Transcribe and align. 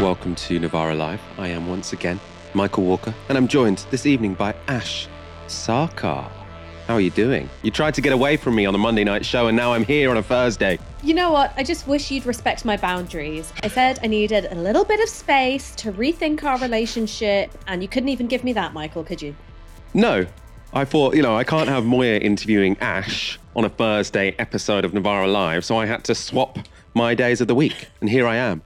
Welcome 0.00 0.34
to 0.34 0.58
Novara 0.58 0.94
Live. 0.94 1.22
I 1.38 1.48
am 1.48 1.66
once 1.66 1.94
again 1.94 2.20
Michael 2.52 2.84
Walker, 2.84 3.14
and 3.30 3.38
I'm 3.38 3.48
joined 3.48 3.86
this 3.90 4.04
evening 4.04 4.34
by 4.34 4.54
Ash 4.68 5.08
Sarkar. 5.46 6.30
How 6.86 6.94
are 6.94 7.00
you 7.00 7.08
doing? 7.08 7.48
You 7.62 7.70
tried 7.70 7.94
to 7.94 8.02
get 8.02 8.12
away 8.12 8.36
from 8.36 8.54
me 8.54 8.66
on 8.66 8.74
the 8.74 8.78
Monday 8.78 9.04
night 9.04 9.24
show, 9.24 9.46
and 9.46 9.56
now 9.56 9.72
I'm 9.72 9.84
here 9.84 10.10
on 10.10 10.18
a 10.18 10.22
Thursday. 10.22 10.78
You 11.02 11.14
know 11.14 11.32
what? 11.32 11.54
I 11.56 11.62
just 11.62 11.88
wish 11.88 12.10
you'd 12.10 12.26
respect 12.26 12.66
my 12.66 12.76
boundaries. 12.76 13.54
I 13.62 13.68
said 13.68 13.98
I 14.02 14.06
needed 14.06 14.48
a 14.50 14.54
little 14.54 14.84
bit 14.84 15.00
of 15.00 15.08
space 15.08 15.74
to 15.76 15.92
rethink 15.92 16.44
our 16.44 16.58
relationship, 16.58 17.50
and 17.66 17.80
you 17.80 17.88
couldn't 17.88 18.10
even 18.10 18.26
give 18.26 18.44
me 18.44 18.52
that, 18.52 18.74
Michael, 18.74 19.02
could 19.02 19.22
you? 19.22 19.34
No. 19.94 20.26
I 20.74 20.84
thought, 20.84 21.16
you 21.16 21.22
know, 21.22 21.34
I 21.34 21.42
can't 21.42 21.70
have 21.70 21.86
Moya 21.86 22.18
interviewing 22.18 22.76
Ash 22.82 23.38
on 23.56 23.64
a 23.64 23.70
Thursday 23.70 24.36
episode 24.38 24.84
of 24.84 24.92
Novara 24.92 25.26
Live, 25.26 25.64
so 25.64 25.78
I 25.78 25.86
had 25.86 26.04
to 26.04 26.14
swap 26.14 26.58
my 26.92 27.14
days 27.14 27.40
of 27.40 27.48
the 27.48 27.54
week, 27.54 27.88
and 28.02 28.10
here 28.10 28.26
I 28.26 28.36
am. 28.36 28.62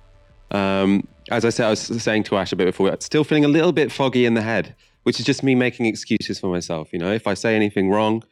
Um, 0.51 1.06
as 1.30 1.45
I 1.45 1.51
said, 1.51 1.66
I 1.66 1.70
was 1.70 1.80
saying 1.80 2.25
to 2.25 2.37
Ash 2.37 2.52
a 2.52 2.57
bit 2.57 2.66
before, 2.66 2.95
still 3.01 3.25
feeling 3.25 3.45
a 3.45 3.48
little 3.48 3.73
bit 3.73 3.93
foggy 3.93 4.27
in 4.27 4.34
the 4.34 4.43
head, 4.43 4.75
which 5.05 5.20
is 5.20 5.27
just 5.27 5.43
me 5.43 5.55
making 5.55 5.87
excuses 5.87 6.41
for 6.41 6.48
myself. 6.48 6.93
You 6.93 6.98
know, 6.98 7.12
if 7.12 7.27
I 7.27 7.34
say 7.34 7.55
anything 7.55 7.91
wrong, 7.91 8.23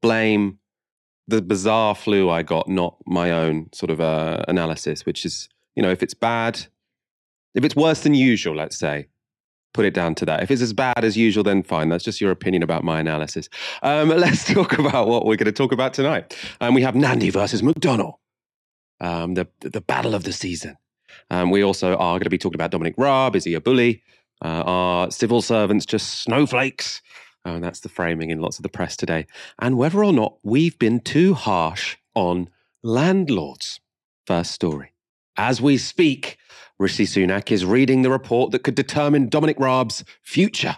blame 0.00 0.58
the 1.28 1.42
bizarre 1.42 1.94
flu 1.94 2.30
I 2.30 2.42
got, 2.42 2.68
not 2.68 2.96
my 3.06 3.30
own 3.30 3.68
sort 3.72 3.90
of 3.90 4.00
uh, 4.00 4.44
analysis, 4.48 5.04
which 5.04 5.24
is, 5.24 5.48
you 5.74 5.82
know, 5.82 5.90
if 5.90 6.02
it's 6.02 6.14
bad, 6.14 6.66
if 7.54 7.64
it's 7.64 7.76
worse 7.76 8.02
than 8.02 8.14
usual, 8.14 8.54
let's 8.54 8.78
say, 8.78 9.08
put 9.74 9.84
it 9.84 9.92
down 9.92 10.14
to 10.14 10.24
that. 10.24 10.42
If 10.42 10.50
it's 10.50 10.62
as 10.62 10.72
bad 10.72 11.04
as 11.04 11.16
usual, 11.16 11.44
then 11.44 11.62
fine. 11.62 11.90
That's 11.90 12.04
just 12.04 12.20
your 12.20 12.30
opinion 12.30 12.62
about 12.62 12.84
my 12.84 13.00
analysis. 13.00 13.48
Um, 13.82 14.08
let's 14.16 14.50
talk 14.50 14.78
about 14.78 15.08
what 15.08 15.26
we're 15.26 15.36
going 15.36 15.46
to 15.46 15.52
talk 15.52 15.72
about 15.72 15.92
tonight. 15.92 16.36
Um, 16.60 16.74
we 16.74 16.82
have 16.82 16.94
Nandy 16.94 17.30
versus 17.30 17.60
McDonnell, 17.60 18.14
um, 19.00 19.34
the 19.34 19.46
the 19.60 19.82
battle 19.82 20.14
of 20.14 20.24
the 20.24 20.32
season. 20.32 20.76
Um, 21.30 21.50
we 21.50 21.62
also 21.62 21.96
are 21.96 22.14
going 22.14 22.24
to 22.24 22.30
be 22.30 22.38
talking 22.38 22.56
about 22.56 22.70
Dominic 22.70 22.94
Raab. 22.96 23.36
Is 23.36 23.44
he 23.44 23.54
a 23.54 23.60
bully? 23.60 24.02
Uh, 24.44 24.62
are 24.66 25.10
civil 25.10 25.42
servants 25.42 25.86
just 25.86 26.20
snowflakes? 26.20 27.02
Oh, 27.44 27.54
and 27.54 27.64
that's 27.64 27.80
the 27.80 27.88
framing 27.88 28.30
in 28.30 28.40
lots 28.40 28.58
of 28.58 28.64
the 28.64 28.68
press 28.68 28.96
today. 28.96 29.26
And 29.60 29.78
whether 29.78 30.02
or 30.02 30.12
not 30.12 30.38
we've 30.42 30.78
been 30.78 31.00
too 31.00 31.34
harsh 31.34 31.96
on 32.14 32.50
landlords. 32.82 33.80
First 34.26 34.52
story. 34.52 34.92
As 35.36 35.60
we 35.60 35.78
speak, 35.78 36.38
Rishi 36.78 37.04
Sunak 37.04 37.52
is 37.52 37.64
reading 37.64 38.02
the 38.02 38.10
report 38.10 38.50
that 38.52 38.64
could 38.64 38.74
determine 38.74 39.28
Dominic 39.28 39.58
Raab's 39.58 40.04
future. 40.22 40.76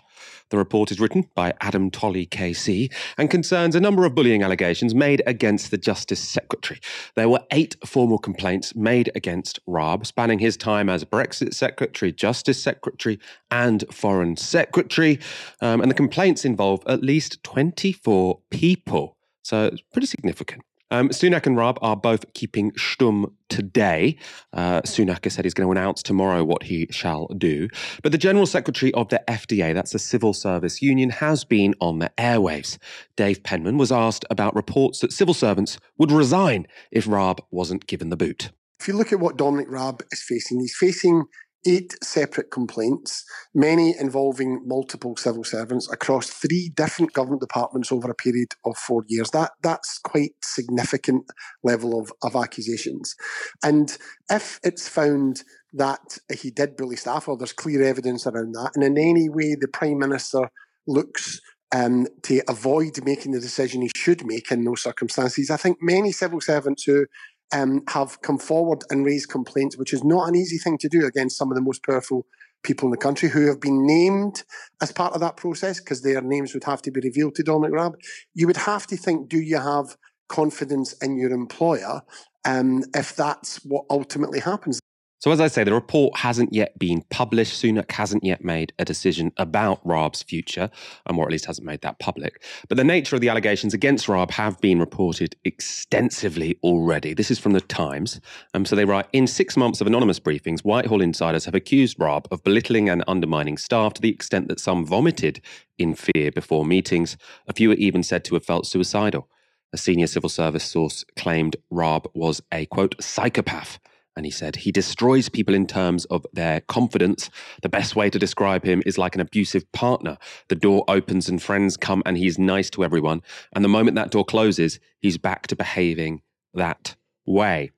The 0.50 0.56
report 0.58 0.90
is 0.90 1.00
written 1.00 1.28
by 1.34 1.54
Adam 1.60 1.90
Tolley 1.90 2.26
KC 2.26 2.92
and 3.16 3.30
concerns 3.30 3.74
a 3.74 3.80
number 3.80 4.04
of 4.04 4.14
bullying 4.14 4.42
allegations 4.42 4.94
made 4.94 5.22
against 5.26 5.70
the 5.70 5.78
Justice 5.78 6.20
Secretary. 6.20 6.80
There 7.16 7.28
were 7.28 7.44
eight 7.50 7.76
formal 7.84 8.18
complaints 8.18 8.74
made 8.74 9.10
against 9.14 9.60
Raab, 9.66 10.06
spanning 10.06 10.38
his 10.38 10.56
time 10.56 10.88
as 10.88 11.04
Brexit 11.04 11.54
Secretary, 11.54 12.12
Justice 12.12 12.62
Secretary, 12.62 13.18
and 13.50 13.84
Foreign 13.92 14.36
Secretary. 14.36 15.18
Um, 15.60 15.80
and 15.80 15.90
the 15.90 15.94
complaints 15.94 16.44
involve 16.44 16.82
at 16.86 17.02
least 17.02 17.42
24 17.42 18.40
people. 18.50 19.16
So 19.42 19.66
it's 19.66 19.82
pretty 19.92 20.06
significant. 20.06 20.62
Um, 20.90 21.10
Sunak 21.10 21.46
and 21.46 21.56
Raab 21.56 21.78
are 21.82 21.96
both 21.96 22.32
keeping 22.32 22.72
stum 22.72 23.32
today. 23.48 24.16
Uh, 24.52 24.80
Sunak 24.82 25.24
has 25.24 25.34
said 25.34 25.44
he's 25.44 25.54
going 25.54 25.66
to 25.66 25.72
announce 25.72 26.02
tomorrow 26.02 26.44
what 26.44 26.62
he 26.62 26.86
shall 26.90 27.26
do. 27.28 27.68
But 28.02 28.12
the 28.12 28.18
General 28.18 28.46
Secretary 28.46 28.92
of 28.94 29.08
the 29.08 29.22
FDA, 29.28 29.74
that's 29.74 29.92
the 29.92 29.98
Civil 29.98 30.32
Service 30.32 30.80
Union, 30.80 31.10
has 31.10 31.44
been 31.44 31.74
on 31.80 31.98
the 31.98 32.10
airwaves. 32.16 32.78
Dave 33.16 33.42
Penman 33.42 33.76
was 33.76 33.92
asked 33.92 34.24
about 34.30 34.54
reports 34.54 35.00
that 35.00 35.12
civil 35.12 35.34
servants 35.34 35.78
would 35.98 36.10
resign 36.10 36.66
if 36.90 37.06
Raab 37.06 37.42
wasn't 37.50 37.86
given 37.86 38.08
the 38.08 38.16
boot. 38.16 38.50
If 38.80 38.86
you 38.86 38.94
look 38.94 39.12
at 39.12 39.20
what 39.20 39.36
Dominic 39.36 39.66
Raab 39.68 40.02
is 40.12 40.22
facing, 40.22 40.60
he's 40.60 40.76
facing 40.76 41.24
eight 41.68 41.94
separate 42.02 42.50
complaints, 42.50 43.24
many 43.54 43.94
involving 43.98 44.62
multiple 44.66 45.16
civil 45.16 45.44
servants 45.44 45.90
across 45.92 46.30
three 46.30 46.70
different 46.74 47.12
government 47.12 47.40
departments 47.40 47.92
over 47.92 48.10
a 48.10 48.14
period 48.14 48.54
of 48.64 48.76
four 48.76 49.04
years. 49.06 49.30
That 49.30 49.52
that's 49.62 49.98
quite 49.98 50.32
significant 50.42 51.24
level 51.62 52.00
of, 52.00 52.12
of 52.22 52.34
accusations. 52.34 53.14
And 53.62 53.96
if 54.30 54.58
it's 54.64 54.88
found 54.88 55.42
that 55.74 56.18
he 56.34 56.50
did 56.50 56.76
bully 56.76 56.96
staff, 56.96 57.28
or 57.28 57.36
there's 57.36 57.52
clear 57.52 57.82
evidence 57.82 58.26
around 58.26 58.52
that, 58.52 58.72
and 58.74 58.84
in 58.84 58.96
any 58.96 59.28
way 59.28 59.54
the 59.54 59.68
Prime 59.68 59.98
Minister 59.98 60.50
looks 60.86 61.40
um, 61.74 62.06
to 62.22 62.40
avoid 62.48 63.04
making 63.04 63.32
the 63.32 63.40
decision 63.40 63.82
he 63.82 63.90
should 63.94 64.24
make 64.24 64.50
in 64.50 64.64
those 64.64 64.82
circumstances. 64.82 65.50
I 65.50 65.56
think 65.56 65.78
many 65.82 66.12
civil 66.12 66.40
servants 66.40 66.84
who 66.84 67.06
um, 67.52 67.82
have 67.88 68.20
come 68.22 68.38
forward 68.38 68.82
and 68.90 69.04
raised 69.04 69.30
complaints, 69.30 69.76
which 69.76 69.92
is 69.92 70.04
not 70.04 70.28
an 70.28 70.36
easy 70.36 70.58
thing 70.58 70.78
to 70.78 70.88
do 70.88 71.06
against 71.06 71.36
some 71.36 71.50
of 71.50 71.54
the 71.54 71.62
most 71.62 71.84
powerful 71.84 72.26
people 72.62 72.86
in 72.86 72.90
the 72.90 72.96
country 72.96 73.28
who 73.28 73.46
have 73.46 73.60
been 73.60 73.86
named 73.86 74.42
as 74.82 74.92
part 74.92 75.14
of 75.14 75.20
that 75.20 75.36
process 75.36 75.80
because 75.80 76.02
their 76.02 76.20
names 76.20 76.54
would 76.54 76.64
have 76.64 76.82
to 76.82 76.90
be 76.90 77.00
revealed 77.00 77.34
to 77.34 77.42
Dominic 77.42 77.72
Raab. 77.72 77.94
You 78.34 78.46
would 78.46 78.56
have 78.56 78.86
to 78.88 78.96
think, 78.96 79.28
do 79.28 79.38
you 79.38 79.58
have 79.58 79.96
confidence 80.28 80.92
in 80.94 81.16
your 81.16 81.30
employer 81.30 82.02
um, 82.44 82.84
if 82.94 83.14
that's 83.14 83.64
what 83.64 83.84
ultimately 83.90 84.40
happens? 84.40 84.80
So, 85.20 85.32
as 85.32 85.40
I 85.40 85.48
say, 85.48 85.64
the 85.64 85.74
report 85.74 86.16
hasn't 86.18 86.52
yet 86.52 86.78
been 86.78 87.02
published. 87.10 87.60
Sunak 87.60 87.90
hasn't 87.90 88.22
yet 88.22 88.44
made 88.44 88.72
a 88.78 88.84
decision 88.84 89.32
about 89.36 89.84
Raab's 89.84 90.22
future, 90.22 90.70
or 91.06 91.24
at 91.24 91.32
least 91.32 91.46
hasn't 91.46 91.66
made 91.66 91.80
that 91.80 91.98
public. 91.98 92.44
But 92.68 92.76
the 92.76 92.84
nature 92.84 93.16
of 93.16 93.20
the 93.20 93.28
allegations 93.28 93.74
against 93.74 94.08
Raab 94.08 94.30
have 94.30 94.60
been 94.60 94.78
reported 94.78 95.34
extensively 95.44 96.56
already. 96.62 97.14
This 97.14 97.32
is 97.32 97.38
from 97.40 97.52
the 97.52 97.60
Times. 97.60 98.20
Um, 98.54 98.64
so 98.64 98.76
they 98.76 98.84
write 98.84 99.08
In 99.12 99.26
six 99.26 99.56
months 99.56 99.80
of 99.80 99.88
anonymous 99.88 100.20
briefings, 100.20 100.60
Whitehall 100.60 101.02
insiders 101.02 101.46
have 101.46 101.54
accused 101.54 101.98
Raab 101.98 102.28
of 102.30 102.44
belittling 102.44 102.88
and 102.88 103.02
undermining 103.08 103.58
staff 103.58 103.94
to 103.94 104.00
the 104.00 104.10
extent 104.10 104.46
that 104.46 104.60
some 104.60 104.86
vomited 104.86 105.40
in 105.78 105.96
fear 105.96 106.30
before 106.30 106.64
meetings. 106.64 107.16
A 107.48 107.52
few 107.52 107.72
are 107.72 107.74
even 107.74 108.04
said 108.04 108.24
to 108.26 108.34
have 108.34 108.44
felt 108.44 108.66
suicidal. 108.68 109.28
A 109.72 109.76
senior 109.78 110.06
civil 110.06 110.30
service 110.30 110.64
source 110.64 111.04
claimed 111.16 111.56
Raab 111.70 112.08
was 112.14 112.40
a 112.52 112.66
quote 112.66 112.94
psychopath 113.02 113.80
and 114.18 114.26
he 114.26 114.32
said, 114.32 114.56
he 114.56 114.72
destroys 114.72 115.28
people 115.28 115.54
in 115.54 115.64
terms 115.64 116.04
of 116.06 116.26
their 116.32 116.60
confidence. 116.62 117.30
The 117.62 117.68
best 117.68 117.94
way 117.94 118.10
to 118.10 118.18
describe 118.18 118.64
him 118.64 118.82
is 118.84 118.98
like 118.98 119.14
an 119.14 119.20
abusive 119.20 119.70
partner. 119.70 120.18
The 120.48 120.56
door 120.56 120.84
opens 120.88 121.28
and 121.28 121.40
friends 121.40 121.76
come 121.76 122.02
and 122.04 122.18
he's 122.18 122.36
nice 122.36 122.68
to 122.70 122.82
everyone. 122.82 123.22
And 123.52 123.64
the 123.64 123.68
moment 123.68 123.94
that 123.94 124.10
door 124.10 124.24
closes, 124.24 124.80
he's 124.98 125.18
back 125.18 125.46
to 125.46 125.56
behaving 125.56 126.22
that 126.52 126.96
way. 127.26 127.70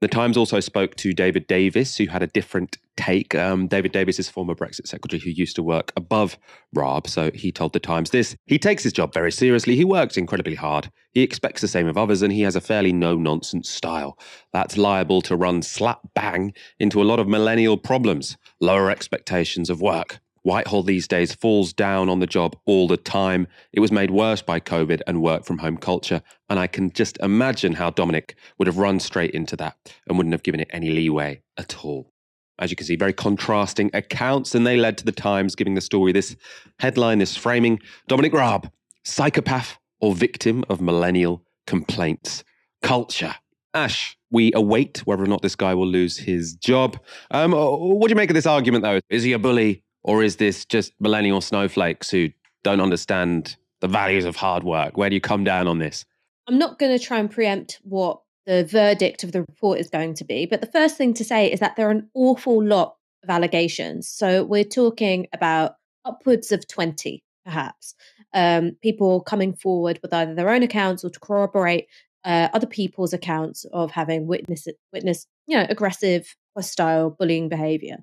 The 0.00 0.08
Times 0.08 0.36
also 0.36 0.60
spoke 0.60 0.94
to 0.96 1.12
David 1.12 1.48
Davis, 1.48 1.96
who 1.96 2.06
had 2.06 2.22
a 2.22 2.28
different 2.28 2.78
take. 2.96 3.34
Um, 3.34 3.66
David 3.66 3.90
Davis 3.90 4.20
is 4.20 4.28
former 4.28 4.54
Brexit 4.54 4.86
secretary 4.86 5.20
who 5.20 5.30
used 5.30 5.56
to 5.56 5.62
work 5.62 5.92
above 5.96 6.38
Raab. 6.72 7.08
So 7.08 7.32
he 7.34 7.50
told 7.50 7.72
The 7.72 7.80
Times 7.80 8.10
this 8.10 8.36
He 8.46 8.60
takes 8.60 8.84
his 8.84 8.92
job 8.92 9.12
very 9.12 9.32
seriously. 9.32 9.74
He 9.74 9.84
works 9.84 10.16
incredibly 10.16 10.54
hard. 10.54 10.92
He 11.10 11.22
expects 11.22 11.62
the 11.62 11.68
same 11.68 11.88
of 11.88 11.98
others, 11.98 12.22
and 12.22 12.32
he 12.32 12.42
has 12.42 12.54
a 12.54 12.60
fairly 12.60 12.92
no 12.92 13.16
nonsense 13.16 13.68
style. 13.68 14.16
That's 14.52 14.76
liable 14.76 15.20
to 15.22 15.34
run 15.34 15.62
slap 15.62 16.00
bang 16.14 16.52
into 16.78 17.02
a 17.02 17.04
lot 17.04 17.18
of 17.18 17.26
millennial 17.26 17.76
problems, 17.76 18.36
lower 18.60 18.90
expectations 18.90 19.68
of 19.68 19.80
work. 19.80 20.20
Whitehall 20.48 20.82
these 20.82 21.06
days 21.06 21.34
falls 21.34 21.74
down 21.74 22.08
on 22.08 22.20
the 22.20 22.26
job 22.26 22.56
all 22.64 22.88
the 22.88 22.96
time. 22.96 23.46
It 23.74 23.80
was 23.80 23.92
made 23.92 24.10
worse 24.10 24.40
by 24.40 24.60
COVID 24.60 25.02
and 25.06 25.20
work 25.20 25.44
from 25.44 25.58
home 25.58 25.76
culture. 25.76 26.22
And 26.48 26.58
I 26.58 26.66
can 26.66 26.90
just 26.90 27.18
imagine 27.18 27.74
how 27.74 27.90
Dominic 27.90 28.34
would 28.56 28.66
have 28.66 28.78
run 28.78 28.98
straight 28.98 29.32
into 29.32 29.56
that 29.56 29.76
and 30.06 30.16
wouldn't 30.16 30.32
have 30.32 30.42
given 30.42 30.60
it 30.60 30.70
any 30.70 30.88
leeway 30.88 31.42
at 31.58 31.84
all. 31.84 32.14
As 32.58 32.70
you 32.70 32.76
can 32.76 32.86
see, 32.86 32.96
very 32.96 33.12
contrasting 33.12 33.90
accounts, 33.92 34.54
and 34.54 34.66
they 34.66 34.78
led 34.78 34.96
to 34.96 35.04
the 35.04 35.12
Times 35.12 35.54
giving 35.54 35.74
the 35.74 35.82
story 35.82 36.12
this 36.12 36.34
headline, 36.78 37.18
this 37.18 37.36
framing 37.36 37.78
Dominic 38.06 38.32
Raab, 38.32 38.72
psychopath 39.04 39.76
or 40.00 40.14
victim 40.14 40.64
of 40.70 40.80
millennial 40.80 41.44
complaints 41.66 42.42
culture. 42.82 43.34
Ash, 43.74 44.16
we 44.30 44.50
await 44.54 45.06
whether 45.06 45.22
or 45.22 45.26
not 45.26 45.42
this 45.42 45.56
guy 45.56 45.74
will 45.74 45.86
lose 45.86 46.16
his 46.16 46.54
job. 46.54 46.98
Um, 47.30 47.52
what 47.52 48.08
do 48.08 48.12
you 48.12 48.16
make 48.16 48.30
of 48.30 48.34
this 48.34 48.46
argument, 48.46 48.82
though? 48.82 49.00
Is 49.10 49.24
he 49.24 49.34
a 49.34 49.38
bully? 49.38 49.84
Or 50.08 50.22
is 50.22 50.36
this 50.36 50.64
just 50.64 50.94
millennial 50.98 51.42
snowflakes 51.42 52.08
who 52.08 52.30
don't 52.62 52.80
understand 52.80 53.58
the 53.80 53.88
values 53.88 54.24
of 54.24 54.36
hard 54.36 54.64
work? 54.64 54.96
Where 54.96 55.10
do 55.10 55.14
you 55.14 55.20
come 55.20 55.44
down 55.44 55.68
on 55.68 55.80
this? 55.80 56.06
I'm 56.48 56.56
not 56.56 56.78
going 56.78 56.96
to 56.96 57.04
try 57.04 57.18
and 57.18 57.30
preempt 57.30 57.78
what 57.82 58.22
the 58.46 58.64
verdict 58.64 59.22
of 59.22 59.32
the 59.32 59.42
report 59.42 59.78
is 59.78 59.90
going 59.90 60.14
to 60.14 60.24
be. 60.24 60.46
But 60.46 60.62
the 60.62 60.66
first 60.66 60.96
thing 60.96 61.12
to 61.12 61.24
say 61.24 61.52
is 61.52 61.60
that 61.60 61.76
there 61.76 61.88
are 61.88 61.90
an 61.90 62.08
awful 62.14 62.64
lot 62.64 62.96
of 63.22 63.28
allegations. 63.28 64.08
So 64.08 64.44
we're 64.44 64.64
talking 64.64 65.26
about 65.34 65.74
upwards 66.06 66.52
of 66.52 66.66
20, 66.66 67.22
perhaps, 67.44 67.94
um, 68.32 68.78
people 68.82 69.20
coming 69.20 69.52
forward 69.52 70.00
with 70.00 70.14
either 70.14 70.34
their 70.34 70.48
own 70.48 70.62
accounts 70.62 71.04
or 71.04 71.10
to 71.10 71.20
corroborate 71.20 71.86
uh, 72.24 72.48
other 72.54 72.66
people's 72.66 73.12
accounts 73.12 73.66
of 73.74 73.90
having 73.90 74.26
witnessed, 74.26 74.70
witnessed, 74.90 75.28
you 75.46 75.58
know, 75.58 75.66
aggressive, 75.68 76.34
hostile, 76.56 77.10
bullying 77.10 77.50
behavior. 77.50 77.98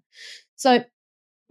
So 0.56 0.84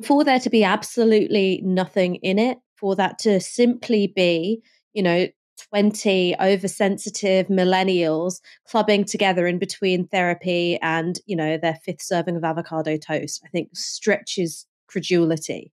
for 0.03 0.25
there 0.25 0.41
to 0.41 0.51
be 0.51 0.65
absolutely 0.65 1.61
nothing 1.65 2.17
in 2.17 2.39
it, 2.39 2.59
for 2.77 2.97
that 2.97 3.19
to 3.21 3.41
simply 3.41 4.13
be, 4.15 4.63
you 4.93 5.03
know, 5.03 5.29
20 5.71 6.37
oversensitive 6.41 7.47
millennials 7.47 8.41
clubbing 8.69 9.05
together 9.05 9.47
in 9.47 9.59
between 9.59 10.07
therapy 10.09 10.79
and, 10.83 11.21
you 11.27 11.37
know, 11.37 11.57
their 11.57 11.79
fifth 11.85 12.03
serving 12.03 12.37
of 12.37 12.45
avocado 12.45 12.97
toast, 12.97 13.43
I 13.45 13.49
think 13.49 13.71
stretches 13.75 14.67
credulity. 14.89 15.73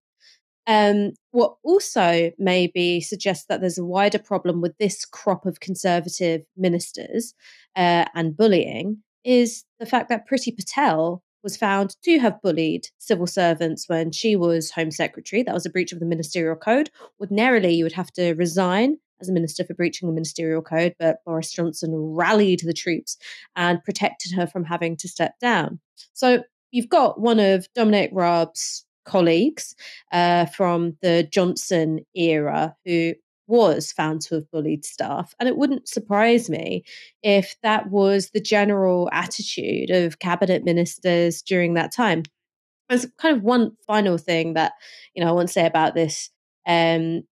Um, 0.68 1.12
what 1.32 1.56
also 1.64 2.32
maybe 2.38 3.02
suggests 3.02 3.46
that 3.48 3.62
there's 3.62 3.80
a 3.80 3.86
wider 3.86 4.20
problem 4.20 4.62
with 4.62 4.78
this 4.78 5.06
crop 5.06 5.46
of 5.46 5.60
conservative 5.60 6.44
ministers 6.56 7.34
uh, 7.76 8.06
and 8.14 8.38
bullying 8.38 8.98
is 9.24 9.66
the 9.80 9.86
fact 9.86 10.10
that 10.10 10.28
Priti 10.30 10.56
Patel 10.56 11.24
was 11.44 11.58
found 11.58 11.96
to 12.04 12.20
have 12.20 12.42
bullied 12.42 12.88
civil 12.98 13.28
servants 13.28 13.88
when 13.88 14.12
she 14.12 14.36
was 14.36 14.72
Home 14.72 14.92
Secretary. 14.92 15.44
That 15.44 15.54
was 15.54 15.66
a 15.66 15.70
breach 15.70 15.92
of 15.92 16.00
the 16.00 16.06
ministerial 16.06 16.56
code. 16.56 16.90
Ordinarily, 17.20 17.74
you 17.74 17.84
would 17.84 17.94
have 17.94 18.12
to 18.14 18.34
resign 18.34 18.98
as 19.22 19.30
a 19.30 19.34
minister 19.34 19.64
for 19.64 19.74
breaching 19.74 20.08
the 20.08 20.14
ministerial 20.14 20.62
code, 20.62 20.96
but 21.00 21.24
Boris 21.26 21.52
Johnson 21.52 21.94
rallied 21.94 22.62
the 22.64 22.74
troops 22.74 23.18
and 23.56 23.84
protected 23.84 24.34
her 24.34 24.48
from 24.48 24.64
having 24.64 24.98
to 24.98 25.08
step 25.08 25.40
down. 25.40 25.80
So 26.14 26.44
you've 26.72 26.90
got 26.90 27.20
one 27.20 27.40
of 27.40 27.68
Dominic 27.76 28.12
Raab's 28.14 28.86
colleagues 29.06 29.76
uh, 30.12 30.46
from 30.46 30.98
the 31.02 31.28
Johnson 31.32 32.00
era 32.16 32.76
who 32.86 33.14
was 33.48 33.92
found 33.92 34.22
to 34.22 34.36
have 34.36 34.52
bullied 34.52 34.86
staff. 34.86 35.34
And 35.40 35.50
it 35.50 35.58
wouldn't 35.58 35.88
surprise 35.88 36.50
me 36.50 36.84
if 37.22 37.56
that 37.64 37.90
was 37.90 38.30
the 38.30 38.42
general 38.42 39.10
attitude 39.12 39.90
of 39.90 40.20
cabinet 40.20 40.64
ministers 40.64 41.42
during 41.42 41.74
that 41.74 41.92
time. 41.92 42.24
There's 42.90 43.06
kind 43.18 43.36
of 43.36 43.44
one 43.44 43.72
final 43.88 44.18
thing 44.18 44.54
that, 44.54 44.74
you 45.14 45.24
know, 45.24 45.30
I 45.30 45.34
want 45.34 45.48
to 45.48 45.54
say 45.54 45.66
about 45.66 45.96
this 45.96 46.30
um, 46.68 47.24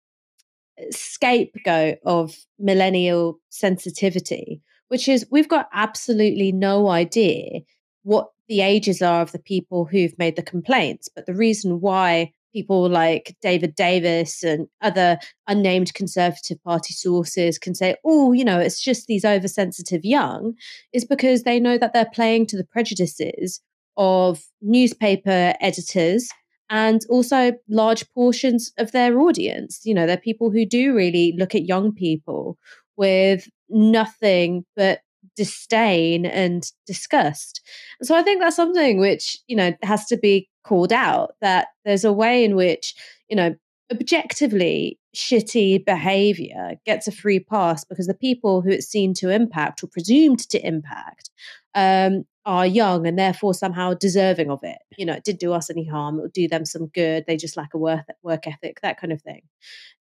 scapegoat 0.91 1.99
of 2.05 2.37
millennial 2.59 3.41
sensitivity, 3.51 4.61
which 4.89 5.09
is 5.09 5.27
we've 5.31 5.49
got 5.49 5.69
absolutely 5.73 6.53
no 6.53 6.89
idea 6.89 7.61
what 8.03 8.31
the 8.49 8.61
ages 8.63 9.03
are 9.03 9.21
of 9.21 9.33
the 9.33 9.39
people 9.39 9.85
who've 9.85 10.19
made 10.19 10.37
the 10.37 10.43
complaints. 10.43 11.09
But 11.15 11.27
the 11.27 11.35
reason 11.35 11.81
why 11.81 12.33
people 12.59 12.89
like 12.89 13.37
David 13.41 13.77
Davis 13.77 14.43
and 14.43 14.67
other 14.83 15.19
unnamed 15.47 15.95
Conservative 15.95 16.61
Party 16.65 16.93
sources 16.93 17.57
can 17.57 17.73
say, 17.73 17.95
oh, 18.05 18.33
you 18.33 18.45
know, 18.45 18.59
it's 18.59 18.83
just 18.83 19.07
these 19.07 19.25
oversensitive 19.25 20.05
young, 20.05 20.55
is 20.93 21.05
because 21.05 21.45
they 21.45 21.61
know 21.61 21.79
that 21.79 21.93
they're 21.93 22.11
playing 22.13 22.47
to 22.47 22.57
the 22.57 22.65
prejudices 22.65 23.61
of 23.97 24.43
newspaper 24.61 25.55
editors 25.61 26.29
and 26.69 27.03
also 27.09 27.53
large 27.69 28.05
portions 28.13 28.73
of 28.77 28.91
their 28.91 29.21
audience. 29.21 29.83
You 29.85 29.95
know, 29.95 30.07
they're 30.07 30.17
people 30.17 30.51
who 30.51 30.67
do 30.67 30.95
really 30.95 31.35
look 31.39 31.55
at 31.55 31.67
young 31.67 31.95
people 31.95 32.59
with 32.97 33.49
nothing 33.69 34.65
but 34.75 34.99
disdain 35.39 36.27
and 36.27 36.73
disgust. 36.85 37.63
So 38.03 38.17
I 38.17 38.23
think 38.23 38.41
that's 38.41 38.57
something 38.57 38.99
which, 38.99 39.39
you 39.47 39.55
know, 39.55 39.73
has 39.85 40.05
to 40.07 40.17
be 40.17 40.49
called 40.65 40.93
out 40.93 41.37
that 41.41 41.69
there's 41.85 42.05
a 42.05 42.13
way 42.13 42.45
in 42.45 42.57
which, 42.57 42.95
you 43.29 43.37
know, 43.37 43.55
objectively 43.93 44.99
shitty 45.15 45.85
behavior 45.87 46.73
gets 46.85 47.07
a 47.07 47.13
free 47.13 47.39
pass 47.39 47.85
because 47.85 48.09
the 48.09 48.15
people 48.15 48.61
who 48.61 48.71
it's 48.71 48.89
seen 48.89 49.15
to 49.15 49.31
impact 49.31 49.83
or 49.83 49.87
presumed 49.87 50.41
to 50.51 50.67
impact 50.67 51.31
um, 51.75 52.25
are 52.49 52.67
young 52.67 53.07
and 53.07 53.19
therefore 53.19 53.53
somehow 53.53 53.93
deserving 53.93 54.51
of 54.51 54.61
it. 54.63 54.79
You 54.97 55.05
know, 55.05 55.13
it 55.13 55.25
did 55.25 55.39
do 55.39 55.53
us 55.53 55.69
any 55.69 55.85
harm, 55.85 56.19
it 56.19 56.23
will 56.23 56.29
do 56.31 56.49
them 56.49 56.65
some 56.65 56.87
good. 56.87 57.25
They 57.27 57.37
just 57.37 57.59
lack 57.59 57.75
a 57.75 57.79
work, 57.79 58.07
work 58.23 58.47
ethic, 58.47 58.81
that 58.81 58.99
kind 58.99 59.13
of 59.13 59.21
thing. 59.21 59.43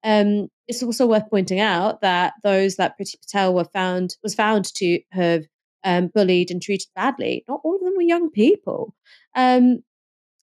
Um, 0.02 0.48
it's 0.66 0.82
also 0.82 1.06
worth 1.06 1.30
pointing 1.30 1.60
out 1.60 2.00
that 2.02 2.36
those 2.44 2.78
that 2.78 2.98
Priti 2.98 3.20
Patel 3.22 3.54
were 3.54 3.66
found 3.66 4.16
was 4.24 4.34
found 4.34 4.74
to 4.76 5.02
have 5.12 5.44
um, 5.84 6.08
bullied 6.08 6.50
and 6.50 6.62
treated 6.62 6.88
badly. 6.96 7.44
Not 7.50 7.60
all 7.66 7.76
of 7.76 7.82
them 7.82 7.96
were 7.98 8.02
young 8.02 8.32
people. 8.32 8.96
Um, 9.36 9.84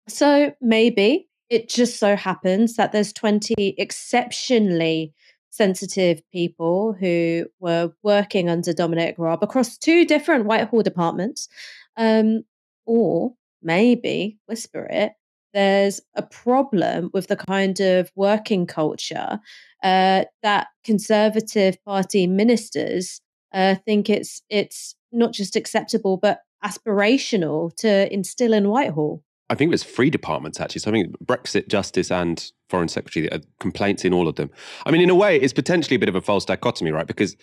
so 0.07 0.53
maybe 0.61 1.31
it 1.49 1.71
just 1.71 1.99
so 1.99 2.17
happens 2.17 2.77
that 2.77 2.93
there's 2.93 3.15
20 3.15 3.77
exceptionally 3.79 5.15
sensitive 5.49 6.21
people 6.33 6.93
who 6.99 7.47
were 7.61 7.93
working 8.03 8.51
under 8.51 8.75
Dominic 8.75 9.15
Raab 9.17 9.43
across 9.43 9.79
two 9.79 10.05
different 10.05 10.47
Whitehall 10.47 10.83
departments. 10.83 11.49
Um, 11.97 12.45
or 12.87 13.35
maybe, 13.63 14.39
whisper 14.47 14.87
it, 14.91 15.13
there's 15.55 16.01
a 16.17 16.23
problem 16.23 17.11
with 17.15 17.29
the 17.29 17.37
kind 17.37 17.81
of 17.81 18.11
working 18.17 18.67
culture 18.67 19.41
uh, 19.83 20.25
that 20.43 20.67
Conservative 20.83 21.83
Party 21.85 22.27
ministers 22.27 23.21
uh, 23.53 23.77
think 23.87 24.11
it's 24.11 24.43
it's 24.51 24.97
not 25.13 25.33
just 25.33 25.55
acceptable 25.55 26.17
but 26.17 26.41
aspirational 26.65 27.75
to 27.77 28.13
instill 28.13 28.53
in 28.53 28.69
Whitehall. 28.69 29.23
I 29.51 29.55
think 29.55 29.69
it 29.69 29.73
was 29.73 29.85
three 29.85 30.11
departments 30.11 30.61
actually. 30.61 30.81
So 30.81 30.91
I 30.91 30.95
think 30.95 31.17
Brexit, 31.25 31.69
Justice, 31.69 32.11
and 32.11 32.51
Foreign 32.69 32.89
Secretary 32.89 33.31
uh, 33.31 33.39
complaints 33.61 34.05
in 34.05 34.13
all 34.13 34.27
of 34.27 34.35
them. 34.35 34.51
I 34.85 34.91
mean, 34.91 35.01
in 35.01 35.11
a 35.11 35.15
way, 35.15 35.37
it's 35.37 35.53
potentially 35.53 35.97
a 35.97 36.01
bit 36.01 36.09
of 36.09 36.17
a 36.17 36.21
false 36.21 36.45
dichotomy, 36.45 36.91
right? 36.91 37.07
Because 37.07 37.37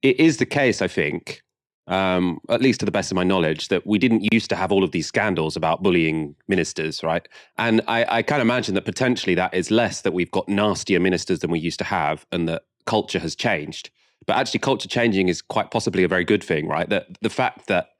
it 0.00 0.18
is 0.18 0.38
the 0.38 0.46
case, 0.46 0.80
I 0.80 0.88
think, 0.88 1.42
um, 1.88 2.40
at 2.48 2.62
least 2.62 2.80
to 2.80 2.86
the 2.86 2.92
best 2.92 3.10
of 3.10 3.16
my 3.16 3.24
knowledge, 3.24 3.68
that 3.68 3.86
we 3.86 3.98
didn't 3.98 4.32
used 4.32 4.48
to 4.50 4.56
have 4.56 4.70
all 4.70 4.84
of 4.84 4.92
these 4.92 5.06
scandals 5.06 5.56
about 5.56 5.82
bullying 5.82 6.36
ministers, 6.46 7.02
right? 7.02 7.26
And 7.56 7.80
I, 7.88 8.18
I 8.18 8.22
of 8.22 8.40
imagine 8.40 8.74
that 8.74 8.84
potentially 8.84 9.34
that 9.34 9.54
is 9.54 9.70
less 9.70 10.02
that 10.02 10.12
we've 10.12 10.30
got 10.30 10.48
nastier 10.48 11.00
ministers 11.00 11.40
than 11.40 11.50
we 11.50 11.58
used 11.58 11.78
to 11.80 11.84
have, 11.84 12.26
and 12.30 12.48
that 12.48 12.62
culture 12.86 13.18
has 13.18 13.34
changed. 13.34 13.90
But 14.26 14.36
actually, 14.36 14.60
culture 14.60 14.88
changing 14.88 15.28
is 15.28 15.40
quite 15.40 15.70
possibly 15.70 16.04
a 16.04 16.08
very 16.08 16.24
good 16.24 16.44
thing, 16.44 16.68
right? 16.68 16.88
That 16.88 17.06
the 17.22 17.30
fact 17.30 17.66
that 17.68 17.90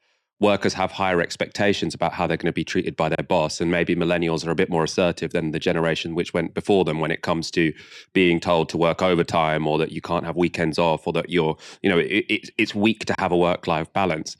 workers 0.40 0.72
have 0.74 0.92
higher 0.92 1.20
expectations 1.20 1.94
about 1.94 2.12
how 2.12 2.26
they're 2.26 2.36
going 2.36 2.46
to 2.46 2.52
be 2.52 2.64
treated 2.64 2.96
by 2.96 3.08
their 3.08 3.24
boss 3.28 3.60
and 3.60 3.70
maybe 3.70 3.96
millennials 3.96 4.46
are 4.46 4.50
a 4.50 4.54
bit 4.54 4.70
more 4.70 4.84
assertive 4.84 5.32
than 5.32 5.50
the 5.50 5.58
generation 5.58 6.14
which 6.14 6.32
went 6.32 6.54
before 6.54 6.84
them 6.84 7.00
when 7.00 7.10
it 7.10 7.22
comes 7.22 7.50
to 7.50 7.72
being 8.12 8.38
told 8.38 8.68
to 8.68 8.76
work 8.76 9.02
overtime 9.02 9.66
or 9.66 9.78
that 9.78 9.90
you 9.90 10.00
can't 10.00 10.24
have 10.24 10.36
weekends 10.36 10.78
off 10.78 11.06
or 11.06 11.12
that 11.12 11.28
you're 11.28 11.56
you 11.82 11.90
know 11.90 11.98
it, 11.98 12.24
it, 12.28 12.50
it's 12.56 12.74
weak 12.74 13.04
to 13.04 13.14
have 13.18 13.32
a 13.32 13.36
work 13.36 13.66
life 13.66 13.92
balance. 13.92 14.36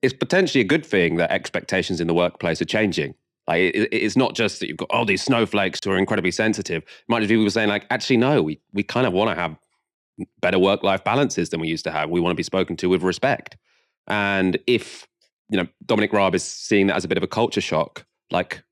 It's 0.00 0.14
potentially 0.14 0.62
a 0.62 0.66
good 0.66 0.84
thing 0.84 1.16
that 1.16 1.30
expectations 1.30 2.00
in 2.00 2.06
the 2.06 2.14
workplace 2.14 2.60
are 2.60 2.66
changing. 2.66 3.14
Like 3.46 3.74
it, 3.74 3.88
it's 3.92 4.16
not 4.16 4.34
just 4.34 4.58
that 4.60 4.68
you've 4.68 4.78
got 4.78 4.90
all 4.90 5.04
these 5.04 5.22
snowflakes 5.22 5.80
who 5.84 5.90
are 5.90 5.98
incredibly 5.98 6.30
sensitive. 6.30 6.82
It 6.82 7.08
might 7.08 7.20
be 7.20 7.26
people 7.26 7.48
saying 7.50 7.68
like 7.68 7.86
actually 7.90 8.16
no 8.16 8.42
we, 8.42 8.58
we 8.72 8.82
kind 8.82 9.06
of 9.06 9.12
want 9.12 9.30
to 9.30 9.40
have 9.40 9.56
better 10.40 10.58
work 10.58 10.82
life 10.82 11.04
balances 11.04 11.50
than 11.50 11.60
we 11.60 11.68
used 11.68 11.84
to 11.84 11.90
have. 11.90 12.08
We 12.08 12.20
want 12.20 12.32
to 12.32 12.36
be 12.36 12.42
spoken 12.42 12.76
to 12.78 12.88
with 12.88 13.02
respect. 13.02 13.56
And 14.08 14.58
if 14.66 15.06
you 15.48 15.58
know, 15.58 15.66
Dominic 15.86 16.12
Raab 16.12 16.34
is 16.34 16.44
seeing 16.44 16.86
that 16.88 16.96
as 16.96 17.04
a 17.04 17.08
bit 17.08 17.18
of 17.18 17.24
a 17.24 17.28
culture 17.28 17.60
shock. 17.60 18.06
Like, 18.30 18.62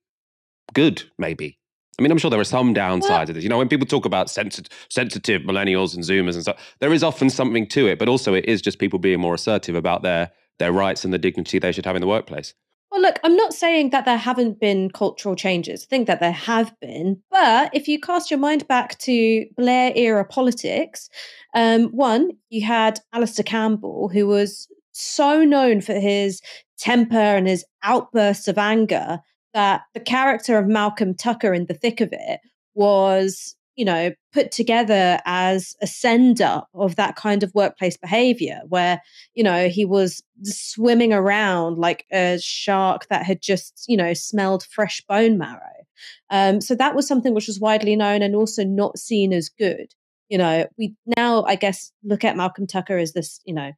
good, 0.74 1.02
maybe. 1.18 1.58
I 1.98 2.02
mean, 2.02 2.10
I'm 2.10 2.18
sure 2.18 2.30
there 2.30 2.40
are 2.40 2.44
some 2.44 2.74
downsides 2.74 3.28
of 3.28 3.34
this. 3.34 3.44
You 3.44 3.50
know, 3.50 3.58
when 3.58 3.68
people 3.68 3.86
talk 3.86 4.06
about 4.06 4.30
sensitive, 4.30 4.72
sensitive 4.88 5.42
millennials 5.42 5.94
and 5.94 6.02
Zoomers 6.02 6.32
and 6.32 6.42
stuff, 6.42 6.76
there 6.80 6.94
is 6.94 7.04
often 7.04 7.28
something 7.28 7.66
to 7.68 7.88
it, 7.88 7.98
but 7.98 8.08
also 8.08 8.32
it 8.32 8.46
is 8.46 8.62
just 8.62 8.78
people 8.78 8.98
being 8.98 9.20
more 9.20 9.34
assertive 9.34 9.74
about 9.74 10.02
their 10.02 10.30
their 10.58 10.72
rights 10.72 11.04
and 11.04 11.12
the 11.12 11.18
dignity 11.18 11.58
they 11.58 11.72
should 11.72 11.84
have 11.84 11.96
in 11.96 12.00
the 12.00 12.06
workplace. 12.06 12.54
Well, 12.90 13.02
look, 13.02 13.20
I'm 13.22 13.36
not 13.36 13.54
saying 13.54 13.90
that 13.90 14.04
there 14.04 14.16
haven't 14.16 14.58
been 14.60 14.90
cultural 14.90 15.36
changes. 15.36 15.84
I 15.84 15.86
think 15.88 16.06
that 16.06 16.20
there 16.20 16.32
have 16.32 16.78
been. 16.80 17.22
But 17.30 17.70
if 17.74 17.86
you 17.86 18.00
cast 18.00 18.30
your 18.30 18.40
mind 18.40 18.66
back 18.66 18.98
to 19.00 19.46
Blair 19.56 19.92
era 19.94 20.24
politics, 20.24 21.08
um, 21.54 21.88
one, 21.88 22.32
you 22.48 22.64
had 22.66 22.98
Alastair 23.12 23.44
Campbell, 23.44 24.08
who 24.08 24.26
was 24.26 24.68
so 25.00 25.45
known 25.45 25.80
for 25.80 25.95
his 25.95 26.40
temper 26.78 27.16
and 27.16 27.47
his 27.47 27.64
outbursts 27.83 28.49
of 28.49 28.59
anger 28.59 29.21
that 29.54 29.83
the 29.95 30.00
character 30.00 30.59
of 30.59 30.66
Malcolm 30.66 31.14
Tucker 31.14 31.52
in 31.52 31.66
the 31.66 31.75
thick 31.75 32.00
of 32.00 32.11
it 32.12 32.40
was, 32.75 33.57
you 33.76 33.85
know, 33.85 34.12
put 34.33 34.52
together 34.52 35.19
as 35.25 35.75
a 35.83 35.87
sender 35.87 36.62
of 36.75 36.97
that 36.97 37.16
kind 37.16 37.42
of 37.42 37.54
workplace 37.54 37.97
behavior 37.97 38.61
where, 38.69 39.00
you 39.35 39.42
know, 39.42 39.69
he 39.69 39.85
was 39.85 40.23
swimming 40.42 41.12
around 41.12 41.78
like 41.78 42.07
a 42.12 42.38
shark 42.40 43.09
that 43.09 43.25
had 43.25 43.42
just, 43.42 43.85
you 43.88 43.97
know, 43.97 44.14
smelled 44.14 44.64
fresh 44.64 45.00
bone 45.09 45.37
marrow. 45.37 45.61
Um, 46.30 46.61
so 46.61 46.75
that 46.76 46.95
was 46.95 47.07
something 47.07 47.35
which 47.35 47.49
was 47.49 47.61
widely 47.61 47.97
known 47.97 48.23
and 48.23 48.37
also 48.37 48.64
not 48.64 48.99
seen 48.99 49.33
as 49.33 49.49
good. 49.49 49.92
You 50.28 50.38
know, 50.38 50.66
we 50.78 50.95
now, 51.16 51.42
I 51.42 51.57
guess, 51.57 51.90
look 52.04 52.25
at 52.25 52.37
Malcolm 52.37 52.66
Tucker 52.66 52.97
as 52.97 53.12
this, 53.12 53.40
you 53.45 53.52
know, 53.52 53.73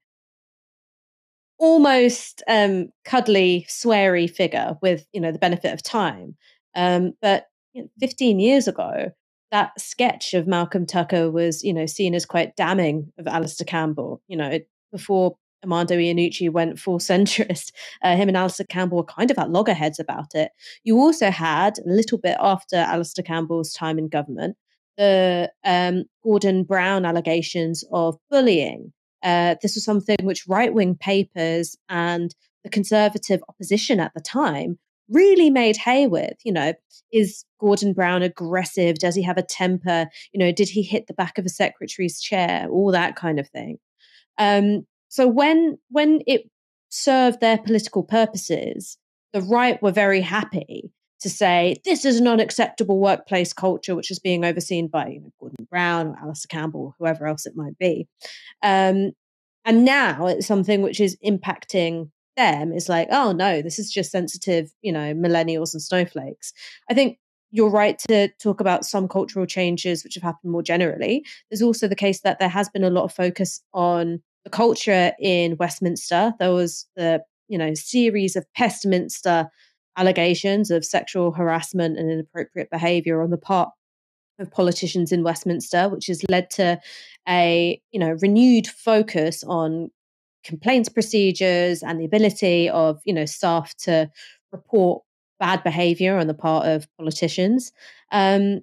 almost 1.63 2.43
um, 2.49 2.89
cuddly, 3.05 3.65
sweary 3.71 4.29
figure 4.29 4.77
with 4.83 5.07
you 5.13 5.21
know 5.21 5.33
the 5.33 5.39
benefit 5.39 5.73
of 5.73 5.83
time. 5.83 6.37
Um, 6.75 7.13
but 7.23 7.47
you 7.73 7.83
know, 7.83 7.89
15 8.01 8.41
years 8.41 8.67
ago, 8.67 9.13
that 9.53 9.81
sketch 9.81 10.35
of 10.35 10.49
Malcolm 10.49 10.85
Tucker 10.87 11.31
was 11.31 11.63
you 11.63 11.73
know 11.73 11.87
seen 11.87 12.15
as 12.15 12.27
quite 12.27 12.57
damning 12.57 13.13
of 13.17 13.29
Alastair 13.29 13.65
Campbell. 13.65 14.21
You 14.27 14.37
know, 14.37 14.49
it, 14.49 14.69
before 14.91 15.37
Armando 15.63 15.97
Iannucci 15.97 16.51
went 16.51 16.81
full 16.81 16.99
centrist, 17.11 17.71
uh, 18.03 18.17
him 18.17 18.29
and 18.29 18.37
Alastair 18.37 18.67
Campbell 18.69 18.99
were 18.99 19.05
kind 19.05 19.31
of 19.31 19.39
at 19.39 19.51
loggerheads 19.51 20.01
about 20.01 20.35
it. 20.35 20.51
You 20.83 20.99
also 20.99 21.31
had 21.31 21.79
a 21.79 21.89
little 21.89 22.19
bit 22.19 22.37
after 22.41 22.77
Alastair 22.77 23.23
Campbell's 23.23 23.73
time 23.73 23.99
in 23.99 24.09
government. 24.09 24.57
the 24.99 25.51
um, 25.65 26.05
Gordon 26.25 26.65
Brown 26.65 27.05
allegations 27.05 27.85
of 27.93 28.19
bullying. 28.31 28.93
Uh, 29.23 29.57
this 29.63 29.75
was 29.75 29.85
something 29.85 30.17
which 30.23 30.47
right 30.49 30.73
wing 30.73 30.97
papers 30.97 31.77
and 31.89 32.35
the 32.65 32.71
conservative 32.71 33.43
opposition 33.49 34.01
at 34.01 34.13
the 34.15 34.21
time 34.21 34.79
really 35.09 35.51
made 35.51 35.77
hay 35.77 36.07
with. 36.07 36.35
You 36.45 36.53
know, 36.53 36.73
is 37.13 37.45
Gordon 37.61 37.93
Brown 37.93 38.23
aggressive? 38.23 38.99
Does 38.99 39.15
he 39.15 39.23
have 39.23 39.39
a 39.39 39.43
temper? 39.43 40.09
You 40.33 40.39
know, 40.39 40.53
did 40.53 40.69
he 40.69 40.83
hit 40.83 41.07
the 41.07 41.15
back 41.15 41.39
of 41.39 41.47
a 41.47 41.51
secretary's 41.51 42.21
chair? 42.21 42.67
All 42.71 42.93
that 42.93 43.17
kind 43.17 43.39
of 43.39 43.49
thing. 43.49 43.79
Um, 44.39 44.87
so 45.09 45.29
when 45.29 45.79
when 45.91 46.23
it 46.27 46.51
served 46.89 47.41
their 47.41 47.59
political 47.59 48.03
purposes, 48.03 48.97
the 49.33 49.43
right 49.43 49.81
were 49.83 49.93
very 49.93 50.21
happy 50.21 50.93
to 51.23 51.31
say 51.31 51.77
this 51.85 52.05
is 52.05 52.21
an 52.21 52.29
unacceptable 52.29 52.99
workplace 52.99 53.53
culture, 53.53 53.95
which 53.95 54.11
is 54.11 54.19
being 54.19 54.45
overseen 54.45 54.89
by 54.89 55.09
you 55.09 55.21
know, 55.21 55.33
Gordon 55.41 55.67
Brown 55.71 56.09
or 56.09 56.19
Alastair 56.21 56.49
Campbell 56.49 56.81
or 56.81 56.95
whoever 56.99 57.27
else 57.27 57.47
it 57.47 57.57
might 57.57 57.79
be. 57.79 58.07
Um, 58.63 59.13
and 59.65 59.85
now 59.85 60.27
it's 60.27 60.47
something 60.47 60.83
which 60.83 61.01
is 61.01 61.17
impacting 61.25 62.11
them. 62.37 62.73
Is 62.73 62.89
like, 62.89 63.09
oh 63.11 63.33
no, 63.33 63.63
this 63.63 63.79
is 63.79 63.91
just 63.91 64.11
sensitive, 64.11 64.73
you 64.83 64.93
know, 64.93 65.15
millennials 65.15 65.73
and 65.73 65.83
snowflakes. 65.83 66.53
I 66.91 66.95
think 66.95 67.19
you're 67.53 67.71
right 67.71 67.99
to 68.09 68.29
talk 68.43 68.61
about 68.61 68.85
some 68.85 69.07
cultural 69.07 69.47
changes 69.47 70.03
which 70.03 70.15
have 70.15 70.23
happened 70.23 70.51
more 70.51 70.63
generally. 70.63 71.25
There's 71.51 71.63
also 71.63 71.87
the 71.87 71.95
case 71.95 72.21
that 72.23 72.39
there 72.39 72.49
has 72.49 72.69
been 72.71 72.83
a 72.83 72.91
lot 72.91 73.05
of 73.05 73.13
focus 73.13 73.61
on 73.75 74.23
the 74.45 74.51
culture 74.51 75.13
in 75.21 75.57
Westminster. 75.59 76.33
There 76.39 76.53
was 76.53 76.87
the 76.97 77.23
you 77.49 77.59
know 77.59 77.75
series 77.75 78.35
of 78.35 78.47
Pestminster 78.55 79.51
allegations 79.97 80.71
of 80.71 80.85
sexual 80.85 81.33
harassment 81.33 81.99
and 81.99 82.11
inappropriate 82.11 82.71
behavior 82.71 83.23
on 83.23 83.31
the 83.31 83.39
part 83.39 83.71
of 84.39 84.51
politicians 84.51 85.13
in 85.13 85.23
Westminster, 85.23 85.89
which 85.89 86.07
has 86.07 86.23
led 86.29 86.51
to 86.51 86.79
a 87.29 87.81
you 87.93 88.01
know 88.01 88.17
renewed 88.21 88.67
focus 88.67 89.45
on 89.45 89.91
complaints 90.45 90.89
procedures 90.89 91.83
and 91.83 92.01
the 92.01 92.05
ability 92.05 92.69
of 92.69 93.01
you 93.05 93.15
know 93.15 93.27
staff 93.27 93.75
to 93.77 94.11
report 94.51 95.03
bad 95.39 95.63
behavior 95.63 96.19
on 96.19 96.27
the 96.27 96.35
part 96.35 96.67
of 96.67 96.87
politicians. 96.99 97.73
Um, 98.11 98.61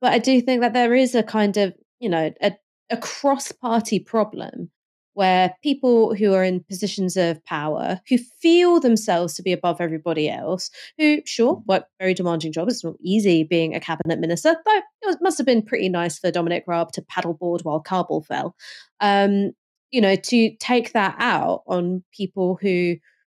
but 0.00 0.12
I 0.12 0.18
do 0.18 0.40
think 0.40 0.60
that 0.60 0.74
there 0.74 0.94
is 0.94 1.14
a 1.14 1.22
kind 1.22 1.56
of 1.56 1.74
you 2.00 2.08
know 2.08 2.32
a, 2.42 2.52
a 2.90 2.96
cross 2.96 3.52
party 3.52 3.98
problem 3.98 4.70
where 5.18 5.52
people 5.64 6.14
who 6.14 6.32
are 6.32 6.44
in 6.44 6.62
positions 6.62 7.16
of 7.16 7.44
power, 7.44 8.00
who 8.08 8.16
feel 8.16 8.78
themselves 8.78 9.34
to 9.34 9.42
be 9.42 9.52
above 9.52 9.80
everybody 9.80 10.30
else, 10.30 10.70
who, 10.96 11.20
sure, 11.26 11.56
mm. 11.56 11.66
work 11.66 11.86
very 11.98 12.14
demanding 12.14 12.52
jobs. 12.52 12.72
It's 12.72 12.84
not 12.84 12.94
easy 13.02 13.42
being 13.42 13.74
a 13.74 13.80
cabinet 13.80 14.20
minister, 14.20 14.54
though 14.64 15.10
it 15.10 15.18
must 15.20 15.36
have 15.36 15.44
been 15.44 15.60
pretty 15.60 15.88
nice 15.88 16.20
for 16.20 16.30
Dominic 16.30 16.62
Raab 16.68 16.92
to 16.92 17.02
paddleboard 17.02 17.64
while 17.64 17.80
Kabul 17.80 18.22
fell. 18.22 18.54
Um, 19.00 19.50
you 19.90 20.00
know, 20.00 20.14
to 20.14 20.54
take 20.60 20.92
that 20.92 21.16
out 21.18 21.64
on 21.66 22.04
people 22.16 22.56
who 22.62 22.94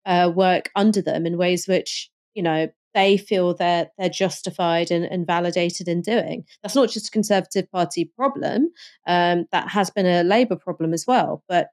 uh, 0.05 0.29
work 0.35 0.71
under 0.75 1.01
them 1.01 1.25
in 1.25 1.37
ways 1.37 1.65
which, 1.65 2.09
you 2.33 2.43
know, 2.43 2.67
they 2.93 3.17
feel 3.17 3.53
that 3.55 3.91
they're 3.97 4.09
justified 4.09 4.91
and, 4.91 5.05
and, 5.05 5.27
validated 5.27 5.87
in 5.87 6.01
doing. 6.01 6.43
That's 6.63 6.75
not 6.75 6.89
just 6.89 7.09
a 7.09 7.11
Conservative 7.11 7.71
Party 7.71 8.05
problem. 8.05 8.71
Um, 9.07 9.45
that 9.51 9.69
has 9.69 9.89
been 9.89 10.05
a 10.05 10.23
Labour 10.23 10.55
problem 10.55 10.93
as 10.93 11.05
well. 11.07 11.43
But 11.47 11.69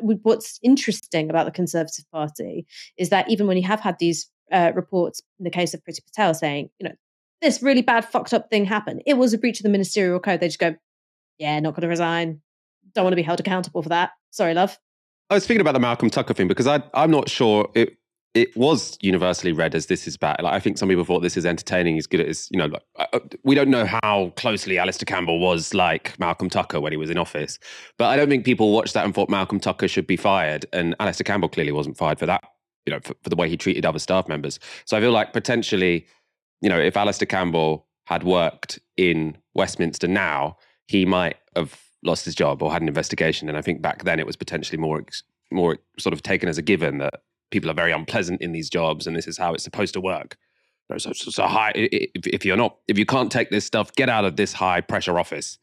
what's 0.00 0.58
interesting 0.62 1.30
about 1.30 1.46
the 1.46 1.52
Conservative 1.52 2.04
Party 2.10 2.66
is 2.96 3.10
that 3.10 3.28
even 3.30 3.46
when 3.46 3.56
you 3.56 3.66
have 3.66 3.80
had 3.80 3.98
these 3.98 4.30
uh, 4.52 4.72
reports 4.74 5.22
in 5.38 5.44
the 5.44 5.50
case 5.50 5.74
of 5.74 5.82
Priti 5.84 6.04
Patel 6.04 6.34
saying, 6.34 6.70
you 6.78 6.88
know, 6.88 6.94
this 7.42 7.62
really 7.62 7.82
bad 7.82 8.04
fucked 8.04 8.32
up 8.32 8.48
thing 8.48 8.64
happened, 8.64 9.02
it 9.06 9.14
was 9.14 9.34
a 9.34 9.38
breach 9.38 9.60
of 9.60 9.64
the 9.64 9.68
ministerial 9.68 10.20
code. 10.20 10.40
They 10.40 10.48
just 10.48 10.58
go, 10.58 10.74
yeah, 11.38 11.60
not 11.60 11.74
going 11.74 11.82
to 11.82 11.88
resign. 11.88 12.40
Don't 12.94 13.04
want 13.04 13.12
to 13.12 13.16
be 13.16 13.22
held 13.22 13.40
accountable 13.40 13.82
for 13.82 13.90
that. 13.90 14.12
Sorry, 14.30 14.54
love. 14.54 14.78
I 15.28 15.34
was 15.34 15.46
thinking 15.46 15.60
about 15.60 15.72
the 15.72 15.80
Malcolm 15.80 16.08
Tucker 16.08 16.34
thing 16.34 16.48
because 16.48 16.66
I, 16.66 16.82
I'm 16.94 17.10
not 17.10 17.28
sure 17.28 17.68
it 17.74 17.98
it 18.36 18.54
was 18.54 18.98
universally 19.00 19.50
read 19.50 19.74
as 19.74 19.86
this 19.86 20.06
is 20.06 20.18
bad. 20.18 20.42
Like 20.42 20.52
I 20.52 20.60
think 20.60 20.76
some 20.76 20.90
people 20.90 21.04
thought 21.04 21.20
this 21.20 21.38
is 21.38 21.46
entertaining, 21.46 21.96
as 21.96 22.06
good 22.06 22.20
at 22.20 22.26
as 22.26 22.48
you 22.50 22.58
know. 22.58 22.66
Like, 22.66 22.82
uh, 22.98 23.06
uh, 23.14 23.20
we 23.44 23.54
don't 23.54 23.70
know 23.70 23.86
how 23.86 24.34
closely 24.36 24.78
Alastair 24.78 25.06
Campbell 25.06 25.40
was 25.40 25.72
like 25.72 26.18
Malcolm 26.18 26.50
Tucker 26.50 26.78
when 26.78 26.92
he 26.92 26.98
was 26.98 27.08
in 27.08 27.16
office, 27.16 27.58
but 27.96 28.06
I 28.06 28.16
don't 28.16 28.28
think 28.28 28.44
people 28.44 28.72
watched 28.72 28.92
that 28.92 29.06
and 29.06 29.14
thought 29.14 29.30
Malcolm 29.30 29.58
Tucker 29.58 29.88
should 29.88 30.06
be 30.06 30.18
fired. 30.18 30.66
And 30.74 30.94
Alastair 31.00 31.24
Campbell 31.24 31.48
clearly 31.48 31.72
wasn't 31.72 31.96
fired 31.96 32.18
for 32.18 32.26
that, 32.26 32.44
you 32.84 32.92
know, 32.92 33.00
for, 33.00 33.14
for 33.22 33.30
the 33.30 33.36
way 33.36 33.48
he 33.48 33.56
treated 33.56 33.86
other 33.86 33.98
staff 33.98 34.28
members. 34.28 34.60
So 34.84 34.98
I 34.98 35.00
feel 35.00 35.12
like 35.12 35.32
potentially, 35.32 36.06
you 36.60 36.68
know, 36.68 36.78
if 36.78 36.94
Alastair 36.94 37.26
Campbell 37.26 37.86
had 38.04 38.22
worked 38.22 38.78
in 38.98 39.38
Westminster 39.54 40.08
now, 40.08 40.58
he 40.88 41.06
might 41.06 41.36
have 41.56 41.80
lost 42.04 42.26
his 42.26 42.34
job 42.34 42.62
or 42.62 42.70
had 42.70 42.82
an 42.82 42.88
investigation. 42.88 43.48
And 43.48 43.56
I 43.56 43.62
think 43.62 43.80
back 43.80 44.04
then 44.04 44.20
it 44.20 44.26
was 44.26 44.36
potentially 44.36 44.78
more 44.78 45.02
more 45.52 45.78
sort 45.98 46.12
of 46.12 46.22
taken 46.22 46.48
as 46.48 46.58
a 46.58 46.62
given 46.62 46.98
that 46.98 47.22
people 47.50 47.70
are 47.70 47.74
very 47.74 47.92
unpleasant 47.92 48.40
in 48.40 48.52
these 48.52 48.68
jobs, 48.68 49.06
and 49.06 49.16
this 49.16 49.26
is 49.26 49.38
how 49.38 49.54
it's 49.54 49.64
supposed 49.64 49.94
to 49.94 50.00
work. 50.00 50.36
So, 50.98 51.12
so, 51.12 51.30
so 51.30 51.46
high. 51.46 51.72
If, 51.74 52.26
if, 52.26 52.44
you're 52.44 52.56
not, 52.56 52.76
if 52.86 52.98
you 52.98 53.06
can't 53.06 53.30
take 53.30 53.50
this 53.50 53.64
stuff, 53.64 53.92
get 53.94 54.08
out 54.08 54.24
of 54.24 54.36
this 54.36 54.52
high 54.52 54.80
pressure 54.80 55.18
office. 55.18 55.58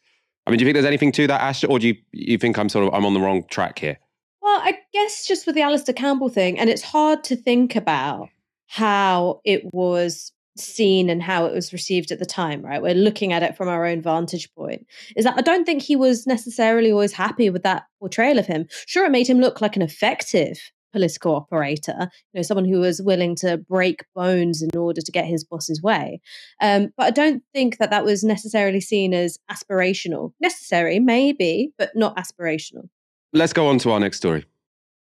I 0.46 0.52
mean, 0.52 0.58
do 0.58 0.64
you 0.64 0.68
think 0.68 0.76
there's 0.76 0.86
anything 0.86 1.14
to 1.14 1.28
that, 1.28 1.42
Ash, 1.42 1.64
or 1.64 1.80
do 1.80 1.88
you 1.88 1.96
you 2.12 2.38
think 2.38 2.58
I'm 2.58 2.68
sort 2.68 2.86
of 2.88 2.94
I'm 2.94 3.06
on 3.06 3.14
the 3.14 3.22
wrong 3.22 3.46
track 3.50 3.80
here? 3.80 3.98
Well, 4.42 4.60
I 4.62 4.80
guess 4.92 5.26
just 5.26 5.46
with 5.48 5.56
the 5.56 5.62
Alastair 5.62 5.96
Campbell 5.96 6.28
thing, 6.28 6.60
and 6.60 6.70
it's 6.70 6.82
hard 6.82 7.24
to 7.26 7.38
think 7.38 7.78
about 7.78 8.28
how 8.68 9.40
it 9.46 9.74
was 9.74 10.34
seen 10.58 11.10
and 11.10 11.24
how 11.24 11.46
it 11.46 11.54
was 11.54 11.74
received 11.74 12.12
at 12.12 12.20
the 12.20 12.26
time, 12.26 12.62
right? 12.62 12.82
We're 12.82 12.94
looking 12.94 13.32
at 13.32 13.42
it 13.42 13.56
from 13.56 13.70
our 13.70 13.86
own 13.86 14.02
vantage 14.02 14.54
point. 14.54 14.86
Is 15.16 15.24
that 15.24 15.38
I 15.38 15.42
don't 15.42 15.66
think 15.66 15.82
he 15.82 15.96
was 15.96 16.28
necessarily 16.28 16.92
always 16.92 17.14
happy 17.14 17.50
with 17.50 17.64
that 17.64 17.86
portrayal 18.00 18.38
of 18.38 18.46
him. 18.46 18.68
Sure, 18.86 19.06
it 19.06 19.12
made 19.12 19.28
him 19.28 19.40
look 19.40 19.62
like 19.62 19.78
an 19.78 19.82
effective 19.82 20.60
political 20.94 21.36
operator, 21.36 21.96
you 22.32 22.40
know, 22.40 22.42
someone 22.42 22.66
who 22.66 22.80
was 22.80 23.02
willing 23.02 23.36
to 23.38 23.58
break 23.58 24.06
bones 24.16 24.62
in 24.62 24.78
order 24.78 25.02
to 25.02 25.12
get 25.12 25.26
his 25.26 25.44
boss's 25.44 25.82
way. 25.82 26.22
Um, 26.62 26.94
but 26.96 27.08
I 27.08 27.12
don't 27.12 27.44
think 27.54 27.80
that 27.80 27.90
that 27.90 28.06
was 28.06 28.24
necessarily 28.24 28.80
seen 28.80 29.14
as 29.14 29.38
aspirational. 29.52 30.34
Necessary, 30.40 31.00
maybe, 31.00 31.74
but 31.78 31.92
not 31.96 32.16
aspirational. 32.16 32.88
Let's 33.34 33.54
go 33.54 33.68
on 33.68 33.80
to 33.80 33.92
our 33.92 34.00
next 34.00 34.18
story. 34.18 34.46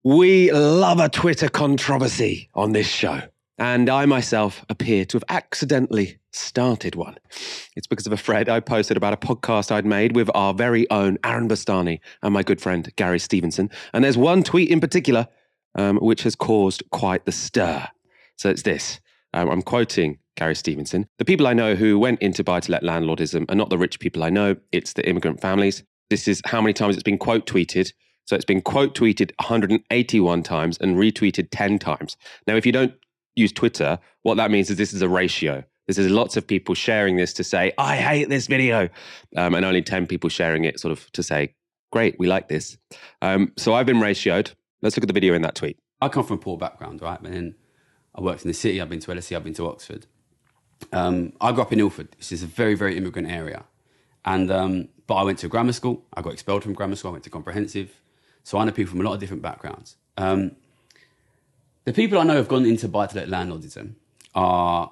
We 0.03 0.51
love 0.51 1.00
a 1.00 1.10
Twitter 1.10 1.50
controversy 1.50 2.50
on 2.53 2.74
this 2.74 2.88
show. 2.88 3.22
And 3.60 3.89
I 3.89 4.06
myself 4.06 4.63
appear 4.70 5.03
to 5.06 5.17
have 5.17 5.24
accidentally 5.29 6.20
started 6.32 6.94
one. 6.96 7.17
It's 7.75 7.88
because 7.88 8.06
of 8.06 8.13
a 8.13 8.17
thread 8.17 8.50
I 8.50 8.60
posted 8.60 8.98
about 8.98 9.13
a 9.13 9.17
podcast 9.17 9.72
I'd 9.72 9.86
made 9.86 10.15
with 10.15 10.29
our 10.36 10.53
very 10.53 10.88
own 10.91 11.17
Aaron 11.24 11.50
Bastani 11.50 12.00
and 12.22 12.34
my 12.34 12.44
good 12.44 12.62
friend 12.62 12.89
Gary 12.98 13.20
Stevenson. 13.20 13.72
And 13.94 14.03
there's 14.03 14.17
one 14.17 14.44
tweet 14.44 14.70
in 14.70 14.79
particular 14.79 15.27
um, 15.75 15.97
which 15.97 16.24
has 16.24 16.36
caused 16.36 16.83
quite 16.91 17.25
the 17.25 17.31
stir. 17.31 17.88
So 18.38 18.50
it's 18.50 18.63
this 18.63 19.00
um, 19.33 19.50
I'm 19.50 19.62
quoting 19.62 20.19
Gary 20.36 20.55
Stevenson. 20.55 21.07
The 21.17 21.25
people 21.25 21.47
I 21.47 21.53
know 21.53 21.75
who 21.75 22.00
went 22.00 22.21
into 22.21 22.43
buy 22.43 22.59
to 22.59 22.71
let 22.71 22.83
landlordism 22.83 23.50
are 23.50 23.55
not 23.55 23.69
the 23.69 23.77
rich 23.77 24.00
people 24.00 24.24
I 24.24 24.29
know, 24.29 24.55
it's 24.71 24.93
the 24.93 25.07
immigrant 25.07 25.41
families. 25.41 25.83
This 26.09 26.27
is 26.27 26.41
how 26.45 26.62
many 26.62 26.74
times 26.74 26.95
it's 26.95 27.03
been 27.03 27.17
quote 27.17 27.45
tweeted. 27.45 27.91
So 28.25 28.36
it's 28.36 28.45
been 28.45 28.62
quote 28.62 28.95
tweeted 28.95 29.31
181 29.39 30.43
times 30.43 30.77
and 30.79 30.97
retweeted 30.97 31.50
10 31.51 31.79
times. 31.79 32.17
Now, 32.45 32.55
if 32.55 32.65
you 32.65 32.71
don't 32.71 32.93
use 33.36 33.51
Twitter, 33.51 34.00
what 34.24 34.36
that 34.36 34.51
means 34.51 34.69
is 34.69 34.77
this 34.77 34.93
is 34.93 35.01
a 35.01 35.09
ratio. 35.09 35.63
This 35.88 35.97
is 35.97 36.12
lots 36.12 36.36
of 36.36 36.45
people 36.45 36.75
sharing 36.75 37.15
this 37.15 37.33
to 37.33 37.43
say, 37.43 37.71
I 37.77 37.95
hate 37.95 38.27
this 38.27 38.47
video, 38.47 38.89
um, 39.38 39.55
and 39.55 39.63
only 39.63 39.81
10 39.81 40.07
people 40.07 40.29
sharing 40.29 40.65
it 40.65 40.79
sort 40.79 40.91
of 40.91 41.09
to 41.13 41.24
say, 41.24 41.53
great, 41.93 42.17
we 42.19 42.27
like 42.27 42.50
this. 42.50 42.77
Um, 43.21 43.53
so 43.57 43.74
I've 43.74 43.86
been 43.86 43.97
ratioed. 43.97 44.53
Let's 44.81 44.96
look 44.96 45.03
at 45.03 45.07
the 45.07 45.13
video 45.13 45.34
in 45.34 45.41
that 45.41 45.55
tweet. 45.55 45.77
I 46.01 46.10
come 46.10 46.24
from 46.24 46.38
a 46.38 46.39
poor 46.39 46.57
background, 46.57 47.01
right? 47.01 47.19
But 47.22 47.31
then 47.31 47.55
I 48.13 48.22
worked 48.22 48.43
in 48.43 48.48
the 48.48 48.53
city, 48.53 48.79
I've 48.79 48.89
been 48.89 49.00
to 49.00 49.12
LSE, 49.12 49.36
I've 49.36 49.43
been 49.43 49.53
to 49.55 49.67
Oxford. 49.67 50.05
Um, 50.93 51.34
I 51.41 51.51
grew 51.51 51.63
up 51.63 51.74
in 51.74 51.79
Ilford, 51.79 52.10
which 52.17 52.31
is 52.31 52.43
a 52.43 52.48
very, 52.48 52.75
very 52.75 52.98
immigrant 52.98 53.29
area. 53.29 53.65
And 54.25 54.51
um, 54.51 54.89
but 55.07 55.15
I 55.15 55.24
went 55.24 55.39
to 55.39 55.48
grammar 55.48 55.72
school. 55.72 56.05
I 56.13 56.22
got 56.22 56.34
expelled 56.34 56.63
from 56.63 56.74
grammar 56.74 56.96
school. 56.96 57.10
I 57.10 57.13
went 57.13 57.24
to 57.24 57.29
comprehensive. 57.29 58.01
So 58.43 58.57
I 58.57 58.65
know 58.65 58.72
people 58.72 58.91
from 58.91 59.01
a 59.01 59.03
lot 59.03 59.13
of 59.13 59.19
different 59.19 59.41
backgrounds. 59.41 59.96
Um, 60.17 60.51
the 61.86 61.93
people 61.93 62.19
I 62.19 62.24
know 62.24 62.36
have 62.36 62.48
gone 62.48 62.65
into 62.65 62.88
buy-to-let 62.88 63.29
landlordism 63.29 63.93
are 64.36 64.91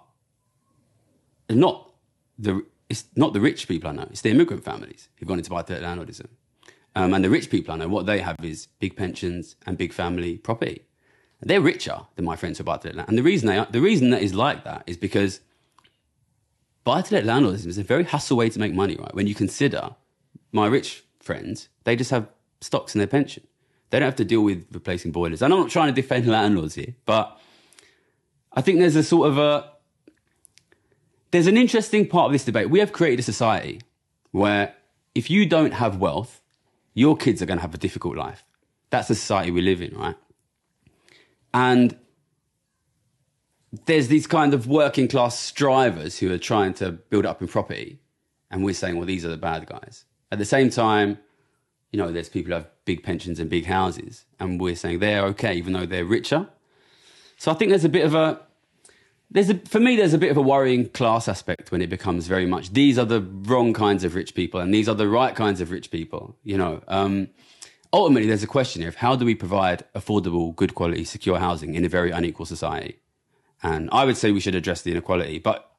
not 1.50 1.92
the 2.40 2.66
it's 2.90 3.06
not 3.16 3.34
the 3.34 3.42
rich 3.42 3.68
people 3.68 3.90
I 3.90 3.94
know. 3.94 4.08
It's 4.10 4.22
the 4.22 4.30
immigrant 4.30 4.64
families 4.64 5.10
who've 5.18 5.28
gone 5.28 5.40
into 5.40 5.50
buy-to-let 5.50 5.82
landlordism. 5.82 6.28
Um, 6.96 7.14
and 7.14 7.24
the 7.24 7.30
rich 7.30 7.50
people 7.50 7.74
I 7.74 7.78
know, 7.78 7.88
what 7.90 8.06
they 8.06 8.20
have 8.20 8.38
is 8.42 8.68
big 8.80 8.96
pensions 8.96 9.56
and 9.66 9.78
big 9.78 9.92
family 9.92 10.38
property. 10.38 10.86
They're 11.42 11.62
richer 11.62 12.02
than 12.16 12.26
my 12.26 12.36
friends 12.36 12.58
who 12.58 12.64
buy 12.64 12.78
to 12.78 12.88
let 12.88 12.96
land. 12.96 13.10
And 13.10 13.18
the 13.18 13.24
reason, 13.24 13.48
they 13.48 13.58
are, 13.58 13.68
the 13.70 13.82
reason 13.82 14.10
that 14.12 14.22
is 14.22 14.34
like 14.34 14.64
that 14.64 14.84
is 14.88 14.98
because 14.98 15.42
buy 16.84 17.02
to 17.02 17.14
let 17.14 17.26
landlordism 17.26 17.68
is 17.68 17.78
a 17.78 17.84
very 17.84 18.04
hassle 18.04 18.38
way 18.38 18.50
to 18.50 18.60
make 18.60 18.74
money, 18.74 18.96
right? 18.96 19.14
When 19.14 19.28
you 19.28 19.36
consider 19.36 19.96
my 20.52 20.68
rich 20.68 21.04
friends, 21.20 21.68
they 21.84 21.96
just 21.96 22.12
have 22.12 22.28
stocks 22.62 22.96
in 22.96 23.00
their 23.00 23.08
pension. 23.08 23.46
They 23.90 24.00
don't 24.00 24.08
have 24.08 24.16
to 24.16 24.26
deal 24.26 24.42
with 24.42 24.66
replacing 24.72 25.12
boilers. 25.12 25.42
And 25.42 25.54
I'm 25.54 25.60
not 25.60 25.70
trying 25.70 25.94
to 25.94 26.02
defend 26.02 26.28
landlords 26.40 26.76
here, 26.76 26.96
but 27.06 27.40
I 28.54 28.62
think 28.62 28.80
there's 28.80 28.96
a 28.96 29.04
sort 29.04 29.28
of 29.28 29.38
a 29.38 29.72
there's 31.32 31.48
an 31.48 31.58
interesting 31.58 32.08
part 32.08 32.28
of 32.28 32.32
this 32.32 32.46
debate. 32.46 32.70
We 32.70 32.80
have 32.80 32.94
created 32.94 33.20
a 33.20 33.24
society 33.24 33.82
where 34.32 34.74
if 35.14 35.30
you 35.30 35.46
don't 35.46 35.74
have 35.74 35.98
wealth, 35.98 36.42
your 36.96 37.16
kids 37.16 37.42
are 37.42 37.46
going 37.46 37.60
to 37.60 37.62
have 37.62 37.76
a 37.76 37.78
difficult 37.78 38.16
life. 38.16 38.44
That's 38.90 39.10
the 39.10 39.16
society 39.16 39.52
we 39.52 39.62
live 39.62 39.82
in, 39.82 39.96
right? 39.96 40.16
And 41.54 41.96
there's 43.86 44.08
these 44.08 44.26
kind 44.26 44.54
of 44.54 44.68
working 44.68 45.08
class 45.08 45.38
strivers 45.38 46.18
who 46.18 46.32
are 46.32 46.38
trying 46.38 46.74
to 46.76 46.92
build 46.92 47.26
up 47.26 47.42
in 47.42 47.48
property. 47.48 48.00
And 48.50 48.64
we're 48.64 48.74
saying, 48.74 48.96
well, 48.96 49.06
these 49.06 49.26
are 49.26 49.30
the 49.30 49.38
bad 49.38 49.68
guys. 49.68 50.06
At 50.32 50.40
the 50.40 50.46
same 50.46 50.70
time, 50.70 51.20
you 51.92 52.00
know, 52.00 52.12
there's 52.12 52.30
people 52.30 52.50
who 52.50 52.56
have 52.56 52.70
big 52.86 53.04
pensions 53.04 53.40
and 53.40 53.50
big 53.50 53.66
houses. 53.66 54.26
And 54.40 54.60
we're 54.60 54.76
saying 54.76 55.00
they're 55.00 55.26
okay, 55.26 55.54
even 55.56 55.74
though 55.74 55.86
they're 55.86 56.06
richer. 56.06 56.48
So 57.38 57.52
I 57.52 57.56
think 57.56 57.70
there's 57.70 57.86
a 57.86 57.90
bit 57.90 58.06
of 58.06 58.16
a, 58.16 58.40
there's 59.32 59.50
a, 59.50 59.56
for 59.60 59.80
me, 59.80 59.96
there's 59.96 60.14
a 60.14 60.18
bit 60.18 60.32
of 60.32 60.38
a 60.38 60.42
worrying 60.42 60.90
class 60.90 61.28
aspect 61.28 61.72
when 61.72 61.82
it 61.82 61.90
becomes 61.90 62.28
very 62.28 62.46
much 62.46 62.72
these 62.74 62.98
are 62.98 63.06
the 63.06 63.22
wrong 63.22 63.74
kinds 63.74 64.04
of 64.04 64.16
rich 64.16 64.36
people 64.36 64.60
and 64.60 64.74
these 64.74 64.88
are 64.88 64.96
the 64.96 65.08
right 65.08 65.36
kinds 65.36 65.62
of 65.62 65.72
rich 65.72 65.92
people. 65.92 66.36
You 66.44 66.58
know, 66.58 66.82
um, 66.88 67.30
ultimately, 67.92 68.28
there's 68.28 68.44
a 68.44 68.48
question 68.48 68.82
here 68.82 68.90
of 68.90 68.96
how 68.96 69.16
do 69.16 69.26
we 69.26 69.36
provide 69.36 69.84
affordable, 69.94 70.56
good 70.56 70.76
quality, 70.76 71.04
secure 71.04 71.40
housing 71.40 71.76
in 71.76 71.84
a 71.84 71.90
very 71.90 72.12
unequal 72.12 72.46
society? 72.46 73.00
And 73.64 73.90
I 73.92 74.06
would 74.06 74.18
say 74.18 74.32
we 74.32 74.40
should 74.40 74.56
address 74.56 74.84
the 74.84 74.92
inequality, 74.92 75.40
but 75.40 75.72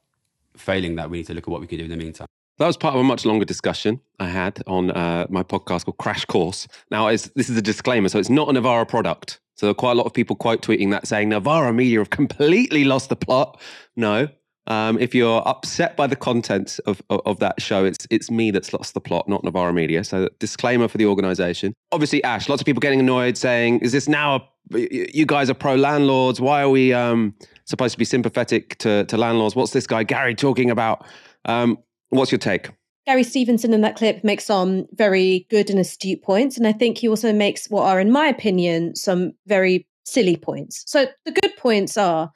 failing 0.56 0.96
that, 0.96 1.10
we 1.10 1.18
need 1.18 1.26
to 1.26 1.34
look 1.34 1.44
at 1.44 1.50
what 1.50 1.60
we 1.60 1.66
can 1.66 1.78
do 1.78 1.84
in 1.84 1.90
the 1.90 1.96
meantime. 1.96 2.26
That 2.58 2.66
was 2.66 2.76
part 2.76 2.94
of 2.94 3.00
a 3.00 3.04
much 3.04 3.26
longer 3.26 3.44
discussion 3.44 4.00
I 4.18 4.28
had 4.28 4.62
on 4.66 4.90
uh, 4.90 5.26
my 5.28 5.42
podcast 5.42 5.84
called 5.84 5.98
Crash 5.98 6.24
Course. 6.24 6.66
Now, 6.90 7.08
this 7.08 7.30
is 7.36 7.56
a 7.56 7.62
disclaimer, 7.62 8.08
so 8.08 8.18
it's 8.18 8.30
not 8.30 8.48
a 8.48 8.52
Novara 8.54 8.86
product. 8.86 9.40
So 9.56 9.66
there 9.66 9.70
are 9.70 9.74
quite 9.74 9.92
a 9.92 9.94
lot 9.94 10.06
of 10.06 10.12
people 10.12 10.36
quote 10.36 10.62
tweeting 10.62 10.90
that 10.90 11.06
saying 11.06 11.30
Novara 11.30 11.72
Media 11.72 11.98
have 11.98 12.10
completely 12.10 12.84
lost 12.84 13.08
the 13.08 13.16
plot. 13.16 13.60
No. 13.96 14.28
Um, 14.68 14.98
if 14.98 15.14
you're 15.14 15.46
upset 15.46 15.96
by 15.96 16.06
the 16.06 16.16
content 16.16 16.80
of, 16.86 17.00
of, 17.08 17.20
of, 17.24 17.38
that 17.38 17.62
show, 17.62 17.84
it's 17.84 18.06
it's 18.10 18.30
me 18.32 18.50
that's 18.50 18.72
lost 18.72 18.94
the 18.94 19.00
plot, 19.00 19.28
not 19.28 19.44
Novara 19.44 19.72
Media. 19.72 20.02
So 20.02 20.28
disclaimer 20.40 20.88
for 20.88 20.98
the 20.98 21.06
organisation. 21.06 21.72
Obviously, 21.92 22.22
Ash, 22.24 22.48
lots 22.48 22.62
of 22.62 22.66
people 22.66 22.80
getting 22.80 22.98
annoyed 22.98 23.38
saying, 23.38 23.78
"Is 23.78 23.92
this 23.92 24.08
now? 24.08 24.34
A, 24.34 25.10
you 25.14 25.24
guys 25.24 25.48
are 25.48 25.54
pro 25.54 25.76
landlords. 25.76 26.40
Why 26.40 26.62
are 26.62 26.68
we 26.68 26.92
um, 26.92 27.34
supposed 27.64 27.92
to 27.92 27.98
be 27.98 28.04
sympathetic 28.04 28.76
to, 28.78 29.04
to 29.04 29.16
landlords? 29.16 29.54
What's 29.54 29.72
this 29.72 29.86
guy 29.86 30.02
Gary 30.02 30.34
talking 30.34 30.70
about?" 30.70 31.06
Um, 31.44 31.78
what's 32.08 32.32
your 32.32 32.40
take? 32.40 32.70
Gary 33.06 33.22
Stevenson 33.22 33.72
in 33.72 33.82
that 33.82 33.96
clip 33.96 34.24
makes 34.24 34.44
some 34.44 34.86
very 34.92 35.46
good 35.48 35.70
and 35.70 35.78
astute 35.78 36.22
points. 36.22 36.56
And 36.56 36.66
I 36.66 36.72
think 36.72 36.98
he 36.98 37.08
also 37.08 37.32
makes 37.32 37.70
what 37.70 37.84
are, 37.84 38.00
in 38.00 38.10
my 38.10 38.26
opinion, 38.26 38.96
some 38.96 39.32
very 39.46 39.86
silly 40.04 40.36
points. 40.36 40.82
So 40.86 41.06
the 41.24 41.32
good 41.32 41.56
points 41.56 41.96
are 41.96 42.32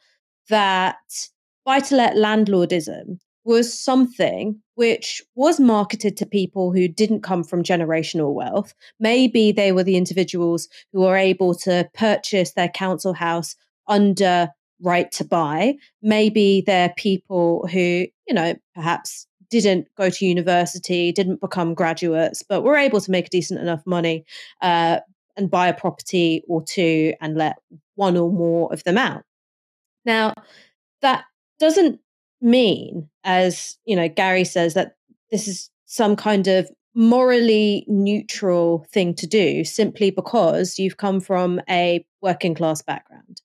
that 0.48 0.98
buy 1.64 1.80
to 1.80 1.96
let 1.96 2.14
landlordism 2.14 3.18
was 3.44 3.76
something 3.76 4.60
which 4.74 5.22
was 5.34 5.58
marketed 5.58 6.16
to 6.16 6.26
people 6.26 6.72
who 6.72 6.86
didn't 6.86 7.22
come 7.22 7.42
from 7.42 7.62
generational 7.62 8.34
wealth. 8.34 8.74
Maybe 9.00 9.50
they 9.50 9.72
were 9.72 9.82
the 9.84 9.96
individuals 9.96 10.68
who 10.92 11.00
were 11.00 11.16
able 11.16 11.54
to 11.56 11.88
purchase 11.94 12.52
their 12.52 12.68
council 12.68 13.12
house 13.12 13.56
under 13.88 14.50
right 14.82 15.10
to 15.12 15.24
buy. 15.24 15.74
Maybe 16.02 16.62
they're 16.66 16.94
people 16.96 17.66
who, 17.70 18.06
you 18.26 18.34
know, 18.34 18.54
perhaps 18.74 19.26
didn't 19.50 19.88
go 19.96 20.10
to 20.10 20.26
university, 20.26 21.12
didn't 21.12 21.40
become 21.40 21.74
graduates, 21.74 22.42
but 22.42 22.62
were 22.62 22.76
able 22.76 23.00
to 23.00 23.10
make 23.10 23.30
decent 23.30 23.60
enough 23.60 23.82
money 23.84 24.24
uh, 24.62 25.00
and 25.36 25.50
buy 25.50 25.68
a 25.68 25.74
property 25.74 26.42
or 26.48 26.62
two 26.62 27.12
and 27.20 27.36
let 27.36 27.56
one 27.96 28.16
or 28.16 28.30
more 28.32 28.72
of 28.72 28.84
them 28.84 28.96
out. 28.96 29.22
Now, 30.04 30.34
that 31.02 31.24
doesn't 31.58 32.00
mean, 32.40 33.08
as 33.24 33.76
you 33.84 33.96
know, 33.96 34.08
Gary 34.08 34.44
says, 34.44 34.74
that 34.74 34.96
this 35.30 35.46
is 35.46 35.70
some 35.84 36.16
kind 36.16 36.46
of 36.46 36.70
morally 36.94 37.84
neutral 37.86 38.86
thing 38.92 39.14
to 39.14 39.26
do 39.26 39.64
simply 39.64 40.10
because 40.10 40.78
you've 40.78 40.96
come 40.96 41.20
from 41.20 41.60
a 41.68 42.04
working 42.20 42.54
class 42.54 42.82
background. 42.82 43.40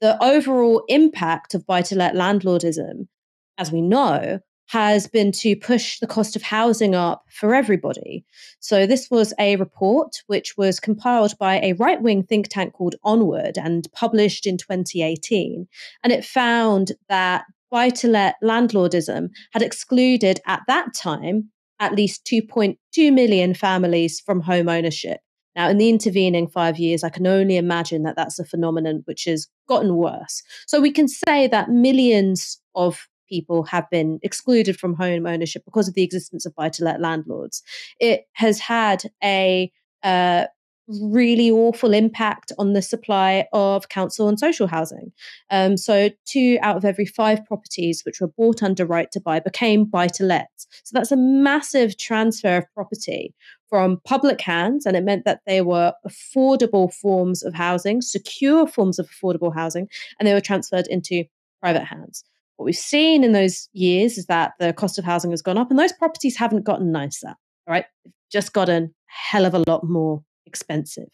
The 0.00 0.22
overall 0.22 0.84
impact 0.88 1.54
of 1.54 1.66
buy 1.66 1.82
to 1.82 1.96
let 1.96 2.14
landlordism, 2.14 3.08
as 3.56 3.72
we 3.72 3.80
know, 3.80 4.40
has 4.70 5.08
been 5.08 5.32
to 5.32 5.56
push 5.56 5.98
the 5.98 6.06
cost 6.06 6.36
of 6.36 6.42
housing 6.42 6.94
up 6.94 7.24
for 7.28 7.56
everybody. 7.56 8.24
So, 8.60 8.86
this 8.86 9.10
was 9.10 9.34
a 9.36 9.56
report 9.56 10.22
which 10.28 10.56
was 10.56 10.78
compiled 10.78 11.36
by 11.38 11.58
a 11.58 11.72
right 11.72 12.00
wing 12.00 12.22
think 12.22 12.46
tank 12.48 12.74
called 12.74 12.94
Onward 13.02 13.58
and 13.58 13.88
published 13.92 14.46
in 14.46 14.56
2018. 14.56 15.66
And 16.04 16.12
it 16.12 16.24
found 16.24 16.92
that 17.08 17.46
buy 17.72 17.90
to 17.90 18.06
let 18.06 18.36
landlordism 18.44 19.30
had 19.52 19.62
excluded 19.62 20.38
at 20.46 20.62
that 20.68 20.94
time 20.94 21.50
at 21.80 21.96
least 21.96 22.24
2.2 22.26 23.12
million 23.12 23.54
families 23.54 24.20
from 24.20 24.40
home 24.40 24.68
ownership. 24.68 25.18
Now, 25.56 25.68
in 25.68 25.78
the 25.78 25.88
intervening 25.88 26.46
five 26.46 26.78
years, 26.78 27.02
I 27.02 27.08
can 27.08 27.26
only 27.26 27.56
imagine 27.56 28.04
that 28.04 28.14
that's 28.14 28.38
a 28.38 28.44
phenomenon 28.44 29.02
which 29.06 29.24
has 29.24 29.48
gotten 29.68 29.96
worse. 29.96 30.44
So 30.68 30.80
we 30.80 30.92
can 30.92 31.08
say 31.08 31.48
that 31.48 31.70
millions 31.70 32.60
of 32.76 33.08
people 33.30 33.62
have 33.64 33.88
been 33.90 34.18
excluded 34.22 34.78
from 34.78 34.94
home 34.94 35.26
ownership 35.26 35.64
because 35.64 35.88
of 35.88 35.94
the 35.94 36.02
existence 36.02 36.44
of 36.44 36.54
buy 36.54 36.68
to 36.68 36.84
let 36.84 37.00
landlords. 37.00 37.62
It 37.98 38.24
has 38.34 38.60
had 38.60 39.04
a 39.24 39.72
uh, 40.02 40.46
really 40.90 41.50
awful 41.50 41.92
impact 41.92 42.52
on 42.58 42.72
the 42.72 42.82
supply 42.82 43.46
of 43.52 43.88
council 43.88 44.28
and 44.28 44.38
social 44.38 44.66
housing. 44.66 45.12
Um, 45.50 45.76
so, 45.76 46.10
two 46.26 46.58
out 46.62 46.76
of 46.76 46.84
every 46.84 47.06
five 47.06 47.44
properties 47.46 48.02
which 48.04 48.20
were 48.20 48.28
bought 48.36 48.62
under 48.62 48.84
right 48.84 49.10
to 49.12 49.20
buy 49.20 49.40
became 49.40 49.84
buy 49.84 50.08
to 50.08 50.24
let. 50.24 50.50
So, 50.84 50.90
that's 50.92 51.12
a 51.12 51.16
massive 51.16 51.96
transfer 51.96 52.58
of 52.58 52.64
property 52.74 53.34
from 53.68 54.00
public 54.04 54.40
hands, 54.40 54.84
and 54.84 54.96
it 54.96 55.04
meant 55.04 55.24
that 55.24 55.40
they 55.46 55.60
were 55.60 55.92
affordable 56.06 56.92
forms 56.92 57.42
of 57.44 57.54
housing, 57.54 58.02
secure 58.02 58.66
forms 58.66 58.98
of 58.98 59.08
affordable 59.08 59.54
housing, 59.54 59.88
and 60.18 60.26
they 60.26 60.34
were 60.34 60.40
transferred 60.40 60.88
into 60.88 61.24
private 61.60 61.84
hands. 61.84 62.24
What 62.60 62.66
we've 62.66 62.76
seen 62.76 63.24
in 63.24 63.32
those 63.32 63.70
years 63.72 64.18
is 64.18 64.26
that 64.26 64.52
the 64.58 64.74
cost 64.74 64.98
of 64.98 65.04
housing 65.06 65.30
has 65.30 65.40
gone 65.40 65.56
up 65.56 65.70
and 65.70 65.78
those 65.78 65.94
properties 65.94 66.36
haven't 66.36 66.66
gotten 66.66 66.92
nicer, 66.92 67.34
right? 67.66 67.86
Just 68.30 68.52
gotten 68.52 68.94
hell 69.06 69.46
of 69.46 69.54
a 69.54 69.64
lot 69.66 69.82
more 69.82 70.22
expensive. 70.44 71.08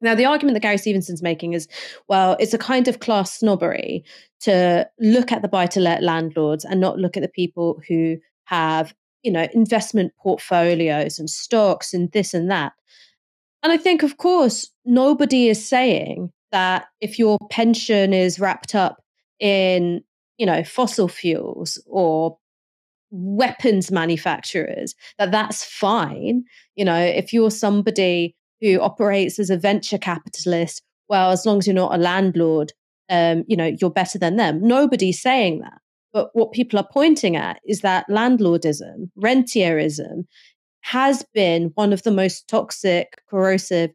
Now, 0.00 0.16
the 0.16 0.24
argument 0.24 0.56
that 0.56 0.62
Gary 0.62 0.78
Stevenson's 0.78 1.22
making 1.22 1.52
is 1.52 1.68
well, 2.08 2.36
it's 2.40 2.54
a 2.54 2.58
kind 2.58 2.88
of 2.88 2.98
class 2.98 3.38
snobbery 3.38 4.02
to 4.40 4.90
look 4.98 5.30
at 5.30 5.42
the 5.42 5.48
buy 5.48 5.66
to 5.66 5.78
let 5.78 6.02
landlords 6.02 6.64
and 6.64 6.80
not 6.80 6.98
look 6.98 7.16
at 7.16 7.22
the 7.22 7.28
people 7.28 7.80
who 7.86 8.16
have, 8.46 8.92
you 9.22 9.30
know, 9.30 9.46
investment 9.54 10.12
portfolios 10.18 11.20
and 11.20 11.30
stocks 11.30 11.94
and 11.94 12.10
this 12.10 12.34
and 12.34 12.50
that. 12.50 12.72
And 13.62 13.72
I 13.72 13.76
think, 13.76 14.02
of 14.02 14.16
course, 14.16 14.72
nobody 14.84 15.48
is 15.48 15.64
saying 15.64 16.32
that 16.50 16.86
if 17.00 17.16
your 17.16 17.38
pension 17.48 18.12
is 18.12 18.40
wrapped 18.40 18.74
up 18.74 19.00
in 19.38 20.02
you 20.38 20.46
know, 20.46 20.64
fossil 20.64 21.08
fuels 21.08 21.80
or 21.86 22.38
weapons 23.10 23.90
manufacturers, 23.90 24.94
that 25.18 25.30
that's 25.30 25.64
fine. 25.64 26.44
You 26.74 26.84
know, 26.84 26.98
if 26.98 27.32
you're 27.32 27.50
somebody 27.50 28.34
who 28.60 28.80
operates 28.80 29.38
as 29.38 29.50
a 29.50 29.56
venture 29.56 29.98
capitalist, 29.98 30.82
well, 31.08 31.30
as 31.30 31.46
long 31.46 31.58
as 31.58 31.66
you're 31.66 31.74
not 31.74 31.94
a 31.94 31.98
landlord, 31.98 32.72
um, 33.10 33.44
you 33.46 33.56
know, 33.56 33.72
you're 33.80 33.90
better 33.90 34.18
than 34.18 34.36
them. 34.36 34.60
Nobody's 34.66 35.20
saying 35.20 35.60
that. 35.60 35.80
But 36.12 36.30
what 36.32 36.52
people 36.52 36.78
are 36.78 36.88
pointing 36.90 37.36
at 37.36 37.60
is 37.66 37.80
that 37.80 38.08
landlordism, 38.08 39.10
rentierism, 39.16 40.26
has 40.80 41.24
been 41.34 41.72
one 41.74 41.92
of 41.92 42.02
the 42.02 42.10
most 42.10 42.48
toxic, 42.48 43.20
corrosive, 43.28 43.90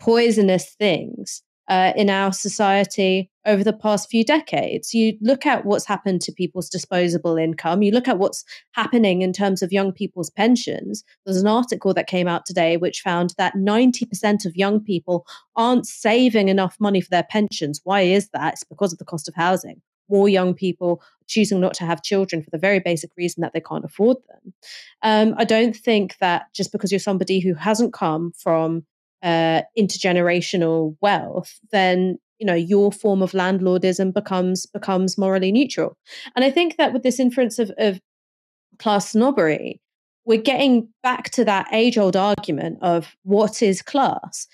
poisonous 0.00 0.74
things 0.78 1.42
uh, 1.68 1.92
in 1.96 2.10
our 2.10 2.32
society 2.32 3.30
over 3.46 3.64
the 3.64 3.72
past 3.72 4.10
few 4.10 4.24
decades. 4.24 4.94
You 4.94 5.16
look 5.20 5.46
at 5.46 5.64
what's 5.64 5.86
happened 5.86 6.20
to 6.22 6.32
people's 6.32 6.68
disposable 6.68 7.36
income, 7.36 7.82
you 7.82 7.92
look 7.92 8.08
at 8.08 8.18
what's 8.18 8.44
happening 8.72 9.22
in 9.22 9.32
terms 9.32 9.62
of 9.62 9.72
young 9.72 9.92
people's 9.92 10.30
pensions. 10.30 11.04
There's 11.24 11.40
an 11.40 11.46
article 11.46 11.94
that 11.94 12.06
came 12.06 12.28
out 12.28 12.46
today 12.46 12.76
which 12.76 13.00
found 13.00 13.34
that 13.38 13.54
90% 13.54 14.46
of 14.46 14.56
young 14.56 14.80
people 14.80 15.26
aren't 15.56 15.86
saving 15.86 16.48
enough 16.48 16.76
money 16.78 17.00
for 17.00 17.10
their 17.10 17.26
pensions. 17.28 17.80
Why 17.84 18.02
is 18.02 18.28
that? 18.30 18.54
It's 18.54 18.64
because 18.64 18.92
of 18.92 18.98
the 18.98 19.04
cost 19.04 19.28
of 19.28 19.34
housing. 19.34 19.80
More 20.10 20.28
young 20.28 20.52
people 20.52 21.02
choosing 21.26 21.60
not 21.60 21.72
to 21.74 21.86
have 21.86 22.02
children 22.02 22.42
for 22.42 22.50
the 22.50 22.58
very 22.58 22.78
basic 22.78 23.10
reason 23.16 23.40
that 23.40 23.54
they 23.54 23.60
can't 23.60 23.86
afford 23.86 24.18
them. 24.28 24.52
Um, 25.02 25.34
I 25.38 25.44
don't 25.44 25.74
think 25.74 26.18
that 26.18 26.52
just 26.54 26.72
because 26.72 26.92
you're 26.92 26.98
somebody 26.98 27.40
who 27.40 27.54
hasn't 27.54 27.94
come 27.94 28.32
from 28.36 28.84
uh, 29.24 29.62
intergenerational 29.76 30.96
wealth, 31.00 31.58
then 31.72 32.18
you 32.38 32.46
know 32.46 32.54
your 32.54 32.92
form 32.92 33.22
of 33.22 33.32
landlordism 33.32 34.12
becomes 34.12 34.66
becomes 34.66 35.18
morally 35.18 35.50
neutral. 35.50 35.96
And 36.36 36.44
I 36.44 36.50
think 36.50 36.76
that 36.76 36.92
with 36.92 37.02
this 37.02 37.18
inference 37.18 37.58
of, 37.58 37.72
of 37.78 38.00
class 38.78 39.10
snobbery, 39.10 39.80
we're 40.24 40.42
getting 40.42 40.88
back 41.02 41.30
to 41.30 41.44
that 41.46 41.66
age 41.72 41.98
old 41.98 42.16
argument 42.16 42.78
of 42.82 43.16
what 43.22 43.62
is 43.62 43.82
class? 43.82 44.46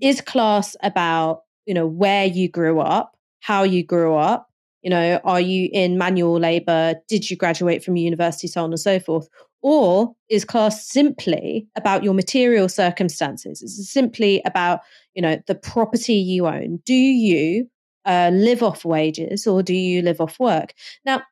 Is 0.00 0.20
class 0.20 0.74
about 0.82 1.42
you 1.66 1.74
know 1.74 1.86
where 1.86 2.24
you 2.24 2.48
grew 2.48 2.80
up, 2.80 3.14
how 3.40 3.62
you 3.62 3.84
grew 3.84 4.16
up, 4.16 4.48
you 4.82 4.90
know, 4.90 5.20
are 5.24 5.40
you 5.40 5.68
in 5.72 5.98
manual 5.98 6.38
labor? 6.38 6.94
Did 7.08 7.28
you 7.28 7.36
graduate 7.36 7.82
from 7.84 7.96
university? 7.96 8.46
So 8.46 8.62
on 8.64 8.70
and 8.70 8.80
so 8.80 9.00
forth. 9.00 9.28
Or 9.62 10.14
is 10.28 10.44
class 10.44 10.86
simply 10.86 11.66
about 11.76 12.04
your 12.04 12.14
material 12.14 12.68
circumstances? 12.68 13.62
Is 13.62 13.78
it 13.78 13.84
simply 13.84 14.40
about, 14.44 14.80
you 15.14 15.22
know, 15.22 15.40
the 15.46 15.54
property 15.54 16.14
you 16.14 16.46
own? 16.46 16.80
Do 16.84 16.94
you 16.94 17.68
uh, 18.04 18.30
live 18.32 18.62
off 18.62 18.84
wages 18.84 19.46
or 19.46 19.62
do 19.62 19.74
you 19.74 20.02
live 20.02 20.20
off 20.20 20.38
work? 20.38 20.74
Now, 21.04 21.22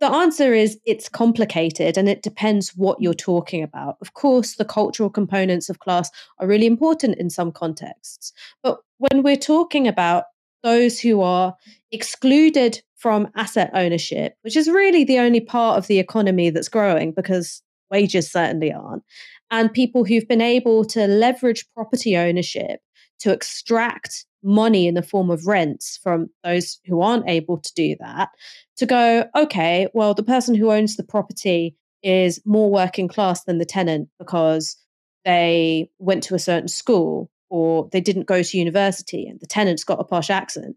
the 0.00 0.06
answer 0.08 0.52
is 0.52 0.78
it's 0.84 1.08
complicated 1.08 1.96
and 1.96 2.08
it 2.08 2.22
depends 2.22 2.70
what 2.76 3.00
you're 3.00 3.14
talking 3.14 3.62
about. 3.62 3.96
Of 4.00 4.12
course, 4.14 4.56
the 4.56 4.64
cultural 4.64 5.08
components 5.08 5.70
of 5.70 5.78
class 5.78 6.10
are 6.38 6.46
really 6.46 6.66
important 6.66 7.16
in 7.18 7.30
some 7.30 7.52
contexts. 7.52 8.32
But 8.62 8.80
when 8.98 9.22
we're 9.22 9.36
talking 9.36 9.88
about 9.88 10.24
those 10.62 10.98
who 10.98 11.20
are 11.20 11.54
excluded 11.92 12.82
from 13.04 13.28
asset 13.36 13.70
ownership, 13.74 14.32
which 14.40 14.56
is 14.56 14.66
really 14.66 15.04
the 15.04 15.18
only 15.18 15.38
part 15.38 15.76
of 15.76 15.88
the 15.88 15.98
economy 15.98 16.48
that's 16.48 16.70
growing 16.70 17.12
because 17.12 17.60
wages 17.90 18.32
certainly 18.32 18.72
aren't, 18.72 19.02
and 19.50 19.70
people 19.70 20.06
who've 20.06 20.26
been 20.26 20.40
able 20.40 20.86
to 20.86 21.06
leverage 21.06 21.66
property 21.74 22.16
ownership 22.16 22.80
to 23.18 23.30
extract 23.30 24.24
money 24.42 24.86
in 24.86 24.94
the 24.94 25.02
form 25.02 25.30
of 25.30 25.46
rents 25.46 26.00
from 26.02 26.30
those 26.44 26.80
who 26.86 27.02
aren't 27.02 27.28
able 27.28 27.58
to 27.58 27.70
do 27.74 27.94
that, 28.00 28.30
to 28.78 28.86
go, 28.86 29.28
okay, 29.36 29.86
well, 29.92 30.14
the 30.14 30.22
person 30.22 30.54
who 30.54 30.72
owns 30.72 30.96
the 30.96 31.04
property 31.04 31.76
is 32.02 32.40
more 32.46 32.70
working 32.70 33.06
class 33.06 33.44
than 33.44 33.58
the 33.58 33.66
tenant 33.66 34.08
because 34.18 34.78
they 35.26 35.90
went 35.98 36.22
to 36.22 36.34
a 36.34 36.38
certain 36.38 36.68
school 36.68 37.30
or 37.50 37.86
they 37.92 38.00
didn't 38.00 38.26
go 38.26 38.42
to 38.42 38.56
university 38.56 39.26
and 39.26 39.40
the 39.40 39.46
tenant's 39.46 39.84
got 39.84 40.00
a 40.00 40.04
posh 40.04 40.30
accent. 40.30 40.74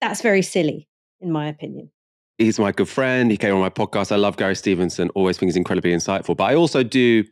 That's 0.00 0.22
very 0.22 0.40
silly, 0.40 0.88
in 1.22 1.30
my 1.30 1.48
opinion. 1.48 1.90
He's 2.38 2.58
my 2.58 2.72
good 2.72 2.88
friend. 2.88 3.30
He 3.30 3.36
came 3.36 3.54
on 3.54 3.60
my 3.60 3.70
podcast. 3.70 4.10
I 4.10 4.16
love 4.16 4.36
Gary 4.36 4.56
Stevenson, 4.56 5.10
always 5.10 5.38
think 5.38 5.48
he's 5.48 5.56
incredibly 5.56 5.92
insightful. 5.92 6.36
But 6.36 6.44
I 6.44 6.54
also 6.54 6.82
do 6.82 7.24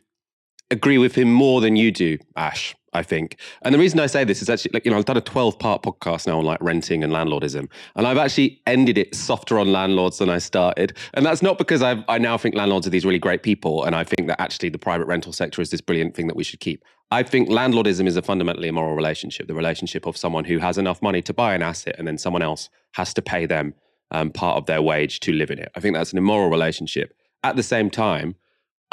agree 0.71 0.97
with 0.97 1.15
him 1.15 1.31
more 1.31 1.61
than 1.61 1.75
you 1.75 1.91
do, 1.91 2.17
Ash. 2.35 2.75
I 2.93 3.03
think. 3.03 3.37
And 3.61 3.73
the 3.73 3.79
reason 3.79 3.99
I 3.99 4.05
say 4.05 4.23
this 4.23 4.41
is 4.41 4.49
actually 4.49 4.71
like, 4.73 4.83
you 4.83 4.91
know, 4.91 4.97
I've 4.97 5.05
done 5.05 5.15
a 5.15 5.21
12 5.21 5.57
part 5.57 5.81
podcast 5.81 6.27
now 6.27 6.39
on 6.39 6.45
like 6.45 6.61
renting 6.61 7.03
and 7.03 7.13
landlordism. 7.13 7.69
And 7.95 8.05
I've 8.05 8.17
actually 8.17 8.61
ended 8.67 8.97
it 8.97 9.15
softer 9.15 9.57
on 9.57 9.71
landlords 9.71 10.17
than 10.17 10.29
I 10.29 10.39
started. 10.39 10.97
And 11.13 11.25
that's 11.25 11.41
not 11.41 11.57
because 11.57 11.81
i 11.81 12.03
I 12.09 12.17
now 12.17 12.37
think 12.37 12.55
landlords 12.55 12.85
are 12.85 12.89
these 12.89 13.05
really 13.05 13.19
great 13.19 13.43
people. 13.43 13.85
And 13.85 13.95
I 13.95 14.03
think 14.03 14.27
that 14.27 14.41
actually 14.41 14.69
the 14.69 14.77
private 14.77 15.05
rental 15.05 15.31
sector 15.31 15.61
is 15.61 15.69
this 15.69 15.79
brilliant 15.79 16.15
thing 16.15 16.27
that 16.27 16.35
we 16.35 16.43
should 16.43 16.59
keep. 16.59 16.83
I 17.11 17.23
think 17.23 17.49
landlordism 17.49 18.07
is 18.07 18.17
a 18.17 18.21
fundamentally 18.21 18.67
immoral 18.67 18.95
relationship, 18.95 19.47
the 19.47 19.53
relationship 19.53 20.05
of 20.05 20.17
someone 20.17 20.45
who 20.45 20.59
has 20.59 20.77
enough 20.77 21.01
money 21.01 21.21
to 21.23 21.33
buy 21.33 21.53
an 21.53 21.61
asset 21.61 21.95
and 21.97 22.07
then 22.07 22.17
someone 22.17 22.41
else 22.41 22.69
has 22.93 23.13
to 23.13 23.21
pay 23.21 23.45
them 23.45 23.73
um, 24.11 24.31
part 24.31 24.57
of 24.57 24.65
their 24.65 24.81
wage 24.81 25.21
to 25.21 25.31
live 25.31 25.49
in 25.49 25.59
it. 25.59 25.71
I 25.75 25.79
think 25.79 25.95
that's 25.95 26.11
an 26.11 26.17
immoral 26.17 26.49
relationship. 26.49 27.13
At 27.43 27.55
the 27.55 27.63
same 27.63 27.89
time, 27.89 28.35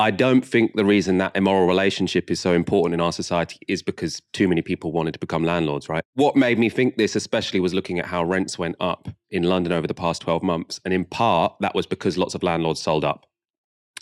I 0.00 0.12
don't 0.12 0.42
think 0.42 0.74
the 0.76 0.84
reason 0.84 1.18
that 1.18 1.34
immoral 1.34 1.66
relationship 1.66 2.30
is 2.30 2.38
so 2.38 2.52
important 2.52 2.94
in 2.94 3.00
our 3.00 3.12
society 3.12 3.58
is 3.66 3.82
because 3.82 4.22
too 4.32 4.46
many 4.46 4.62
people 4.62 4.92
wanted 4.92 5.12
to 5.14 5.18
become 5.18 5.42
landlords, 5.42 5.88
right? 5.88 6.04
What 6.14 6.36
made 6.36 6.56
me 6.56 6.68
think 6.68 6.96
this, 6.96 7.16
especially, 7.16 7.58
was 7.58 7.74
looking 7.74 7.98
at 7.98 8.06
how 8.06 8.22
rents 8.22 8.58
went 8.58 8.76
up 8.78 9.08
in 9.30 9.42
London 9.42 9.72
over 9.72 9.88
the 9.88 9.94
past 9.94 10.22
12 10.22 10.44
months. 10.44 10.80
And 10.84 10.94
in 10.94 11.04
part, 11.04 11.54
that 11.60 11.74
was 11.74 11.84
because 11.84 12.16
lots 12.16 12.36
of 12.36 12.44
landlords 12.44 12.80
sold 12.80 13.04
up. 13.04 13.26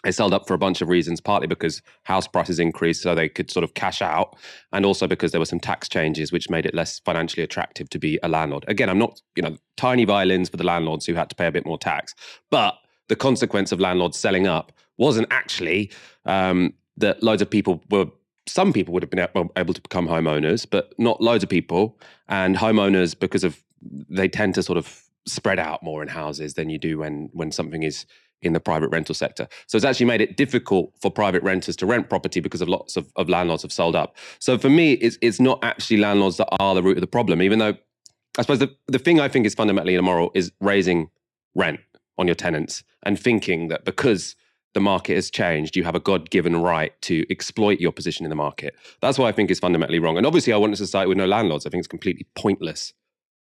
They 0.04 0.12
sold 0.12 0.35
up 0.35 0.46
for 0.46 0.52
a 0.52 0.59
bunch 0.59 0.82
of 0.82 0.88
reasons, 0.90 1.18
partly 1.18 1.46
because 1.46 1.80
house 2.02 2.28
prices 2.28 2.59
increased 2.59 3.02
so 3.02 3.14
they 3.14 3.30
could 3.30 3.50
sort 3.50 3.64
of 3.64 3.72
cash 3.72 4.02
out, 4.02 4.37
and 4.72 4.85
also 4.85 5.06
because 5.06 5.32
there 5.32 5.40
were 5.40 5.46
some 5.46 5.59
tax 5.59 5.88
changes 5.88 6.30
which 6.30 6.50
made 6.50 6.66
it 6.66 6.74
less 6.74 7.00
financially 7.00 7.42
attractive 7.42 7.88
to 7.88 7.98
be 7.98 8.18
a 8.22 8.28
landlord. 8.28 8.66
Again, 8.68 8.90
I'm 8.90 8.98
not, 8.98 9.20
you 9.35 9.42
know, 9.42 9.56
tiny 9.78 10.04
violins 10.04 10.50
for 10.50 10.59
the 10.59 10.64
landlords 10.64 11.06
who 11.06 11.14
had 11.14 11.30
to 11.30 11.35
pay 11.35 11.46
a 11.46 11.52
bit 11.52 11.64
more 11.64 11.78
tax, 11.78 12.14
but 12.50 12.76
the 13.09 13.16
consequence 13.16 13.72
of 13.72 13.80
landlords 13.80 14.18
selling 14.18 14.46
up 14.46 14.72
wasn't 14.98 15.26
actually 15.30 15.90
um, 16.24 16.74
that 16.96 17.22
loads 17.22 17.42
of 17.42 17.50
people 17.50 17.82
were 17.90 18.06
some 18.48 18.72
people 18.72 18.94
would 18.94 19.02
have 19.02 19.11
been 19.11 19.26
able 19.56 19.74
to 19.74 19.82
become 19.82 20.06
homeowners, 20.06 20.66
but 20.68 20.94
not 20.98 21.20
loads 21.20 21.42
of 21.42 21.50
people. 21.50 21.98
And 22.28 22.56
homeowners, 22.56 23.18
because 23.18 23.44
of 23.44 23.62
they 23.82 24.28
tend 24.28 24.54
to 24.54 24.62
sort 24.62 24.78
of 24.78 25.02
spread 25.26 25.59
out 25.59 25.82
more 25.82 26.02
in 26.02 26.09
houses 26.09 26.54
than 26.54 26.70
you 26.70 26.78
do 26.78 26.98
when 26.98 27.28
when 27.32 27.50
something 27.50 27.82
is 27.82 28.06
in 28.42 28.52
the 28.52 28.61
private 28.61 28.88
rental 28.88 29.14
sector. 29.14 29.48
So 29.66 29.76
it's 29.76 29.85
actually 29.85 30.06
made 30.06 30.20
it 30.20 30.37
difficult 30.37 30.92
for 31.00 31.11
private 31.11 31.42
renters 31.42 31.74
to 31.76 31.87
rent 31.87 32.09
property 32.09 32.40
because 32.40 32.61
of 32.61 32.68
lots 32.68 32.96
of, 32.96 33.11
of 33.16 33.28
landlords 33.28 33.62
have 33.62 33.72
sold 33.72 33.96
up. 33.96 34.16
So 34.38 34.59
for 34.59 34.70
me, 34.70 34.92
it's 34.92 35.18
it's 35.20 35.40
not 35.40 35.62
actually 35.64 35.98
landlords 35.98 36.37
that 36.37 36.48
are 36.61 36.74
the 36.74 36.82
root 36.82 36.96
of 36.96 37.00
the 37.00 37.06
problem, 37.06 37.42
even 37.42 37.59
though 37.59 37.74
I 38.38 38.42
suppose 38.42 38.59
the, 38.59 38.74
the 38.87 38.98
thing 38.98 39.20
I 39.20 39.28
think 39.28 39.46
is 39.46 39.54
fundamentally 39.54 39.94
immoral 39.94 40.30
is 40.35 40.52
raising 40.61 41.11
rent 41.54 41.80
on 42.18 42.26
your 42.26 42.35
tenants 42.35 42.85
and 43.02 43.18
thinking 43.18 43.68
that 43.68 43.85
because 43.85 44.37
the 44.76 44.80
market 44.80 45.14
has 45.14 45.30
changed, 45.30 45.74
you 45.74 45.84
have 45.84 45.94
a 45.94 46.00
God 46.00 46.28
given 46.28 46.54
right 46.54 46.92
to 47.00 47.24
exploit 47.32 47.80
your 47.80 47.92
position 47.92 48.26
in 48.26 48.30
the 48.30 48.36
market. 48.36 48.76
That's 49.00 49.18
what 49.18 49.26
I 49.26 49.32
think 49.32 49.50
is 49.50 49.58
fundamentally 49.58 49.98
wrong. 49.98 50.18
And 50.18 50.26
obviously, 50.26 50.52
I 50.52 50.58
want 50.58 50.74
a 50.74 50.76
society 50.76 51.08
with 51.08 51.16
no 51.16 51.24
landlords. 51.24 51.64
I 51.64 51.70
think 51.70 51.78
it's 51.78 51.88
completely 51.88 52.26
pointless 52.36 52.92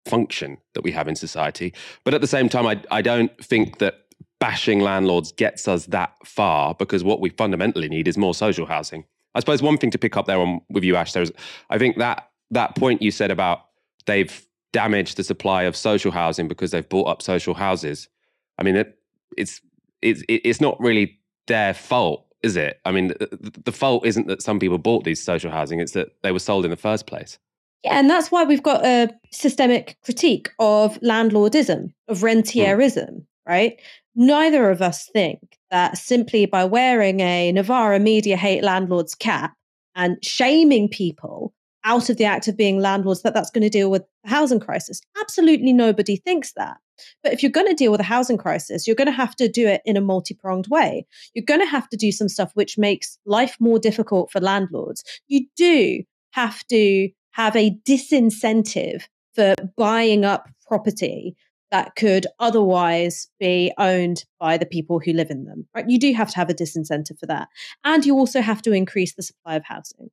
function 0.03 0.57
that 0.73 0.81
we 0.81 0.91
have 0.93 1.07
in 1.07 1.15
society. 1.15 1.75
But 2.03 2.15
at 2.15 2.21
the 2.21 2.27
same 2.27 2.49
time, 2.49 2.65
I, 2.65 2.81
I 2.89 3.03
don't 3.03 3.31
think 3.38 3.77
that 3.77 3.99
bashing 4.39 4.79
landlords 4.79 5.31
gets 5.31 5.67
us 5.67 5.86
that 5.86 6.15
far 6.25 6.73
because 6.73 7.03
what 7.03 7.21
we 7.21 7.29
fundamentally 7.29 7.88
need 7.88 8.07
is 8.07 8.17
more 8.17 8.34
social 8.34 8.65
housing. 8.65 9.05
I 9.36 9.41
suppose 9.41 9.62
one 9.62 9.77
thing 9.77 9.91
to 9.91 9.99
pick 9.99 10.17
up 10.17 10.25
there 10.25 10.39
on 10.39 10.62
with 10.71 10.84
you, 10.84 10.95
Ash, 10.95 11.13
there's 11.13 11.31
I 11.69 11.77
think 11.77 11.99
that 11.99 12.31
that 12.49 12.75
point 12.75 13.03
you 13.03 13.12
said 13.12 13.29
about 13.29 13.60
they've 14.07 14.43
damaged 14.73 15.17
the 15.17 15.23
supply 15.23 15.63
of 15.63 15.75
social 15.75 16.12
housing 16.12 16.47
because 16.47 16.71
they've 16.71 16.89
bought 16.89 17.10
up 17.10 17.21
social 17.21 17.53
houses. 17.53 18.10
I 18.57 18.63
mean, 18.63 18.75
it, 18.75 18.97
it's 19.38 19.62
it's 20.02 20.24
it's 20.28 20.62
not 20.62 20.80
really 20.80 21.20
their 21.48 21.74
fault, 21.74 22.26
is 22.44 22.56
it? 22.56 22.80
I 22.86 22.92
mean, 22.92 23.10
the, 23.10 23.52
the 23.66 23.72
fault 23.72 24.06
isn't 24.06 24.28
that 24.28 24.42
some 24.42 24.60
people 24.60 24.78
bought 24.78 25.04
these 25.04 25.24
social 25.24 25.52
housing; 25.52 25.80
it's 25.80 25.94
that 25.94 26.10
they 26.24 26.32
were 26.32 26.40
sold 26.40 26.66
in 26.66 26.72
the 26.72 26.78
first 26.78 27.08
place. 27.08 27.38
Yeah, 27.84 27.98
and 27.98 28.10
that's 28.10 28.32
why 28.32 28.44
we've 28.44 28.64
got 28.64 28.86
a 28.86 29.10
systemic 29.32 29.98
critique 30.04 30.52
of 30.60 31.00
landlordism, 31.02 31.94
of 32.08 32.20
rentierism, 32.20 33.10
mm. 33.10 33.26
right? 33.48 33.80
Neither 34.16 34.70
of 34.70 34.82
us 34.82 35.10
think 35.12 35.58
that 35.72 35.98
simply 35.98 36.46
by 36.46 36.66
wearing 36.66 37.22
a 37.22 37.52
Novara 37.52 38.00
Media 38.00 38.38
Hate 38.38 38.64
Landlords 38.64 39.16
cap 39.16 39.54
and 39.96 40.24
shaming 40.24 40.90
people 40.90 41.54
out 41.84 42.10
of 42.10 42.17
the 42.17 42.26
act 42.26 42.48
of 42.48 42.58
being 42.58 42.80
landlords 42.80 43.22
that 43.22 43.34
that's 43.34 43.50
going 43.50 43.63
to 43.63 43.70
deal 43.70 43.89
with 43.89 44.04
the 44.24 44.30
housing 44.30 44.60
crisis. 44.60 45.02
Absolutely 45.20 45.74
nobody 45.74 46.17
thinks 46.17 46.54
that. 46.54 46.78
But 47.24 47.34
if 47.34 47.41
you're 47.41 47.52
going 47.52 47.67
to 47.67 47.74
deal 47.74 47.91
with 47.91 48.02
a 48.02 48.06
housing 48.06 48.38
crisis, 48.38 48.86
you're 48.86 48.96
going 48.96 49.08
to 49.08 49.12
have 49.12 49.36
to 49.38 49.48
do 49.48 49.67
it 49.67 49.82
in 49.86 49.98
a 49.98 50.02
multi 50.02 50.34
pronged 50.34 50.67
way. 50.67 51.06
You're 51.34 51.46
going 51.46 51.62
to 51.62 51.65
have 51.65 51.89
to 51.89 51.98
do 51.98 52.12
some 52.12 52.30
stuff 52.30 52.52
which 52.54 52.78
makes 52.78 53.17
life 53.26 53.56
more 53.60 53.80
difficult 53.80 54.32
for 54.32 54.39
landlords. 54.39 55.04
You 55.28 55.48
do 55.56 56.04
have 56.32 56.65
to 56.67 57.10
have 57.32 57.56
a 57.56 57.76
disincentive 57.88 59.04
for 59.34 59.56
buying 59.78 60.26
up 60.26 60.50
property 60.67 61.36
that 61.72 61.96
could 61.96 62.28
otherwise 62.39 63.30
be 63.39 63.72
owned 63.78 64.26
by 64.39 64.58
the 64.58 64.65
people 64.65 65.00
who 65.00 65.13
live 65.13 65.32
in 65.32 65.46
them. 65.46 65.65
Right? 65.74 65.89
You 65.89 65.98
do 65.98 66.13
have 66.13 66.30
to 66.32 66.36
have 66.36 66.50
a 66.50 66.54
disincentive 66.54 67.17
for 67.17 67.26
that. 67.28 67.48
And 67.84 68.06
you 68.06 68.15
also 68.15 68.41
have 68.41 68.62
to 68.63 68.74
increase 68.74 69.15
the 69.15 69.24
supply 69.24 69.56
of 69.56 69.63
housing. 69.63 70.10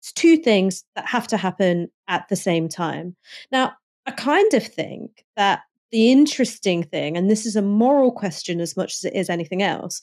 It's 0.00 0.12
two 0.12 0.36
things 0.36 0.84
that 0.96 1.06
have 1.06 1.26
to 1.28 1.36
happen 1.36 1.88
at 2.08 2.28
the 2.28 2.36
same 2.36 2.68
time. 2.68 3.16
Now, 3.52 3.72
I 4.06 4.12
kind 4.12 4.52
of 4.54 4.66
think 4.66 5.24
that 5.36 5.60
the 5.92 6.10
interesting 6.10 6.82
thing, 6.82 7.16
and 7.16 7.30
this 7.30 7.46
is 7.46 7.56
a 7.56 7.62
moral 7.62 8.12
question 8.12 8.60
as 8.60 8.76
much 8.76 8.94
as 8.94 9.04
it 9.04 9.14
is 9.14 9.28
anything 9.28 9.62
else, 9.62 10.00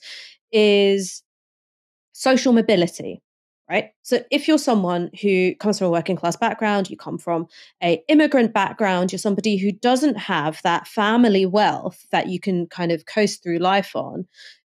is 0.52 1.22
social 2.12 2.52
mobility 2.52 3.22
right 3.68 3.90
so 4.02 4.18
if 4.30 4.48
you're 4.48 4.58
someone 4.58 5.10
who 5.20 5.54
comes 5.56 5.78
from 5.78 5.88
a 5.88 5.90
working 5.90 6.16
class 6.16 6.36
background 6.36 6.90
you 6.90 6.96
come 6.96 7.18
from 7.18 7.46
a 7.82 8.02
immigrant 8.08 8.52
background 8.52 9.12
you're 9.12 9.18
somebody 9.18 9.56
who 9.56 9.70
doesn't 9.70 10.16
have 10.16 10.60
that 10.62 10.88
family 10.88 11.46
wealth 11.46 12.06
that 12.10 12.28
you 12.28 12.40
can 12.40 12.66
kind 12.66 12.90
of 12.90 13.06
coast 13.06 13.42
through 13.42 13.58
life 13.58 13.94
on 13.94 14.26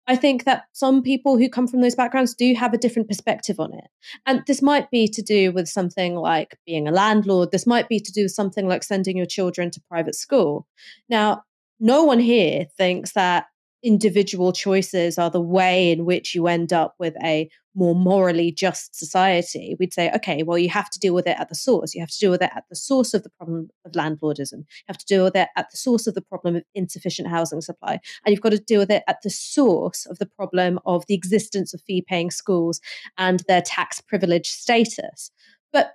I 0.09 0.17
think 0.17 0.45
that 0.45 0.67
some 0.73 1.03
people 1.03 1.37
who 1.37 1.49
come 1.49 1.67
from 1.67 1.81
those 1.81 1.97
backgrounds 1.97 2.35
do 2.35 2.55
have 2.55 2.73
a 2.73 2.79
different 2.79 3.09
perspective 3.09 3.59
on 3.59 3.75
it. 3.75 3.89
And 4.25 4.43
this 4.47 4.63
might 4.63 4.91
be 4.91 5.09
to 5.09 5.23
do 5.23 5.51
with 5.51 5.69
something 5.69 6.15
like 6.15 6.59
being 6.65 6.87
a 6.87 6.93
landlord. 6.93 7.51
This 7.51 7.67
might 7.67 7.89
be 7.89 7.99
to 7.99 8.13
do 8.13 8.23
with 8.23 8.33
something 8.33 8.69
like 8.69 8.85
sending 8.85 9.17
your 9.17 9.27
children 9.27 9.71
to 9.73 9.83
private 9.91 10.15
school. 10.15 10.67
Now, 11.09 11.43
no 11.81 12.05
one 12.05 12.21
here 12.21 12.67
thinks 12.79 13.13
that 13.13 13.47
individual 13.87 14.53
choices 14.53 15.17
are 15.17 15.31
the 15.31 15.41
way 15.41 15.93
in 15.93 16.05
which 16.05 16.35
you 16.35 16.49
end 16.49 16.73
up 16.73 16.97
with 16.99 17.15
a 17.23 17.49
more 17.77 17.95
morally 17.95 18.51
just 18.51 18.97
society, 18.97 19.77
we'd 19.79 19.93
say, 19.93 20.11
okay, 20.13 20.43
well, 20.43 20.59
you 20.59 20.69
have 20.69 20.91
to 20.91 20.99
deal 20.99 21.15
with 21.15 21.27
it 21.27 21.39
at 21.39 21.49
the 21.49 21.55
source. 21.55 21.95
You 21.95 22.01
have 22.01 22.11
to 22.11 22.19
deal 22.19 22.31
with 22.33 22.43
it 22.43 22.51
at 22.57 22.65
the 22.69 22.75
source 22.75 23.15
of 23.15 23.23
the 23.23 23.31
problem 23.39 23.69
of 23.85 23.93
landlordism. 23.93 24.59
You 24.59 24.89
have 24.89 24.99
to 24.99 25.07
deal 25.07 25.23
with 25.23 25.37
it 25.37 25.49
at 25.57 25.71
the 25.71 25.77
source 25.77 26.07
of 26.09 26.15
the 26.15 26.23
problem 26.23 26.57
of 26.57 26.65
insufficient 26.75 27.29
housing 27.29 27.61
supply. 27.61 28.01
And 28.25 28.33
you've 28.33 28.41
got 28.41 28.53
to 28.53 28.59
deal 28.59 28.81
with 28.81 28.91
it 28.91 29.05
at 29.07 29.23
the 29.23 29.31
source 29.31 30.05
of 30.07 30.19
the 30.19 30.27
problem 30.27 30.81
of 30.85 31.05
the 31.07 31.15
existence 31.15 31.73
of 31.73 31.83
fee 31.83 32.03
paying 32.03 32.31
schools 32.33 32.81
and 33.19 33.45
their 33.47 33.63
tax 33.63 34.01
privileged 34.01 34.51
status. 34.51 35.31
But 35.73 35.93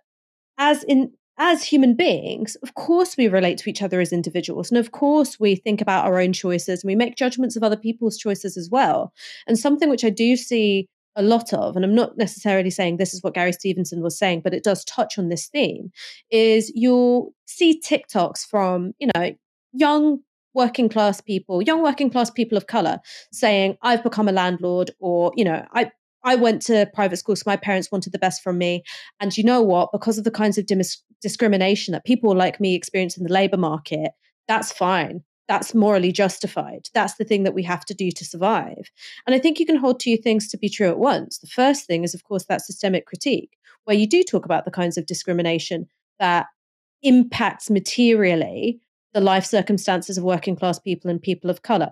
as 0.57 0.83
in 0.83 1.11
as 1.37 1.63
human 1.63 1.95
beings, 1.95 2.55
of 2.57 2.75
course, 2.75 3.17
we 3.17 3.27
relate 3.27 3.57
to 3.59 3.69
each 3.69 3.81
other 3.81 3.99
as 3.99 4.13
individuals. 4.13 4.69
And 4.69 4.77
of 4.77 4.91
course, 4.91 5.39
we 5.39 5.55
think 5.55 5.81
about 5.81 6.05
our 6.05 6.19
own 6.19 6.33
choices 6.33 6.83
and 6.83 6.87
we 6.87 6.95
make 6.95 7.15
judgments 7.15 7.55
of 7.55 7.63
other 7.63 7.77
people's 7.77 8.17
choices 8.17 8.57
as 8.57 8.69
well. 8.69 9.13
And 9.47 9.57
something 9.57 9.89
which 9.89 10.05
I 10.05 10.09
do 10.09 10.35
see 10.35 10.87
a 11.15 11.23
lot 11.23 11.53
of, 11.53 11.75
and 11.75 11.83
I'm 11.83 11.95
not 11.95 12.17
necessarily 12.17 12.69
saying 12.69 12.97
this 12.97 13.13
is 13.13 13.23
what 13.23 13.33
Gary 13.33 13.53
Stevenson 13.53 14.01
was 14.01 14.17
saying, 14.17 14.41
but 14.43 14.53
it 14.53 14.63
does 14.63 14.85
touch 14.85 15.17
on 15.17 15.29
this 15.29 15.47
theme, 15.47 15.91
is 16.29 16.71
you'll 16.75 17.33
see 17.47 17.81
TikToks 17.81 18.45
from, 18.45 18.93
you 18.99 19.09
know, 19.15 19.35
young 19.73 20.19
working 20.53 20.89
class 20.89 21.21
people, 21.21 21.61
young 21.61 21.81
working 21.81 22.09
class 22.09 22.29
people 22.29 22.57
of 22.57 22.67
color 22.67 22.99
saying, 23.31 23.77
I've 23.81 24.03
become 24.03 24.27
a 24.27 24.33
landlord, 24.33 24.91
or, 24.99 25.31
you 25.35 25.43
know, 25.43 25.65
I, 25.73 25.91
I 26.23 26.35
went 26.35 26.61
to 26.63 26.89
private 26.93 27.17
school, 27.17 27.35
so 27.35 27.43
my 27.45 27.57
parents 27.57 27.91
wanted 27.91 28.13
the 28.13 28.19
best 28.19 28.43
from 28.43 28.57
me. 28.57 28.83
And 29.19 29.35
you 29.35 29.43
know 29.43 29.61
what? 29.61 29.91
Because 29.91 30.17
of 30.17 30.23
the 30.23 30.31
kinds 30.31 30.57
of 30.57 30.65
dis- 30.65 31.01
discrimination 31.21 31.91
that 31.93 32.05
people 32.05 32.35
like 32.35 32.59
me 32.59 32.75
experience 32.75 33.17
in 33.17 33.23
the 33.23 33.33
labor 33.33 33.57
market, 33.57 34.11
that's 34.47 34.71
fine. 34.71 35.23
That's 35.47 35.75
morally 35.75 36.11
justified. 36.11 36.87
That's 36.93 37.15
the 37.15 37.25
thing 37.25 37.43
that 37.43 37.53
we 37.53 37.63
have 37.63 37.83
to 37.85 37.93
do 37.93 38.11
to 38.11 38.25
survive. 38.25 38.89
And 39.25 39.35
I 39.35 39.39
think 39.39 39.59
you 39.59 39.65
can 39.65 39.75
hold 39.75 39.99
two 39.99 40.17
things 40.17 40.47
to 40.49 40.57
be 40.57 40.69
true 40.69 40.87
at 40.87 40.99
once. 40.99 41.39
The 41.39 41.47
first 41.47 41.85
thing 41.87 42.03
is, 42.03 42.13
of 42.13 42.23
course, 42.23 42.45
that 42.45 42.61
systemic 42.61 43.05
critique, 43.05 43.57
where 43.85 43.97
you 43.97 44.07
do 44.07 44.23
talk 44.23 44.45
about 44.45 44.65
the 44.65 44.71
kinds 44.71 44.97
of 44.97 45.05
discrimination 45.05 45.87
that 46.19 46.45
impacts 47.03 47.69
materially 47.69 48.79
the 49.13 49.21
life 49.21 49.45
circumstances 49.45 50.17
of 50.17 50.23
working 50.23 50.55
class 50.55 50.79
people 50.79 51.09
and 51.09 51.21
people 51.21 51.49
of 51.49 51.63
color. 51.63 51.91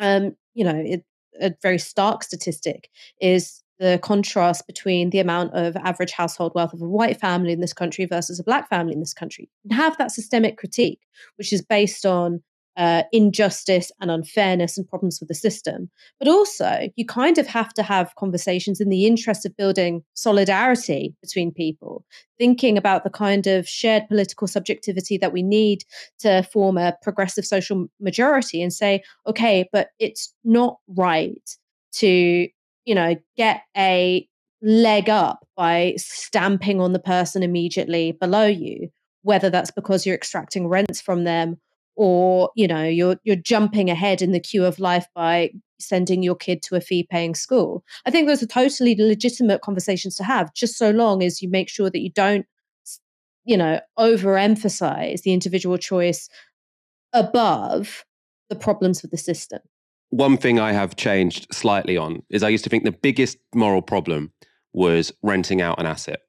Um, 0.00 0.36
you 0.54 0.64
know, 0.64 0.76
it, 0.76 1.04
a 1.40 1.52
very 1.62 1.78
stark 1.78 2.22
statistic 2.22 2.90
is 3.20 3.62
the 3.78 3.98
contrast 4.02 4.66
between 4.66 5.10
the 5.10 5.18
amount 5.18 5.52
of 5.54 5.76
average 5.76 6.12
household 6.12 6.52
wealth 6.54 6.72
of 6.72 6.80
a 6.80 6.88
white 6.88 7.18
family 7.18 7.52
in 7.52 7.60
this 7.60 7.72
country 7.72 8.04
versus 8.04 8.38
a 8.38 8.44
black 8.44 8.68
family 8.68 8.92
in 8.92 9.00
this 9.00 9.14
country. 9.14 9.50
And 9.64 9.72
have 9.72 9.98
that 9.98 10.12
systemic 10.12 10.56
critique, 10.56 11.00
which 11.36 11.52
is 11.52 11.62
based 11.62 12.06
on 12.06 12.42
uh, 12.76 13.02
injustice 13.12 13.92
and 14.00 14.10
unfairness 14.10 14.78
and 14.78 14.88
problems 14.88 15.18
with 15.20 15.28
the 15.28 15.34
system. 15.34 15.90
But 16.18 16.28
also, 16.28 16.88
you 16.96 17.04
kind 17.04 17.38
of 17.38 17.46
have 17.46 17.72
to 17.74 17.82
have 17.82 18.14
conversations 18.18 18.80
in 18.80 18.88
the 18.88 19.06
interest 19.06 19.44
of 19.44 19.56
building 19.56 20.02
solidarity 20.14 21.14
between 21.22 21.52
people, 21.52 22.04
thinking 22.38 22.78
about 22.78 23.04
the 23.04 23.10
kind 23.10 23.46
of 23.46 23.68
shared 23.68 24.08
political 24.08 24.46
subjectivity 24.46 25.18
that 25.18 25.32
we 25.32 25.42
need 25.42 25.84
to 26.20 26.42
form 26.52 26.78
a 26.78 26.96
progressive 27.02 27.44
social 27.44 27.86
majority 28.00 28.62
and 28.62 28.72
say, 28.72 29.02
okay, 29.26 29.68
but 29.72 29.88
it's 29.98 30.34
not 30.44 30.78
right 30.88 31.56
to, 31.92 32.48
you 32.84 32.94
know, 32.94 33.16
get 33.36 33.62
a 33.76 34.26
leg 34.62 35.10
up 35.10 35.46
by 35.56 35.94
stamping 35.98 36.80
on 36.80 36.92
the 36.92 37.00
person 37.00 37.42
immediately 37.42 38.12
below 38.12 38.46
you 38.46 38.88
whether 39.22 39.50
that's 39.50 39.70
because 39.70 40.04
you're 40.04 40.14
extracting 40.14 40.68
rents 40.68 41.00
from 41.00 41.24
them 41.24 41.56
or 41.96 42.50
you 42.56 42.66
know 42.66 42.84
you're 42.84 43.16
you're 43.24 43.36
jumping 43.36 43.90
ahead 43.90 44.22
in 44.22 44.32
the 44.32 44.40
queue 44.40 44.64
of 44.64 44.78
life 44.78 45.06
by 45.14 45.50
sending 45.78 46.22
your 46.22 46.36
kid 46.36 46.62
to 46.62 46.76
a 46.76 46.80
fee 46.80 47.06
paying 47.10 47.34
school. 47.34 47.84
I 48.06 48.10
think 48.10 48.26
those 48.26 48.42
are 48.42 48.46
totally 48.46 48.94
legitimate 48.96 49.62
conversations 49.62 50.14
to 50.16 50.24
have 50.24 50.54
just 50.54 50.78
so 50.78 50.90
long 50.90 51.22
as 51.22 51.42
you 51.42 51.50
make 51.50 51.68
sure 51.68 51.90
that 51.90 52.00
you 52.00 52.10
don't 52.10 52.46
you 53.44 53.56
know 53.56 53.80
overemphasize 53.98 55.22
the 55.22 55.32
individual 55.32 55.78
choice 55.78 56.28
above 57.12 58.04
the 58.48 58.56
problems 58.56 59.02
with 59.02 59.10
the 59.10 59.18
system. 59.18 59.60
One 60.10 60.36
thing 60.36 60.58
i 60.58 60.72
have 60.72 60.96
changed 60.96 61.46
slightly 61.52 61.96
on 61.96 62.22
is 62.30 62.42
i 62.42 62.48
used 62.48 62.64
to 62.64 62.70
think 62.70 62.84
the 62.84 62.92
biggest 62.92 63.38
moral 63.54 63.82
problem 63.82 64.32
was 64.72 65.12
renting 65.22 65.60
out 65.60 65.80
an 65.80 65.86
asset 65.86 66.20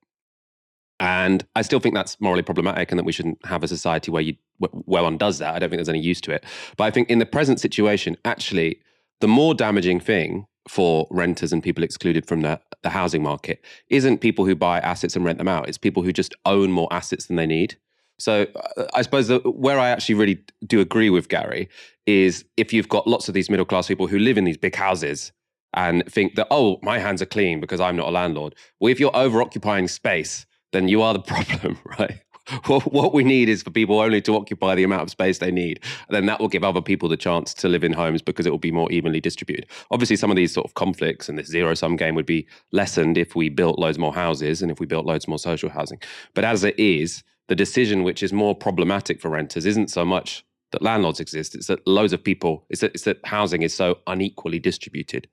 and 1.04 1.46
I 1.58 1.64
still 1.64 1.82
think 1.82 1.96
that's 1.96 2.20
morally 2.22 2.44
problematic 2.44 2.90
and 2.90 2.98
that 2.98 3.04
we 3.04 3.12
shouldn't 3.12 3.46
have 3.46 3.62
a 3.62 3.68
society 3.68 4.10
where 4.10 4.22
you 4.22 4.36
where 4.60 5.04
one 5.04 5.18
does 5.18 5.38
that. 5.40 5.54
I 5.54 5.60
don't 5.60 5.70
think 5.70 5.80
there's 5.80 5.90
any 5.90 6.00
use 6.00 6.22
to 6.22 6.32
it. 6.32 6.46
But 6.78 6.86
I 6.86 6.92
think 6.92 7.10
in 7.10 7.20
the 7.20 7.26
present 7.26 7.60
situation, 7.60 8.16
actually, 8.24 8.80
the 9.20 9.28
more 9.28 9.54
damaging 9.54 10.00
thing 10.00 10.48
for 10.70 11.06
renters 11.12 11.52
and 11.52 11.62
people 11.62 11.84
excluded 11.84 12.26
from 12.26 12.40
the, 12.40 12.58
the 12.84 12.90
housing 12.90 13.22
market 13.22 13.66
isn't 13.90 14.20
people 14.20 14.46
who 14.46 14.56
buy 14.56 14.80
assets 14.80 15.18
and 15.18 15.26
rent 15.26 15.40
them 15.40 15.50
out. 15.50 15.68
It's 15.68 15.78
people 15.78 16.04
who 16.04 16.14
just 16.14 16.34
own 16.46 16.72
more 16.72 16.88
assets 16.90 17.26
than 17.26 17.36
they 17.36 17.48
need. 17.48 17.76
So 18.18 18.48
uh, 18.78 18.86
I 18.94 19.02
suppose 19.02 19.28
the, 19.28 19.40
where 19.40 19.80
I 19.80 19.90
actually 19.90 20.16
really 20.16 20.42
do 20.66 20.80
agree 20.80 21.10
with 21.10 21.28
Gary 21.28 21.68
is 22.06 22.46
if 22.56 22.72
you've 22.72 22.88
got 22.88 23.08
lots 23.08 23.28
of 23.28 23.34
these 23.34 23.50
middle 23.50 23.66
class 23.66 23.90
people 23.90 24.08
who 24.08 24.20
live 24.20 24.38
in 24.38 24.46
these 24.46 24.58
big 24.58 24.76
houses 24.76 25.34
and 25.74 26.06
think 26.10 26.36
that, 26.36 26.48
oh, 26.50 26.80
my 26.82 26.98
hands 26.98 27.22
are 27.22 27.26
clean 27.26 27.60
because 27.60 27.82
I'm 27.82 27.98
not 27.98 28.08
a 28.08 28.12
landlord. 28.12 28.56
Well, 28.80 28.90
if 28.90 29.02
you're 29.02 29.14
over 29.14 29.42
occupying 29.42 29.90
space, 29.90 30.46
then 30.74 30.88
you 30.88 31.02
are 31.02 31.14
the 31.14 31.20
problem, 31.34 31.80
right? 31.98 32.20
what 32.66 33.14
we 33.14 33.24
need 33.24 33.48
is 33.48 33.64
for 33.64 33.72
people 33.72 34.00
only 34.00 34.22
to 34.22 34.36
occupy 34.36 34.76
the 34.76 34.84
amount 34.84 35.02
of 35.02 35.10
space 35.10 35.38
they 35.38 35.52
need. 35.52 35.80
And 36.10 36.16
then 36.16 36.26
that 36.26 36.42
will 36.42 36.50
give 36.50 36.64
other 36.64 36.82
people 36.82 37.08
the 37.08 37.16
chance 37.16 37.54
to 37.56 37.70
live 37.70 37.84
in 37.84 37.94
homes 37.94 38.22
because 38.22 38.46
it 38.46 38.50
will 38.50 38.58
be 38.58 38.72
more 38.72 38.92
evenly 38.92 39.22
distributed. 39.22 39.66
Obviously, 39.92 40.18
some 40.18 40.30
of 40.30 40.36
these 40.36 40.54
sort 40.54 40.66
of 40.66 40.74
conflicts 40.74 41.30
and 41.30 41.38
this 41.38 41.48
zero 41.48 41.74
sum 41.74 41.96
game 41.96 42.16
would 42.16 42.26
be 42.26 42.46
lessened 42.74 43.18
if 43.18 43.36
we 43.36 43.48
built 43.48 43.80
loads 43.80 43.98
more 43.98 44.14
houses 44.14 44.62
and 44.62 44.72
if 44.72 44.80
we 44.80 44.86
built 44.86 45.06
loads 45.06 45.28
more 45.28 45.40
social 45.40 45.70
housing. 45.70 46.00
But 46.34 46.44
as 46.44 46.66
it 46.66 46.78
is, 46.78 47.24
the 47.48 47.56
decision 47.56 48.04
which 48.04 48.22
is 48.22 48.34
more 48.34 48.56
problematic 48.56 49.22
for 49.22 49.30
renters 49.30 49.66
isn't 49.66 49.90
so 49.90 50.04
much 50.04 50.46
that 50.72 50.82
landlords 50.82 51.20
exist, 51.20 51.56
it's 51.56 51.68
that 51.68 51.86
loads 51.88 52.14
of 52.14 52.24
people, 52.24 52.66
it's 52.70 52.82
that, 52.82 52.92
it's 52.94 53.04
that 53.04 53.24
housing 53.26 53.62
is 53.62 53.74
so 53.74 54.00
unequally 54.08 54.60
distributed. 54.60 55.30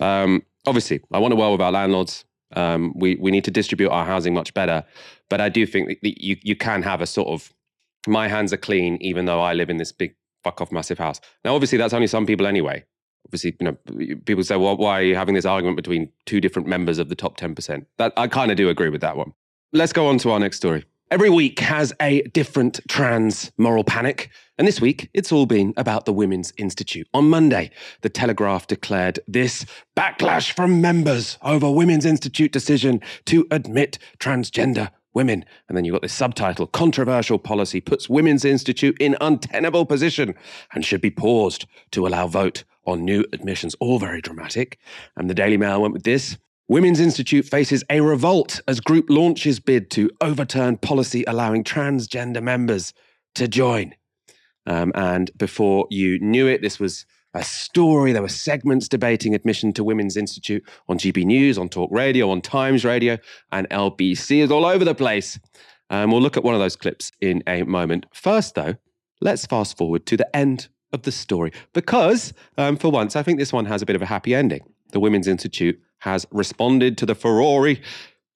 Um, 0.00 0.42
obviously, 0.66 1.00
I 1.12 1.18
want 1.18 1.32
to 1.32 1.36
well 1.36 1.52
with 1.52 1.60
our 1.60 1.72
landlords. 1.72 2.24
Um, 2.54 2.92
we 2.96 3.16
we 3.16 3.30
need 3.30 3.44
to 3.44 3.50
distribute 3.50 3.90
our 3.90 4.06
housing 4.06 4.34
much 4.34 4.54
better. 4.54 4.84
But 5.28 5.40
I 5.40 5.48
do 5.48 5.66
think 5.66 5.88
that 5.88 6.22
you 6.22 6.36
you 6.42 6.56
can 6.56 6.82
have 6.82 7.00
a 7.00 7.06
sort 7.06 7.28
of 7.28 7.52
my 8.06 8.28
hands 8.28 8.52
are 8.52 8.58
clean, 8.58 8.98
even 9.00 9.24
though 9.24 9.40
I 9.40 9.52
live 9.52 9.70
in 9.70 9.78
this 9.78 9.92
big 9.92 10.14
fuck 10.44 10.60
off 10.60 10.70
massive 10.70 10.98
house. 10.98 11.20
Now, 11.44 11.54
obviously, 11.54 11.78
that's 11.78 11.94
only 11.94 12.06
some 12.06 12.26
people 12.26 12.46
anyway. 12.46 12.84
Obviously, 13.26 13.56
you 13.58 13.64
know, 13.64 14.16
people 14.24 14.44
say, 14.44 14.56
well, 14.56 14.76
why 14.76 15.00
are 15.00 15.02
you 15.02 15.16
having 15.16 15.34
this 15.34 15.44
argument 15.44 15.76
between 15.76 16.12
two 16.26 16.40
different 16.40 16.68
members 16.68 16.98
of 16.98 17.08
the 17.08 17.16
top 17.16 17.36
ten 17.36 17.54
percent? 17.54 17.88
That 17.98 18.12
I 18.16 18.28
kind 18.28 18.50
of 18.50 18.56
do 18.56 18.68
agree 18.68 18.88
with 18.88 19.00
that 19.00 19.16
one. 19.16 19.32
Let's 19.72 19.92
go 19.92 20.06
on 20.06 20.18
to 20.18 20.30
our 20.30 20.38
next 20.38 20.58
story. 20.58 20.84
Every 21.08 21.30
week 21.30 21.60
has 21.60 21.92
a 22.02 22.22
different 22.22 22.80
trans 22.88 23.52
moral 23.56 23.84
panic. 23.84 24.28
And 24.58 24.66
this 24.66 24.80
week, 24.80 25.08
it's 25.14 25.30
all 25.30 25.46
been 25.46 25.72
about 25.76 26.04
the 26.04 26.12
Women's 26.12 26.52
Institute. 26.56 27.06
On 27.14 27.30
Monday, 27.30 27.70
The 28.00 28.08
Telegraph 28.08 28.66
declared 28.66 29.20
this 29.28 29.64
backlash 29.96 30.50
from 30.50 30.80
members 30.80 31.38
over 31.42 31.70
Women's 31.70 32.04
Institute 32.04 32.50
decision 32.50 33.00
to 33.26 33.46
admit 33.52 34.00
transgender 34.18 34.90
women. 35.14 35.44
And 35.68 35.76
then 35.76 35.84
you've 35.84 35.92
got 35.92 36.02
this 36.02 36.12
subtitle 36.12 36.66
Controversial 36.66 37.38
policy 37.38 37.80
puts 37.80 38.08
Women's 38.08 38.44
Institute 38.44 38.96
in 38.98 39.16
untenable 39.20 39.86
position 39.86 40.34
and 40.74 40.84
should 40.84 41.00
be 41.00 41.12
paused 41.12 41.66
to 41.92 42.04
allow 42.04 42.26
vote 42.26 42.64
on 42.84 43.04
new 43.04 43.24
admissions. 43.32 43.76
All 43.78 44.00
very 44.00 44.20
dramatic. 44.20 44.76
And 45.16 45.30
the 45.30 45.34
Daily 45.34 45.56
Mail 45.56 45.82
went 45.82 45.94
with 45.94 46.02
this 46.02 46.36
Women's 46.68 46.98
Institute 46.98 47.44
faces 47.44 47.84
a 47.90 48.00
revolt 48.00 48.60
as 48.66 48.80
group 48.80 49.06
launches 49.08 49.60
bid 49.60 49.88
to 49.92 50.10
overturn 50.20 50.78
policy 50.78 51.22
allowing 51.28 51.62
transgender 51.62 52.42
members 52.42 52.92
to 53.36 53.46
join. 53.46 53.94
Um, 54.66 54.90
and 54.96 55.30
before 55.36 55.86
you 55.90 56.18
knew 56.18 56.48
it, 56.48 56.62
this 56.62 56.80
was 56.80 57.06
a 57.34 57.44
story. 57.44 58.10
There 58.10 58.22
were 58.22 58.28
segments 58.28 58.88
debating 58.88 59.32
admission 59.32 59.72
to 59.74 59.84
Women's 59.84 60.16
Institute 60.16 60.64
on 60.88 60.98
GB 60.98 61.24
News, 61.24 61.56
on 61.56 61.68
Talk 61.68 61.90
Radio, 61.92 62.30
on 62.30 62.40
Times 62.40 62.84
Radio, 62.84 63.16
and 63.52 63.68
LBC 63.70 64.42
is 64.42 64.50
all 64.50 64.64
over 64.64 64.84
the 64.84 64.94
place. 64.94 65.38
Um, 65.90 66.10
we'll 66.10 66.22
look 66.22 66.36
at 66.36 66.42
one 66.42 66.54
of 66.54 66.60
those 66.60 66.74
clips 66.74 67.12
in 67.20 67.44
a 67.46 67.62
moment. 67.62 68.06
First, 68.12 68.56
though, 68.56 68.74
let's 69.20 69.46
fast 69.46 69.76
forward 69.76 70.04
to 70.06 70.16
the 70.16 70.36
end 70.36 70.66
of 70.92 71.02
the 71.02 71.12
story 71.12 71.52
because, 71.74 72.32
um, 72.58 72.76
for 72.76 72.90
once, 72.90 73.14
I 73.14 73.22
think 73.22 73.38
this 73.38 73.52
one 73.52 73.66
has 73.66 73.82
a 73.82 73.86
bit 73.86 73.94
of 73.94 74.02
a 74.02 74.06
happy 74.06 74.34
ending. 74.34 74.64
The 74.90 75.00
Women's 75.00 75.28
Institute 75.28 75.80
has 76.06 76.24
responded 76.30 76.96
to 76.96 77.04
the 77.04 77.16
Ferrari. 77.16 77.82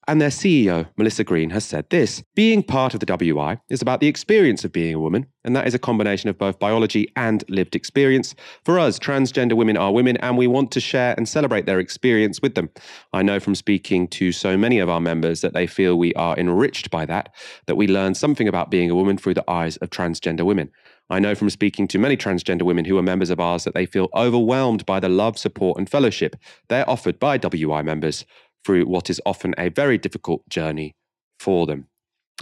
and 0.09 0.21
their 0.21 0.31
CEO, 0.31 0.89
Melissa 0.97 1.23
Green, 1.23 1.51
has 1.51 1.65
said 1.65 1.89
this 1.91 2.25
Being 2.35 2.65
part 2.65 2.95
of 2.95 3.01
the 3.01 3.07
WI 3.07 3.59
is 3.69 3.81
about 3.81 4.01
the 4.01 4.09
experience 4.09 4.65
of 4.65 4.73
being 4.73 4.93
a 4.93 4.99
woman, 4.99 5.27
and 5.45 5.55
that 5.55 5.69
is 5.69 5.75
a 5.75 5.79
combination 5.79 6.29
of 6.29 6.37
both 6.37 6.59
biology 6.59 7.13
and 7.15 7.45
lived 7.49 7.77
experience. 7.77 8.35
For 8.65 8.81
us, 8.81 8.99
transgender 8.99 9.53
women 9.53 9.77
are 9.77 9.93
women, 9.93 10.17
and 10.17 10.37
we 10.37 10.49
want 10.49 10.73
to 10.73 10.81
share 10.81 11.15
and 11.17 11.29
celebrate 11.29 11.67
their 11.67 11.79
experience 11.79 12.43
with 12.43 12.57
them. 12.57 12.71
I 13.13 13.23
know 13.23 13.39
from 13.39 13.55
speaking 13.55 14.09
to 14.09 14.33
so 14.33 14.57
many 14.57 14.81
of 14.81 14.89
our 14.89 15.01
members 15.01 15.43
that 15.43 15.55
they 15.55 15.69
feel 15.69 15.97
we 15.97 16.13
are 16.15 16.37
enriched 16.37 16.91
by 16.91 17.07
that, 17.07 17.33
that 17.67 17.77
we 17.77 17.87
learn 17.87 18.17
something 18.17 18.49
about 18.49 18.73
being 18.73 18.91
a 18.91 18.97
woman 18.97 19.17
through 19.17 19.35
the 19.35 19.49
eyes 19.49 19.77
of 19.77 19.91
transgender 19.91 20.45
women. 20.45 20.73
I 21.11 21.18
know 21.18 21.35
from 21.35 21.51
speaking 21.51 21.88
to 21.88 21.99
many 21.99 22.16
transgender 22.16 22.62
women 22.62 22.85
who 22.85 22.96
are 22.96 23.03
members 23.03 23.31
of 23.31 23.40
ours 23.40 23.64
that 23.64 23.75
they 23.75 23.85
feel 23.85 24.09
overwhelmed 24.14 24.87
by 24.87 25.01
the 25.01 25.09
love, 25.09 25.37
support, 25.37 25.77
and 25.77 25.90
fellowship 25.90 26.37
they're 26.68 26.88
offered 26.88 27.18
by 27.18 27.37
WI 27.37 27.83
members 27.83 28.25
through 28.64 28.85
what 28.87 29.11
is 29.11 29.20
often 29.27 29.55
a 29.59 29.70
very 29.70 29.99
difficult 29.99 30.49
journey 30.49 30.94
for 31.38 31.66
them. 31.66 31.88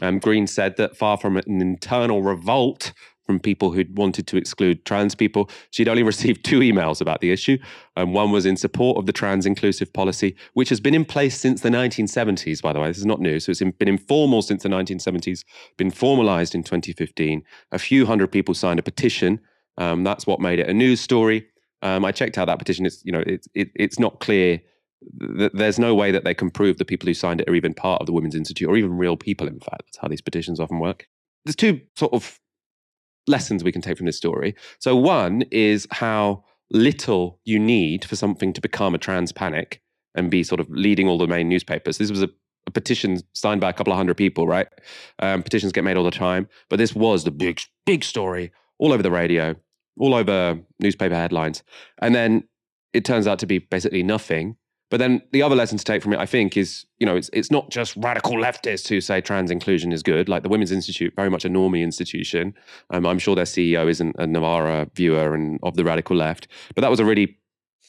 Um, 0.02 0.18
Green 0.18 0.46
said 0.46 0.76
that 0.76 0.96
far 0.96 1.16
from 1.16 1.36
an 1.36 1.44
internal 1.46 2.22
revolt, 2.22 2.92
from 3.28 3.38
people 3.38 3.70
who'd 3.70 3.98
wanted 3.98 4.26
to 4.26 4.38
exclude 4.38 4.86
trans 4.86 5.14
people. 5.14 5.50
She'd 5.70 5.86
only 5.86 6.02
received 6.14 6.46
two 6.46 6.60
emails 6.60 7.02
about 7.02 7.20
the 7.20 7.30
issue. 7.30 7.58
And 7.94 8.14
one 8.14 8.32
was 8.32 8.46
in 8.46 8.56
support 8.56 8.96
of 8.96 9.04
the 9.04 9.12
trans 9.12 9.44
inclusive 9.44 9.92
policy, 9.92 10.34
which 10.54 10.70
has 10.70 10.80
been 10.80 10.94
in 10.94 11.04
place 11.04 11.38
since 11.38 11.60
the 11.60 11.68
1970s, 11.68 12.62
by 12.62 12.72
the 12.72 12.80
way. 12.80 12.88
This 12.88 12.96
is 12.96 13.04
not 13.04 13.20
new. 13.20 13.38
So 13.38 13.50
it's 13.50 13.60
been 13.60 13.86
informal 13.86 14.40
since 14.40 14.62
the 14.62 14.70
1970s, 14.70 15.44
been 15.76 15.90
formalized 15.90 16.54
in 16.54 16.62
2015. 16.62 17.44
A 17.72 17.78
few 17.78 18.06
hundred 18.06 18.32
people 18.32 18.54
signed 18.54 18.80
a 18.80 18.82
petition. 18.82 19.40
Um, 19.76 20.04
that's 20.04 20.26
what 20.26 20.40
made 20.40 20.58
it 20.58 20.70
a 20.70 20.72
news 20.72 21.02
story. 21.02 21.46
Um, 21.82 22.06
I 22.06 22.12
checked 22.12 22.38
out 22.38 22.46
that 22.46 22.58
petition. 22.58 22.86
It's, 22.86 23.04
you 23.04 23.12
know, 23.12 23.22
it's, 23.26 23.46
it, 23.54 23.70
it's 23.74 23.98
not 23.98 24.20
clear 24.20 24.62
there's 25.52 25.78
no 25.78 25.94
way 25.94 26.10
that 26.10 26.24
they 26.24 26.34
can 26.34 26.50
prove 26.50 26.78
the 26.78 26.84
people 26.84 27.06
who 27.06 27.14
signed 27.14 27.40
it 27.40 27.48
are 27.48 27.54
even 27.54 27.72
part 27.72 28.00
of 28.00 28.06
the 28.06 28.12
Women's 28.12 28.34
Institute 28.34 28.68
or 28.68 28.76
even 28.76 28.96
real 28.96 29.16
people, 29.16 29.46
in 29.46 29.60
fact. 29.60 29.82
That's 29.84 29.98
how 29.98 30.08
these 30.08 30.20
petitions 30.20 30.58
often 30.58 30.80
work. 30.80 31.06
There's 31.44 31.54
two 31.54 31.80
sort 31.94 32.12
of 32.14 32.40
lessons 33.28 33.62
we 33.62 33.72
can 33.72 33.82
take 33.82 33.96
from 33.96 34.06
this 34.06 34.16
story. 34.16 34.54
So, 34.78 34.96
one 34.96 35.42
is 35.50 35.86
how 35.90 36.44
little 36.70 37.40
you 37.44 37.58
need 37.58 38.04
for 38.04 38.16
something 38.16 38.52
to 38.52 38.60
become 38.60 38.94
a 38.94 38.98
trans 38.98 39.32
panic 39.32 39.80
and 40.14 40.30
be 40.30 40.42
sort 40.42 40.60
of 40.60 40.68
leading 40.70 41.08
all 41.08 41.18
the 41.18 41.26
main 41.26 41.48
newspapers. 41.48 41.98
This 41.98 42.10
was 42.10 42.22
a, 42.22 42.28
a 42.66 42.70
petition 42.70 43.20
signed 43.34 43.60
by 43.60 43.70
a 43.70 43.72
couple 43.72 43.92
of 43.92 43.96
hundred 43.96 44.16
people, 44.16 44.46
right? 44.46 44.68
Um, 45.20 45.42
petitions 45.42 45.72
get 45.72 45.84
made 45.84 45.96
all 45.96 46.04
the 46.04 46.10
time, 46.10 46.48
but 46.68 46.76
this 46.76 46.94
was 46.94 47.24
the 47.24 47.30
big, 47.30 47.60
big 47.86 48.04
story 48.04 48.52
all 48.78 48.92
over 48.92 49.02
the 49.02 49.10
radio, 49.10 49.54
all 49.98 50.14
over 50.14 50.58
newspaper 50.80 51.14
headlines. 51.14 51.62
And 52.00 52.14
then 52.14 52.44
it 52.92 53.04
turns 53.04 53.26
out 53.26 53.38
to 53.40 53.46
be 53.46 53.58
basically 53.58 54.02
nothing. 54.02 54.56
But 54.90 54.98
then 54.98 55.22
the 55.32 55.42
other 55.42 55.54
lesson 55.54 55.76
to 55.76 55.84
take 55.84 56.02
from 56.02 56.14
it, 56.14 56.18
I 56.18 56.26
think, 56.26 56.56
is 56.56 56.86
you 56.98 57.06
know 57.06 57.16
it's 57.16 57.28
it's 57.32 57.50
not 57.50 57.70
just 57.70 57.94
radical 57.96 58.32
leftists 58.32 58.88
who 58.88 59.00
say 59.00 59.20
trans 59.20 59.50
inclusion 59.50 59.92
is 59.92 60.02
good. 60.02 60.28
Like 60.28 60.42
the 60.42 60.48
Women's 60.48 60.72
Institute, 60.72 61.12
very 61.14 61.30
much 61.30 61.44
a 61.44 61.48
normie 61.48 61.82
institution. 61.82 62.54
Um, 62.90 63.06
I'm 63.06 63.18
sure 63.18 63.34
their 63.34 63.44
CEO 63.44 63.88
isn't 63.88 64.16
a 64.18 64.26
Novara 64.26 64.88
viewer 64.94 65.34
and 65.34 65.58
of 65.62 65.76
the 65.76 65.84
radical 65.84 66.16
left. 66.16 66.48
But 66.74 66.82
that 66.82 66.90
was 66.90 67.00
a 67.00 67.04
really, 67.04 67.36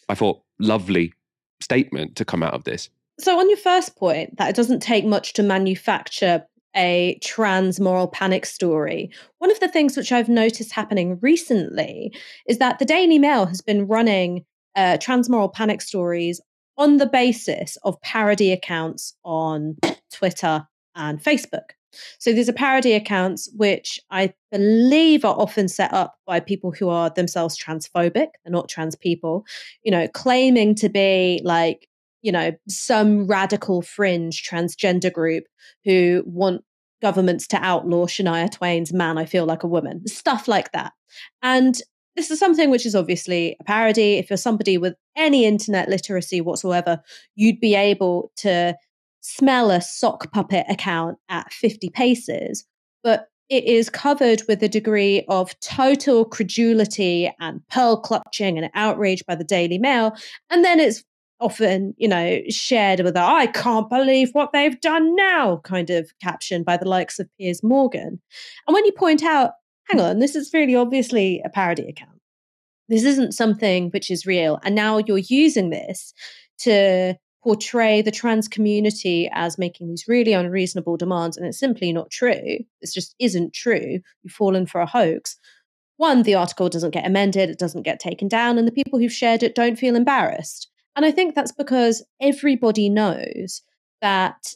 I 0.10 0.16
thought, 0.16 0.42
lovely 0.60 1.14
statement 1.62 2.16
to 2.18 2.26
come 2.26 2.44
out 2.44 2.54
of 2.54 2.66
this. 2.66 2.90
So 3.20 3.40
on 3.40 3.50
your 3.50 3.58
first 3.58 3.96
point, 3.98 4.38
that 4.38 4.50
it 4.50 4.56
doesn't 4.56 4.80
take 4.80 5.06
much 5.06 5.34
to 5.34 5.44
manufacture 5.44 6.46
a 6.76 7.18
trans 7.24 7.80
moral 7.80 8.08
panic 8.08 8.46
story. 8.46 9.10
One 9.40 9.52
of 9.52 9.60
the 9.60 9.68
things 9.68 9.98
which 9.98 10.12
I've 10.12 10.30
noticed 10.30 10.72
happening 10.72 11.18
recently 11.22 12.14
is 12.48 12.60
that 12.60 12.80
the 12.80 12.86
Daily 12.86 13.20
Mail 13.20 13.46
has 13.48 13.62
been 13.62 13.88
running 13.88 14.46
uh, 14.76 14.98
trans 14.98 15.30
moral 15.30 15.50
panic 15.50 15.82
stories 15.82 16.40
on 16.80 16.98
the 16.98 17.06
basis 17.06 17.78
of 17.84 18.02
parody 18.02 18.52
accounts 18.52 19.14
on 19.24 19.76
Twitter 20.12 20.66
and 20.96 21.22
Facebook. 21.22 21.72
So 22.20 22.32
these 22.32 22.48
are 22.48 22.54
parody 22.54 22.94
accounts 22.94 23.50
which 23.56 24.00
I 24.10 24.34
believe 24.52 25.26
are 25.26 25.36
often 25.38 25.68
set 25.68 25.94
up 25.94 26.16
by 26.26 26.40
people 26.40 26.72
who 26.72 26.88
are 26.90 27.10
themselves 27.10 27.58
transphobic, 27.58 28.30
they're 28.44 28.52
not 28.52 28.70
trans 28.70 28.96
people, 28.96 29.46
you 29.84 29.92
know, 29.92 30.08
claiming 30.08 30.74
to 30.76 30.90
be 30.90 31.42
like, 31.44 31.88
you 32.22 32.32
know, 32.32 32.52
some 32.68 33.28
radical 33.28 33.82
fringe 33.82 34.48
transgender 34.48 35.12
group 35.12 35.46
who 35.84 36.24
want 36.26 36.64
governments 37.02 37.48
to 37.48 37.58
outlaw 37.58 38.06
Shania 38.06 38.52
Twain's 38.52 38.94
Man, 38.94 39.18
I 39.18 39.26
Feel 39.26 39.46
Like 39.46 39.64
a 39.64 39.68
Woman, 39.68 40.08
stuff 40.08 40.48
like 40.48 40.72
that. 40.74 40.94
And 41.42 41.82
this 42.20 42.32
is 42.32 42.40
something 42.40 42.70
which 42.70 42.86
is 42.86 42.96
obviously 42.96 43.56
a 43.62 43.64
parody. 43.64 44.16
If 44.16 44.30
you're 44.30 44.36
somebody 44.36 44.78
with 44.78 44.94
any 45.16 45.46
internet 45.46 45.88
literacy 45.88 46.42
whatsoever, 46.42 47.02
you'd 47.36 47.62
be 47.62 47.76
able 47.76 48.32
to 48.38 48.76
smell 49.22 49.72
a 49.72 49.80
sock 49.80 50.30
puppet 50.34 50.66
account 50.70 51.18
at 51.30 51.54
50 51.54 51.90
paces. 51.92 52.66
But 53.04 53.28
it 53.48 53.64
is 53.64 53.90
covered 53.90 54.44
with 54.50 54.62
a 54.62 54.68
degree 54.68 55.24
of 55.30 55.58
total 55.62 56.26
credulity 56.26 57.34
and 57.40 57.66
pearl 57.70 57.96
clutching 58.02 58.58
and 58.58 58.70
outrage 58.76 59.26
by 59.26 59.36
the 59.36 59.46
Daily 59.46 59.78
Mail. 59.78 60.14
And 60.50 60.66
then 60.66 60.82
it's 60.82 61.06
often, 61.40 61.94
you 61.98 62.10
know, 62.10 62.42
shared 62.50 63.00
with 63.00 63.16
a 63.16 63.22
I 63.22 63.48
can't 63.48 63.90
believe 63.90 64.32
what 64.34 64.52
they've 64.52 64.80
done 64.82 65.16
now 65.16 65.62
kind 65.64 65.90
of 65.90 66.12
caption 66.22 66.64
by 66.64 66.76
the 66.76 66.88
likes 66.88 67.18
of 67.18 67.30
Piers 67.38 67.64
Morgan. 67.64 68.20
And 68.68 68.74
when 68.74 68.84
you 68.84 68.92
point 68.92 69.24
out 69.24 69.54
hang 69.90 70.02
on, 70.02 70.20
this 70.20 70.36
is 70.36 70.54
really 70.54 70.76
obviously 70.76 71.42
a 71.44 71.50
parody 71.50 71.88
account. 71.88 72.20
This 72.88 73.04
isn't 73.04 73.34
something 73.34 73.90
which 73.90 74.10
is 74.10 74.26
real. 74.26 74.60
And 74.64 74.76
now 74.76 74.98
you're 74.98 75.20
using 75.20 75.70
this 75.70 76.14
to 76.60 77.16
portray 77.44 78.02
the 78.02 78.12
trans 78.12 78.48
community 78.48 79.30
as 79.34 79.58
making 79.58 79.88
these 79.88 80.06
really 80.08 80.34
unreasonable 80.34 80.98
demands. 80.98 81.38
And 81.38 81.46
it's 81.46 81.60
simply 81.60 81.94
not 81.94 82.10
true. 82.10 82.34
It 82.34 82.92
just 82.94 83.16
isn't 83.20 83.54
true. 83.54 84.00
You've 84.24 84.34
fallen 84.34 84.66
for 84.66 84.82
a 84.82 84.86
hoax. 84.86 85.38
One, 85.98 86.24
the 86.24 86.36
article 86.36 86.70
doesn't 86.70 86.92
get 86.92 87.06
amended, 87.06 87.50
it 87.50 87.60
doesn't 87.60 87.84
get 87.84 88.00
taken 88.00 88.30
down, 88.30 88.58
and 88.58 88.66
the 88.66 88.72
people 88.72 89.00
who've 89.00 89.12
shared 89.12 89.44
it 89.44 89.54
don't 89.54 89.78
feel 89.78 89.98
embarrassed. 89.98 90.70
And 90.96 91.06
I 91.06 91.12
think 91.12 91.36
that's 91.36 91.52
because 91.52 92.06
everybody 92.22 92.90
knows 92.90 93.62
that 94.02 94.56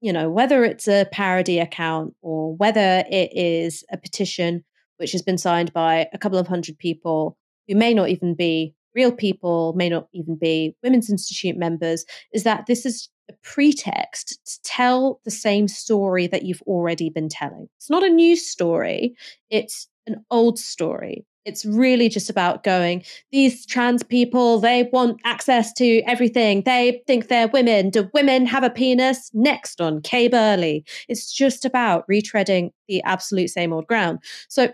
you 0.00 0.12
know, 0.12 0.30
whether 0.30 0.64
it's 0.64 0.88
a 0.88 1.06
parody 1.12 1.58
account 1.58 2.14
or 2.22 2.54
whether 2.56 3.04
it 3.10 3.30
is 3.34 3.84
a 3.92 3.98
petition 3.98 4.64
which 4.96 5.12
has 5.12 5.22
been 5.22 5.38
signed 5.38 5.72
by 5.72 6.08
a 6.12 6.18
couple 6.18 6.38
of 6.38 6.46
hundred 6.46 6.78
people 6.78 7.36
who 7.68 7.74
may 7.74 7.94
not 7.94 8.08
even 8.08 8.34
be 8.34 8.74
real 8.94 9.12
people, 9.12 9.72
may 9.74 9.88
not 9.88 10.08
even 10.12 10.36
be 10.36 10.74
Women's 10.82 11.10
Institute 11.10 11.56
members, 11.56 12.04
is 12.32 12.42
that 12.44 12.66
this 12.66 12.84
is 12.84 13.08
a 13.30 13.34
pretext 13.42 14.40
to 14.46 14.62
tell 14.62 15.20
the 15.24 15.30
same 15.30 15.68
story 15.68 16.26
that 16.26 16.42
you've 16.42 16.62
already 16.62 17.10
been 17.10 17.28
telling. 17.28 17.68
It's 17.76 17.90
not 17.90 18.02
a 18.02 18.10
new 18.10 18.36
story, 18.36 19.14
it's 19.48 19.88
an 20.06 20.24
old 20.30 20.58
story. 20.58 21.24
It's 21.44 21.64
really 21.64 22.08
just 22.08 22.28
about 22.28 22.64
going, 22.64 23.04
these 23.32 23.64
trans 23.64 24.02
people, 24.02 24.58
they 24.60 24.88
want 24.92 25.20
access 25.24 25.72
to 25.74 26.00
everything. 26.02 26.62
They 26.62 27.02
think 27.06 27.28
they're 27.28 27.48
women. 27.48 27.90
Do 27.90 28.10
women 28.12 28.46
have 28.46 28.62
a 28.62 28.70
penis? 28.70 29.30
Next 29.32 29.80
on 29.80 30.02
Kay 30.02 30.28
Burley. 30.28 30.84
It's 31.08 31.32
just 31.32 31.64
about 31.64 32.06
retreading 32.08 32.70
the 32.88 33.02
absolute 33.02 33.48
same 33.48 33.72
old 33.72 33.86
ground. 33.86 34.18
So 34.48 34.68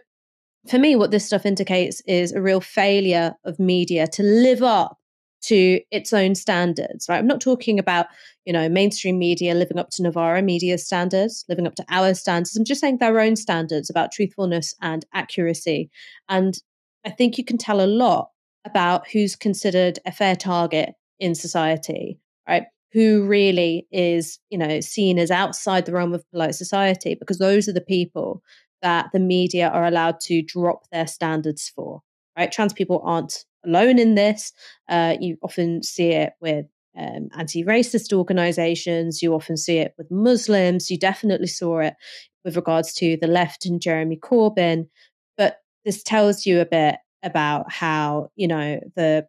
for 0.68 0.78
me, 0.78 0.96
what 0.96 1.12
this 1.12 1.24
stuff 1.24 1.46
indicates 1.46 2.02
is 2.06 2.32
a 2.32 2.42
real 2.42 2.60
failure 2.60 3.34
of 3.44 3.60
media 3.60 4.08
to 4.08 4.22
live 4.22 4.62
up 4.62 4.98
to 5.42 5.80
its 5.90 6.12
own 6.12 6.34
standards, 6.34 7.06
right? 7.08 7.18
I'm 7.18 7.26
not 7.26 7.40
talking 7.40 7.78
about, 7.78 8.06
you 8.44 8.52
know, 8.52 8.68
mainstream 8.68 9.18
media 9.18 9.54
living 9.54 9.78
up 9.78 9.90
to 9.90 10.02
Novara 10.02 10.42
media 10.42 10.78
standards, 10.78 11.44
living 11.48 11.66
up 11.66 11.74
to 11.76 11.84
our 11.88 12.14
standards. 12.14 12.56
I'm 12.56 12.64
just 12.64 12.80
saying 12.80 12.98
their 12.98 13.20
own 13.20 13.36
standards 13.36 13.90
about 13.90 14.12
truthfulness 14.12 14.74
and 14.80 15.04
accuracy. 15.14 15.90
And 16.28 16.56
I 17.04 17.10
think 17.10 17.38
you 17.38 17.44
can 17.44 17.58
tell 17.58 17.80
a 17.80 17.86
lot 17.86 18.30
about 18.64 19.08
who's 19.08 19.36
considered 19.36 19.98
a 20.04 20.10
fair 20.10 20.34
target 20.34 20.94
in 21.20 21.34
society, 21.34 22.18
right? 22.48 22.64
Who 22.92 23.24
really 23.26 23.86
is, 23.92 24.38
you 24.50 24.58
know, 24.58 24.80
seen 24.80 25.18
as 25.18 25.30
outside 25.30 25.86
the 25.86 25.92
realm 25.92 26.14
of 26.14 26.28
polite 26.30 26.54
society, 26.54 27.14
because 27.14 27.38
those 27.38 27.68
are 27.68 27.72
the 27.72 27.80
people 27.80 28.42
that 28.82 29.06
the 29.12 29.20
media 29.20 29.68
are 29.68 29.86
allowed 29.86 30.18
to 30.20 30.42
drop 30.42 30.88
their 30.90 31.06
standards 31.06 31.70
for, 31.74 32.02
right? 32.36 32.50
Trans 32.50 32.72
people 32.72 33.00
aren't 33.04 33.44
alone 33.66 33.98
in 33.98 34.14
this. 34.14 34.52
Uh, 34.88 35.16
you 35.20 35.36
often 35.42 35.82
see 35.82 36.12
it 36.12 36.34
with 36.40 36.66
um, 36.96 37.28
anti 37.36 37.62
racist 37.64 38.12
organizations, 38.12 39.22
you 39.22 39.34
often 39.34 39.56
see 39.56 39.78
it 39.78 39.94
with 39.98 40.10
Muslims, 40.10 40.90
you 40.90 40.98
definitely 40.98 41.46
saw 41.46 41.80
it 41.80 41.94
with 42.44 42.56
regards 42.56 42.94
to 42.94 43.18
the 43.20 43.26
left 43.26 43.66
and 43.66 43.82
Jeremy 43.82 44.16
Corbyn. 44.16 44.88
But 45.36 45.58
this 45.84 46.02
tells 46.02 46.46
you 46.46 46.60
a 46.60 46.66
bit 46.66 46.96
about 47.22 47.70
how, 47.70 48.30
you 48.36 48.48
know, 48.48 48.80
the 48.94 49.26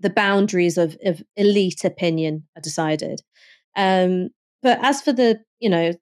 the 0.00 0.10
boundaries 0.10 0.76
of, 0.76 0.96
of 1.04 1.22
elite 1.36 1.84
opinion 1.84 2.44
are 2.56 2.60
decided. 2.60 3.22
Um, 3.76 4.30
but 4.60 4.78
as 4.82 5.00
for 5.00 5.12
the, 5.12 5.40
you 5.60 5.70
know, 5.70 5.92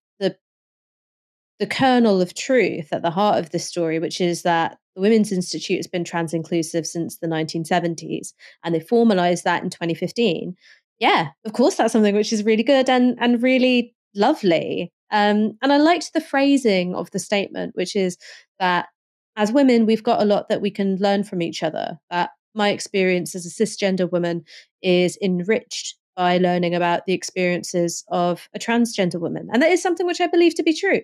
the 1.61 1.67
kernel 1.67 2.23
of 2.23 2.35
truth 2.35 2.89
at 2.91 3.03
the 3.03 3.11
heart 3.11 3.39
of 3.39 3.51
this 3.51 3.67
story, 3.67 3.99
which 3.99 4.21
is 4.21 4.43
that 4.43 4.79
the 4.97 5.03
Women's 5.03 5.31
Institute 5.31 5.77
has 5.77 5.87
been 5.87 6.05
trans 6.05 6.33
inclusive 6.33 6.87
since 6.87 7.19
the 7.19 7.29
1970s, 7.29 8.33
and 8.65 8.75
they 8.75 8.81
formalized 8.81 9.45
that 9.45 9.63
in 9.63 9.69
2015. 9.69 10.57
Yeah, 10.99 11.29
of 11.45 11.53
course, 11.53 11.77
that's 11.77 11.93
something 11.93 12.17
which 12.17 12.33
is 12.33 12.45
really 12.45 12.63
good 12.63 12.89
and 12.89 13.17
and 13.21 13.43
really 13.43 13.95
lovely. 14.15 14.91
Um, 15.13 15.59
and 15.63 15.73
I 15.73 15.77
liked 15.77 16.13
the 16.13 16.21
phrasing 16.21 16.95
of 16.95 17.11
the 17.11 17.19
statement, 17.19 17.77
which 17.77 17.95
is 17.95 18.17
that 18.59 18.89
as 19.37 19.53
women, 19.53 19.87
we've 19.87 20.03
got 20.03 20.23
a 20.23 20.27
lot 20.27 20.49
that 20.49 20.63
we 20.63 20.71
can 20.71 20.97
learn 20.97 21.25
from 21.25 21.43
each 21.43 21.63
other. 21.63 21.99
That 22.11 22.31
my 22.55 22.71
experience 22.71 23.35
as 23.35 23.47
a 23.47 23.65
cisgender 23.65 24.11
woman 24.11 24.45
is 24.83 25.19
enriched 25.23 25.97
by 26.21 26.37
learning 26.37 26.75
about 26.75 27.07
the 27.07 27.15
experiences 27.15 28.05
of 28.09 28.47
a 28.55 28.59
transgender 28.59 29.19
woman. 29.19 29.49
And 29.55 29.63
that 29.63 29.71
is 29.71 29.83
something 29.83 30.07
which 30.07 30.21
I 30.21 30.27
believe 30.27 30.55
to 30.57 30.63
be 30.63 30.75
true. 30.75 31.01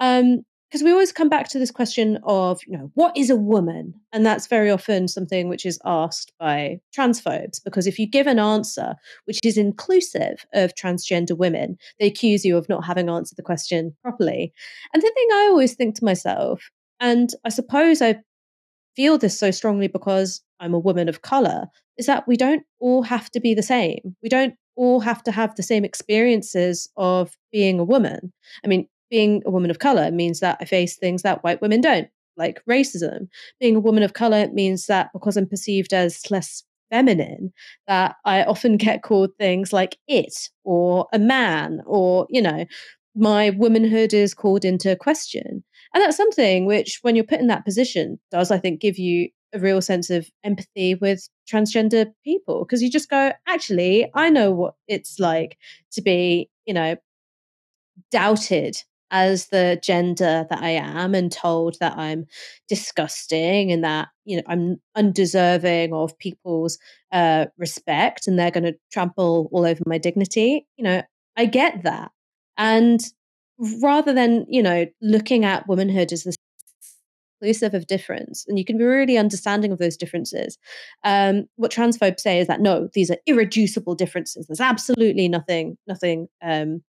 Um, 0.00 0.44
because 0.68 0.82
we 0.82 0.90
always 0.90 1.12
come 1.12 1.28
back 1.28 1.48
to 1.50 1.60
this 1.60 1.70
question 1.70 2.18
of, 2.24 2.60
you 2.66 2.76
know, 2.76 2.90
what 2.94 3.16
is 3.16 3.30
a 3.30 3.36
woman? 3.36 3.94
And 4.12 4.26
that's 4.26 4.48
very 4.48 4.68
often 4.68 5.06
something 5.06 5.48
which 5.48 5.64
is 5.64 5.78
asked 5.84 6.32
by 6.40 6.80
transphobes. 6.92 7.62
Because 7.64 7.86
if 7.86 7.96
you 7.96 8.08
give 8.08 8.26
an 8.26 8.40
answer 8.40 8.96
which 9.26 9.38
is 9.44 9.56
inclusive 9.56 10.44
of 10.52 10.74
transgender 10.74 11.38
women, 11.38 11.76
they 12.00 12.08
accuse 12.08 12.44
you 12.44 12.56
of 12.56 12.68
not 12.68 12.84
having 12.84 13.08
answered 13.08 13.36
the 13.36 13.44
question 13.44 13.94
properly. 14.02 14.52
And 14.92 15.00
the 15.00 15.12
thing 15.14 15.28
I 15.32 15.46
always 15.48 15.74
think 15.76 15.94
to 15.94 16.04
myself 16.04 16.72
and 16.98 17.30
I 17.44 17.50
suppose 17.50 18.02
I 18.02 18.16
feel 18.96 19.16
this 19.16 19.38
so 19.38 19.52
strongly 19.52 19.86
because 19.86 20.42
I'm 20.58 20.74
a 20.74 20.78
woman 20.78 21.08
of 21.08 21.22
color, 21.22 21.66
is 21.98 22.06
that 22.06 22.26
we 22.26 22.36
don't 22.36 22.64
all 22.80 23.02
have 23.02 23.30
to 23.30 23.40
be 23.40 23.54
the 23.54 23.62
same. 23.62 24.16
We 24.22 24.28
don't 24.28 24.54
all 24.76 25.00
have 25.00 25.22
to 25.24 25.32
have 25.32 25.54
the 25.54 25.62
same 25.62 25.84
experiences 25.84 26.88
of 26.96 27.36
being 27.52 27.78
a 27.78 27.84
woman. 27.84 28.32
I 28.64 28.68
mean, 28.68 28.88
being 29.10 29.42
a 29.46 29.50
woman 29.50 29.70
of 29.70 29.78
color 29.78 30.10
means 30.10 30.40
that 30.40 30.58
I 30.60 30.64
face 30.64 30.96
things 30.96 31.22
that 31.22 31.42
white 31.42 31.60
women 31.60 31.80
don't, 31.80 32.08
like 32.36 32.62
racism. 32.68 33.28
Being 33.60 33.76
a 33.76 33.80
woman 33.80 34.02
of 34.02 34.12
color 34.12 34.48
means 34.52 34.86
that 34.86 35.10
because 35.12 35.36
I'm 35.36 35.48
perceived 35.48 35.92
as 35.92 36.30
less 36.30 36.62
feminine, 36.90 37.52
that 37.88 38.16
I 38.24 38.44
often 38.44 38.76
get 38.76 39.02
called 39.02 39.30
things 39.38 39.72
like 39.72 39.96
it 40.06 40.34
or 40.64 41.06
a 41.12 41.18
man 41.18 41.80
or, 41.86 42.26
you 42.30 42.42
know, 42.42 42.66
my 43.14 43.50
womanhood 43.50 44.12
is 44.12 44.34
called 44.34 44.64
into 44.64 44.94
question. 44.96 45.64
And 45.94 46.02
that's 46.02 46.16
something 46.16 46.66
which, 46.66 46.98
when 47.00 47.16
you're 47.16 47.24
put 47.24 47.40
in 47.40 47.46
that 47.46 47.64
position, 47.64 48.18
does, 48.30 48.50
I 48.50 48.58
think, 48.58 48.80
give 48.80 48.98
you 48.98 49.30
a 49.54 49.58
real 49.58 49.80
sense 49.80 50.10
of 50.10 50.28
empathy 50.44 50.94
with 50.94 51.26
transgender 51.50 52.12
people 52.24 52.64
because 52.64 52.82
you 52.82 52.90
just 52.90 53.10
go, 53.10 53.32
actually, 53.46 54.10
I 54.14 54.30
know 54.30 54.50
what 54.50 54.74
it's 54.88 55.18
like 55.18 55.58
to 55.92 56.02
be, 56.02 56.50
you 56.66 56.74
know, 56.74 56.96
doubted 58.10 58.76
as 59.10 59.48
the 59.48 59.78
gender 59.82 60.46
that 60.50 60.60
I 60.60 60.70
am 60.70 61.14
and 61.14 61.30
told 61.30 61.76
that 61.80 61.96
I'm 61.96 62.26
disgusting 62.68 63.70
and 63.70 63.84
that 63.84 64.08
you 64.24 64.36
know 64.36 64.42
I'm 64.48 64.80
undeserving 64.96 65.92
of 65.92 66.18
people's 66.18 66.78
uh, 67.12 67.46
respect 67.56 68.26
and 68.26 68.38
they're 68.38 68.50
going 68.50 68.64
to 68.64 68.76
trample 68.92 69.48
all 69.52 69.64
over 69.64 69.82
my 69.86 69.98
dignity. 69.98 70.66
You 70.76 70.84
know, 70.84 71.02
I 71.36 71.46
get 71.46 71.84
that, 71.84 72.10
and 72.56 73.00
rather 73.80 74.12
than 74.12 74.46
you 74.48 74.62
know 74.62 74.86
looking 75.00 75.44
at 75.44 75.68
womanhood 75.68 76.12
as 76.12 76.24
this 76.24 76.36
inclusive 77.40 77.74
of 77.74 77.86
difference 77.86 78.44
and 78.48 78.58
you 78.58 78.64
can 78.64 78.78
be 78.78 78.84
really 78.84 79.18
understanding 79.18 79.72
of 79.72 79.78
those 79.78 79.96
differences. 79.96 80.58
Um, 81.04 81.46
what 81.56 81.70
transphobes 81.70 82.20
say 82.20 82.38
is 82.38 82.46
that 82.46 82.60
no 82.60 82.88
these 82.94 83.10
are 83.10 83.18
irreducible 83.26 83.94
differences. 83.94 84.46
There's 84.46 84.60
absolutely 84.60 85.28
nothing 85.28 85.76
nothing 85.86 86.28
um, 86.42 86.82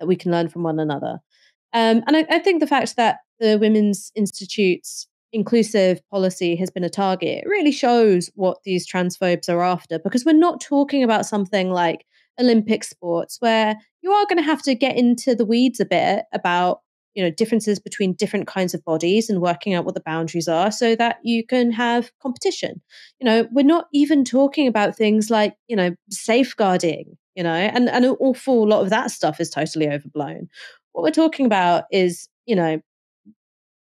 that 0.00 0.06
we 0.06 0.16
can 0.16 0.32
learn 0.32 0.48
from 0.48 0.62
one 0.62 0.80
another. 0.80 1.20
Um, 1.72 2.02
and 2.06 2.16
I, 2.16 2.26
I, 2.30 2.38
think 2.38 2.60
the 2.60 2.68
fact 2.68 2.94
that 2.96 3.18
the 3.40 3.58
women's 3.58 4.12
institute's 4.14 5.08
inclusive 5.32 6.00
policy 6.08 6.54
has 6.54 6.70
been 6.70 6.84
a 6.84 6.88
target 6.88 7.42
really 7.46 7.72
shows 7.72 8.30
what 8.36 8.58
these 8.64 8.88
transphobes 8.88 9.48
are 9.48 9.62
after 9.62 9.98
because 9.98 10.24
we're 10.24 10.32
not 10.32 10.60
talking 10.60 11.02
about 11.02 11.26
something 11.26 11.70
like 11.70 12.06
olympic 12.40 12.84
sports 12.84 13.38
where 13.40 13.76
you 14.02 14.12
are 14.12 14.26
going 14.26 14.36
to 14.36 14.44
have 14.44 14.62
to 14.62 14.76
get 14.76 14.96
into 14.96 15.34
the 15.34 15.44
weeds 15.44 15.80
a 15.80 15.84
bit 15.84 16.24
about 16.32 16.80
you 17.14 17.22
know 17.22 17.30
differences 17.30 17.78
between 17.78 18.12
different 18.14 18.46
kinds 18.46 18.74
of 18.74 18.84
bodies 18.84 19.30
and 19.30 19.40
working 19.40 19.74
out 19.74 19.84
what 19.84 19.94
the 19.94 20.00
boundaries 20.00 20.48
are 20.48 20.70
so 20.70 20.94
that 20.96 21.18
you 21.22 21.46
can 21.46 21.70
have 21.70 22.10
competition. 22.20 22.80
You 23.20 23.26
know 23.26 23.48
we're 23.52 23.64
not 23.64 23.86
even 23.92 24.24
talking 24.24 24.66
about 24.66 24.96
things 24.96 25.30
like 25.30 25.56
you 25.68 25.76
know 25.76 25.94
safeguarding 26.10 27.16
you 27.34 27.42
know 27.42 27.54
and, 27.54 27.88
and 27.88 28.04
an 28.04 28.16
awful 28.20 28.66
lot 28.68 28.82
of 28.82 28.90
that 28.90 29.10
stuff 29.10 29.40
is 29.40 29.50
totally 29.50 29.88
overblown. 29.88 30.48
What 30.92 31.02
we're 31.02 31.10
talking 31.10 31.46
about 31.46 31.84
is 31.90 32.28
you 32.46 32.56
know 32.56 32.80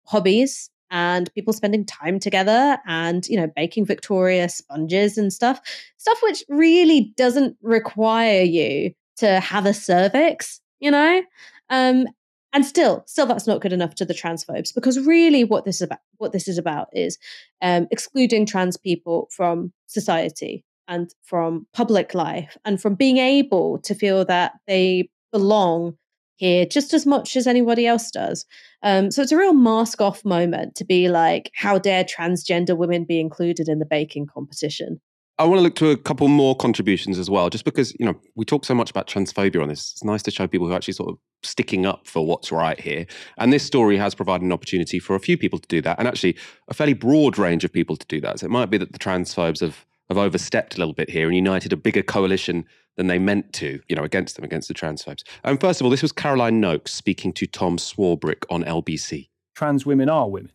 hobbies 0.05 0.69
and 0.91 1.34
people 1.34 1.53
spending 1.53 1.86
time 1.86 2.19
together 2.19 2.77
and 2.86 3.27
you 3.27 3.38
know 3.38 3.47
baking 3.55 3.86
victoria 3.86 4.47
sponges 4.49 5.17
and 5.17 5.31
stuff 5.34 5.59
stuff 5.97 6.19
which 6.23 6.43
really 6.49 7.13
doesn't 7.17 7.57
require 7.61 8.43
you 8.43 8.93
to 9.15 9.39
have 9.39 9.65
a 9.65 9.73
cervix 9.73 10.59
you 10.84 10.91
know? 10.91 11.23
Um, 11.69 12.07
and 12.53 12.65
still 12.65 13.03
still 13.07 13.25
that's 13.25 13.47
not 13.47 13.61
good 13.61 13.73
enough 13.73 13.95
to 13.95 14.05
the 14.05 14.13
transphobes 14.13 14.73
because 14.73 14.99
really 14.99 15.43
what 15.43 15.65
this 15.65 15.77
is 15.77 15.81
about 15.81 15.99
what 16.17 16.31
this 16.31 16.47
is 16.47 16.57
about 16.57 16.87
is 16.93 17.17
um, 17.61 17.87
excluding 17.91 18.45
trans 18.45 18.77
people 18.77 19.27
from 19.31 19.73
society 19.87 20.63
and 20.87 21.13
from 21.23 21.65
public 21.73 22.13
life 22.13 22.57
and 22.65 22.81
from 22.81 22.95
being 22.95 23.17
able 23.17 23.79
to 23.79 23.95
feel 23.95 24.25
that 24.25 24.53
they 24.67 25.09
belong 25.31 25.97
here 26.35 26.65
just 26.65 26.93
as 26.93 27.05
much 27.05 27.35
as 27.35 27.47
anybody 27.47 27.87
else 27.87 28.11
does. 28.11 28.45
Um, 28.81 29.11
so 29.11 29.21
it's 29.21 29.31
a 29.31 29.37
real 29.37 29.53
mask 29.53 30.01
off 30.01 30.25
moment 30.25 30.75
to 30.75 30.85
be 30.85 31.07
like 31.07 31.51
how 31.55 31.79
dare 31.79 32.03
transgender 32.03 32.75
women 32.75 33.05
be 33.05 33.19
included 33.19 33.69
in 33.69 33.79
the 33.79 33.85
baking 33.85 34.27
competition 34.27 34.99
I 35.39 35.45
want 35.45 35.57
to 35.57 35.63
look 35.63 35.75
to 35.75 35.89
a 35.89 35.97
couple 35.97 36.27
more 36.27 36.55
contributions 36.55 37.17
as 37.17 37.29
well, 37.29 37.49
just 37.49 37.65
because 37.65 37.93
you 37.99 38.05
know 38.05 38.15
we 38.36 38.45
talk 38.45 38.65
so 38.65 38.75
much 38.75 38.91
about 38.91 39.07
transphobia 39.07 39.61
on 39.61 39.67
this. 39.67 39.91
It's 39.93 40.03
nice 40.03 40.21
to 40.23 40.31
show 40.31 40.47
people 40.47 40.67
who 40.67 40.73
are 40.73 40.75
actually 40.75 40.93
sort 40.93 41.09
of 41.09 41.17
sticking 41.41 41.86
up 41.86 42.07
for 42.07 42.25
what's 42.25 42.51
right 42.51 42.79
here. 42.79 43.05
And 43.38 43.51
this 43.51 43.63
story 43.63 43.97
has 43.97 44.13
provided 44.13 44.45
an 44.45 44.51
opportunity 44.51 44.99
for 44.99 45.15
a 45.15 45.19
few 45.19 45.38
people 45.38 45.59
to 45.59 45.67
do 45.67 45.81
that, 45.81 45.97
and 45.97 46.07
actually 46.07 46.38
a 46.67 46.73
fairly 46.73 46.93
broad 46.93 47.38
range 47.38 47.63
of 47.63 47.73
people 47.73 47.95
to 47.95 48.05
do 48.07 48.21
that. 48.21 48.39
So 48.39 48.45
it 48.45 48.51
might 48.51 48.69
be 48.69 48.77
that 48.77 48.93
the 48.93 48.99
transphobes 48.99 49.59
have 49.61 49.86
have 50.09 50.17
overstepped 50.17 50.75
a 50.75 50.77
little 50.77 50.93
bit 50.93 51.09
here 51.09 51.27
and 51.27 51.36
united 51.36 51.73
a 51.73 51.77
bigger 51.77 52.03
coalition 52.03 52.65
than 52.97 53.07
they 53.07 53.17
meant 53.17 53.53
to, 53.53 53.79
you 53.88 53.95
know, 53.95 54.03
against 54.03 54.36
them, 54.36 54.45
against 54.45 54.67
the 54.67 54.73
transphobes. 54.73 55.23
And 55.43 55.53
um, 55.53 55.57
first 55.57 55.81
of 55.81 55.86
all, 55.86 55.89
this 55.89 56.01
was 56.01 56.11
Caroline 56.11 56.61
Nokes 56.61 56.89
speaking 56.89 57.34
to 57.34 57.47
Tom 57.47 57.77
Swarbrick 57.77 58.43
on 58.49 58.63
LBC. 58.63 59.29
Trans 59.55 59.86
women 59.86 60.09
are 60.09 60.29
women. 60.29 60.51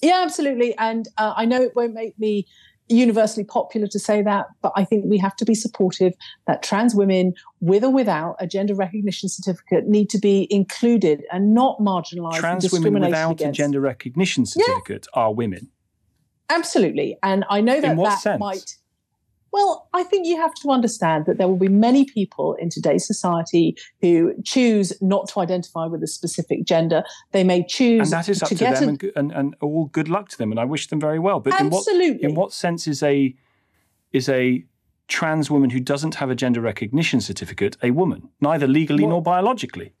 Yeah, 0.00 0.22
absolutely. 0.24 0.76
And 0.78 1.08
uh, 1.18 1.34
I 1.36 1.44
know 1.44 1.60
it 1.60 1.74
won't 1.74 1.92
make 1.94 2.18
me 2.18 2.46
universally 2.88 3.44
popular 3.44 3.86
to 3.88 3.98
say 3.98 4.22
that, 4.22 4.46
but 4.62 4.72
I 4.76 4.84
think 4.84 5.04
we 5.06 5.18
have 5.18 5.36
to 5.36 5.44
be 5.44 5.54
supportive 5.54 6.14
that 6.46 6.62
trans 6.62 6.94
women, 6.94 7.34
with 7.60 7.84
or 7.84 7.90
without 7.90 8.36
a 8.38 8.46
gender 8.46 8.74
recognition 8.74 9.28
certificate, 9.28 9.86
need 9.86 10.10
to 10.10 10.18
be 10.18 10.46
included 10.50 11.24
and 11.32 11.54
not 11.54 11.78
marginalised. 11.80 12.34
Trans 12.34 12.72
women 12.72 13.02
without 13.02 13.32
against. 13.32 13.58
a 13.58 13.62
gender 13.62 13.80
recognition 13.80 14.46
certificate 14.46 15.06
yeah. 15.14 15.20
are 15.20 15.32
women. 15.32 15.68
Absolutely, 16.50 17.16
and 17.22 17.44
I 17.50 17.60
know 17.60 17.80
that 17.80 17.96
that 17.96 18.20
sense? 18.20 18.40
might 18.40 18.76
well, 19.52 19.88
I 19.94 20.02
think 20.02 20.26
you 20.26 20.36
have 20.36 20.54
to 20.62 20.70
understand 20.70 21.26
that 21.26 21.38
there 21.38 21.48
will 21.48 21.56
be 21.56 21.68
many 21.68 22.04
people 22.04 22.54
in 22.54 22.68
today's 22.68 23.06
society 23.06 23.76
who 24.00 24.34
choose 24.44 24.92
not 25.00 25.28
to 25.28 25.40
identify 25.40 25.86
with 25.86 26.02
a 26.02 26.06
specific 26.06 26.64
gender. 26.64 27.02
They 27.32 27.44
may 27.44 27.64
choose, 27.64 28.00
and 28.00 28.10
that 28.12 28.28
is 28.28 28.42
up 28.42 28.48
to, 28.50 28.54
to 28.56 28.64
them, 28.64 28.74
a, 28.74 28.86
and, 28.86 29.02
and, 29.16 29.32
and, 29.32 29.56
all 29.60 29.86
good 29.86 30.08
luck 30.08 30.28
to 30.30 30.38
them. 30.38 30.50
And 30.50 30.60
I 30.60 30.64
wish 30.64 30.88
them 30.88 31.00
very 31.00 31.18
well. 31.18 31.40
But 31.40 31.54
absolutely, 31.54 32.06
in 32.06 32.14
what, 32.14 32.24
in 32.30 32.34
what 32.34 32.52
sense 32.52 32.86
is 32.86 33.02
a 33.02 33.34
is 34.12 34.28
a 34.28 34.64
trans 35.08 35.50
woman 35.50 35.70
who 35.70 35.80
doesn't 35.80 36.16
have 36.16 36.30
a 36.30 36.34
gender 36.34 36.60
recognition 36.60 37.20
certificate 37.20 37.76
a 37.82 37.90
woman, 37.90 38.28
neither 38.40 38.66
legally 38.66 39.04
what, 39.04 39.10
nor 39.10 39.22
biologically? 39.22 39.92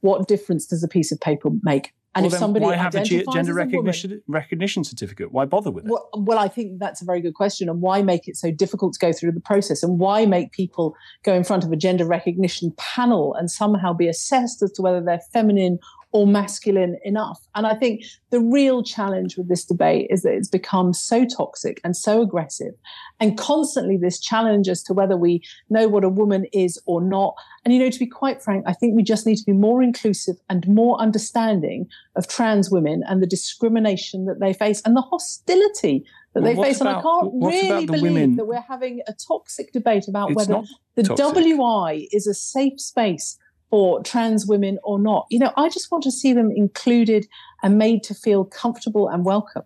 What 0.00 0.26
difference 0.26 0.66
does 0.66 0.82
a 0.82 0.88
piece 0.88 1.12
of 1.12 1.20
paper 1.20 1.50
make? 1.62 1.92
And 2.14 2.24
well, 2.24 2.32
if 2.32 2.38
somebody 2.38 2.64
why 2.64 2.74
have 2.74 2.94
a 2.94 3.04
gender 3.04 3.54
recognition 3.54 4.10
woman, 4.10 4.22
recognition 4.26 4.82
certificate? 4.82 5.30
Why 5.30 5.44
bother 5.44 5.70
with 5.70 5.84
it? 5.84 5.90
Well, 5.90 6.08
well, 6.16 6.38
I 6.38 6.48
think 6.48 6.78
that's 6.78 7.02
a 7.02 7.04
very 7.04 7.20
good 7.20 7.34
question. 7.34 7.68
And 7.68 7.82
why 7.82 8.02
make 8.02 8.26
it 8.26 8.36
so 8.36 8.50
difficult 8.50 8.94
to 8.94 8.98
go 8.98 9.12
through 9.12 9.32
the 9.32 9.40
process? 9.40 9.82
And 9.82 9.98
why 9.98 10.24
make 10.24 10.52
people 10.52 10.96
go 11.22 11.34
in 11.34 11.44
front 11.44 11.64
of 11.64 11.72
a 11.72 11.76
gender 11.76 12.06
recognition 12.06 12.72
panel 12.76 13.34
and 13.34 13.50
somehow 13.50 13.92
be 13.92 14.08
assessed 14.08 14.62
as 14.62 14.72
to 14.72 14.82
whether 14.82 15.02
they're 15.02 15.20
feminine 15.32 15.78
or 16.12 16.26
masculine 16.26 16.98
enough. 17.04 17.46
And 17.54 17.66
I 17.66 17.74
think 17.74 18.02
the 18.30 18.40
real 18.40 18.82
challenge 18.82 19.36
with 19.36 19.48
this 19.48 19.64
debate 19.64 20.08
is 20.10 20.22
that 20.22 20.32
it's 20.32 20.48
become 20.48 20.94
so 20.94 21.26
toxic 21.26 21.80
and 21.84 21.96
so 21.96 22.22
aggressive, 22.22 22.74
and 23.20 23.36
constantly 23.36 23.96
this 23.96 24.18
challenge 24.18 24.68
as 24.68 24.82
to 24.84 24.94
whether 24.94 25.16
we 25.16 25.42
know 25.68 25.86
what 25.88 26.04
a 26.04 26.08
woman 26.08 26.46
is 26.52 26.80
or 26.86 27.02
not. 27.02 27.34
And, 27.64 27.74
you 27.74 27.80
know, 27.80 27.90
to 27.90 27.98
be 27.98 28.06
quite 28.06 28.42
frank, 28.42 28.64
I 28.66 28.72
think 28.72 28.96
we 28.96 29.02
just 29.02 29.26
need 29.26 29.36
to 29.36 29.44
be 29.44 29.52
more 29.52 29.82
inclusive 29.82 30.36
and 30.48 30.66
more 30.66 30.98
understanding 30.98 31.88
of 32.16 32.26
trans 32.26 32.70
women 32.70 33.02
and 33.06 33.22
the 33.22 33.26
discrimination 33.26 34.24
that 34.26 34.40
they 34.40 34.54
face 34.54 34.80
and 34.84 34.96
the 34.96 35.02
hostility 35.02 36.04
that 36.34 36.42
well, 36.42 36.54
they 36.54 36.62
face. 36.62 36.80
About, 36.80 36.88
and 36.88 36.98
I 36.98 37.02
can't 37.02 37.32
really 37.34 37.86
believe 37.86 38.02
women? 38.02 38.36
that 38.36 38.46
we're 38.46 38.60
having 38.60 39.00
a 39.06 39.12
toxic 39.12 39.72
debate 39.72 40.08
about 40.08 40.30
it's 40.30 40.36
whether 40.36 40.62
the 40.94 41.02
toxic. 41.02 41.34
WI 41.34 42.06
is 42.12 42.26
a 42.26 42.34
safe 42.34 42.80
space 42.80 43.36
for 43.70 44.02
trans 44.02 44.46
women 44.46 44.78
or 44.82 44.98
not. 44.98 45.26
You 45.30 45.38
know, 45.38 45.52
I 45.56 45.68
just 45.68 45.90
want 45.90 46.04
to 46.04 46.10
see 46.10 46.32
them 46.32 46.50
included 46.54 47.26
and 47.62 47.78
made 47.78 48.02
to 48.04 48.14
feel 48.14 48.44
comfortable 48.44 49.08
and 49.08 49.24
welcome. 49.24 49.64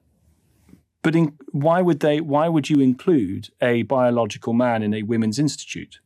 But 1.02 1.16
in, 1.16 1.36
why 1.50 1.82
would 1.82 2.00
they? 2.00 2.20
Why 2.20 2.48
would 2.48 2.70
you 2.70 2.80
include 2.80 3.50
a 3.60 3.82
biological 3.82 4.52
man 4.52 4.82
in 4.82 4.94
a 4.94 5.02
women's 5.02 5.38
institute? 5.38 5.98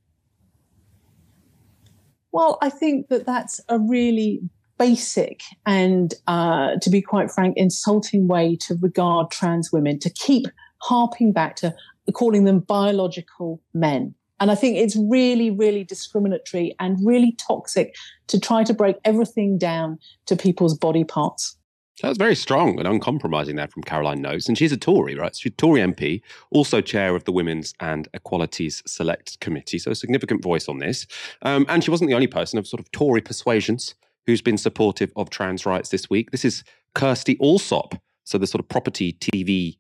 Well, 2.33 2.59
I 2.61 2.71
think 2.71 3.09
that 3.09 3.25
that's 3.25 3.61
a 3.69 3.79
really 3.79 4.41
basic 4.79 5.41
and, 5.65 6.13
uh, 6.27 6.77
to 6.83 6.91
be 6.91 7.01
quite 7.01 7.31
frank, 7.31 7.55
insulting 7.57 8.29
way 8.29 8.57
to 8.57 8.77
regard 8.81 9.31
trans 9.31 9.71
women. 9.73 9.99
To 10.01 10.11
keep 10.11 10.47
harping 10.83 11.33
back 11.33 11.57
to 11.57 11.75
calling 12.13 12.45
them 12.45 12.61
biological 12.61 13.63
men. 13.73 14.15
And 14.41 14.51
I 14.51 14.55
think 14.55 14.77
it's 14.77 14.97
really, 14.97 15.51
really 15.51 15.85
discriminatory 15.85 16.75
and 16.79 16.99
really 17.05 17.33
toxic 17.33 17.95
to 18.29 18.39
try 18.39 18.65
to 18.65 18.75
break 18.75 18.97
everything 19.05 19.59
down 19.59 19.99
to 20.27 20.37
people's 20.37 20.77
body 20.77 21.05
parts. 21.05 21.57
That 22.03 22.11
was 22.11 22.19
very 22.19 22.35
strong 22.35 22.79
and 22.79 22.87
uncompromising 22.87 23.57
there 23.57 23.69
from 23.69 23.83
Caroline 23.83 24.23
Nokes. 24.23 24.49
And 24.49 24.59
she's 24.59 24.73
a 24.73 24.77
Tory, 24.77 25.15
right? 25.15 25.35
She's 25.35 25.53
a 25.53 25.55
Tory 25.57 25.81
MP, 25.81 26.21
also 26.51 26.83
chair 26.83 27.17
of 27.17 27.25
the 27.25 27.33
Women's 27.33 27.73
and 27.81 28.07
Equalities 28.13 28.83
Select 28.87 29.41
Committee. 29.41 29.79
So 29.79 29.91
a 29.91 29.95
significant 29.95 30.43
voice 30.43 30.69
on 30.69 30.79
this. 30.79 31.07
Um, 31.41 31.65
and 31.71 31.83
she 31.83 31.91
wasn't 31.91 32.09
the 32.09 32.15
only 32.15 32.27
person 32.27 32.59
of 32.59 32.67
sort 32.67 32.81
of 32.81 32.93
Tory 32.93 33.23
persuasions 33.23 33.95
who's 34.27 34.43
been 34.43 34.59
supportive 34.59 35.11
of 35.17 35.31
trans 35.31 35.65
rights 35.65 35.89
this 35.89 36.11
week. 36.11 36.33
This 36.33 36.45
is 36.45 36.65
Kirsty 36.95 37.37
Allsopp 37.37 37.99
so 38.27 38.37
the 38.37 38.47
sort 38.47 38.61
of 38.61 38.69
property 38.69 39.15
TV 39.15 39.79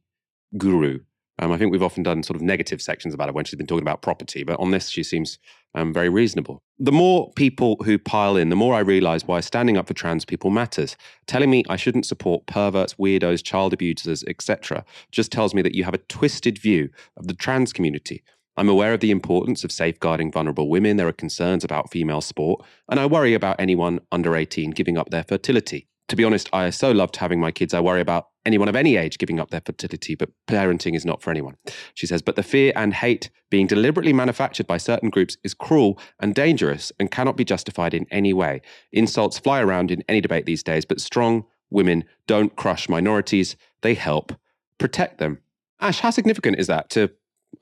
guru. 0.56 1.00
Um, 1.38 1.52
I 1.52 1.58
think 1.58 1.70
we've 1.70 1.82
often 1.82 2.02
done 2.02 2.22
sort 2.22 2.36
of 2.36 2.42
negative 2.42 2.80
sections 2.80 3.12
about 3.12 3.28
it 3.28 3.34
when 3.34 3.44
she's 3.44 3.58
been 3.58 3.66
talking 3.66 3.82
about 3.82 4.02
property, 4.02 4.42
but 4.42 4.58
on 4.58 4.70
this, 4.70 4.88
she 4.88 5.02
seems 5.02 5.38
um, 5.74 5.92
very 5.92 6.08
reasonable. 6.08 6.62
The 6.78 6.92
more 6.92 7.30
people 7.34 7.76
who 7.84 7.98
pile 7.98 8.36
in, 8.36 8.48
the 8.48 8.56
more 8.56 8.74
I 8.74 8.80
realize 8.80 9.26
why 9.26 9.40
standing 9.40 9.76
up 9.76 9.86
for 9.86 9.94
trans 9.94 10.24
people 10.24 10.50
matters. 10.50 10.96
Telling 11.26 11.50
me 11.50 11.64
I 11.68 11.76
shouldn't 11.76 12.06
support 12.06 12.46
perverts, 12.46 12.94
weirdos, 12.94 13.44
child 13.44 13.74
abusers, 13.74 14.24
etc., 14.24 14.84
just 15.12 15.30
tells 15.30 15.54
me 15.54 15.62
that 15.62 15.74
you 15.74 15.84
have 15.84 15.94
a 15.94 15.98
twisted 15.98 16.58
view 16.58 16.88
of 17.16 17.26
the 17.26 17.34
trans 17.34 17.72
community. 17.72 18.22
I'm 18.58 18.70
aware 18.70 18.94
of 18.94 19.00
the 19.00 19.10
importance 19.10 19.64
of 19.64 19.72
safeguarding 19.72 20.32
vulnerable 20.32 20.70
women. 20.70 20.96
There 20.96 21.08
are 21.08 21.12
concerns 21.12 21.62
about 21.62 21.90
female 21.90 22.22
sport, 22.22 22.64
and 22.88 22.98
I 22.98 23.04
worry 23.04 23.34
about 23.34 23.60
anyone 23.60 24.00
under 24.10 24.34
18 24.34 24.70
giving 24.70 24.96
up 24.96 25.10
their 25.10 25.24
fertility 25.24 25.88
to 26.08 26.16
be 26.16 26.24
honest, 26.24 26.48
I 26.52 26.70
so 26.70 26.92
loved 26.92 27.16
having 27.16 27.40
my 27.40 27.50
kids. 27.50 27.74
I 27.74 27.80
worry 27.80 28.00
about 28.00 28.28
anyone 28.44 28.68
of 28.68 28.76
any 28.76 28.96
age 28.96 29.18
giving 29.18 29.40
up 29.40 29.50
their 29.50 29.60
fertility, 29.60 30.14
but 30.14 30.30
parenting 30.46 30.94
is 30.94 31.04
not 31.04 31.20
for 31.20 31.30
anyone. 31.30 31.56
She 31.94 32.06
says, 32.06 32.22
but 32.22 32.36
the 32.36 32.42
fear 32.42 32.72
and 32.76 32.94
hate 32.94 33.28
being 33.50 33.66
deliberately 33.66 34.12
manufactured 34.12 34.66
by 34.66 34.76
certain 34.76 35.10
groups 35.10 35.36
is 35.42 35.52
cruel 35.52 35.98
and 36.20 36.34
dangerous 36.34 36.92
and 37.00 37.10
cannot 37.10 37.36
be 37.36 37.44
justified 37.44 37.92
in 37.92 38.06
any 38.10 38.32
way. 38.32 38.62
Insults 38.92 39.38
fly 39.38 39.60
around 39.60 39.90
in 39.90 40.04
any 40.08 40.20
debate 40.20 40.46
these 40.46 40.62
days, 40.62 40.84
but 40.84 41.00
strong 41.00 41.44
women 41.70 42.04
don't 42.28 42.54
crush 42.54 42.88
minorities, 42.88 43.56
they 43.82 43.94
help 43.94 44.32
protect 44.78 45.18
them. 45.18 45.38
Ash, 45.80 46.00
how 46.00 46.10
significant 46.10 46.58
is 46.58 46.68
that 46.68 46.88
to, 46.90 47.10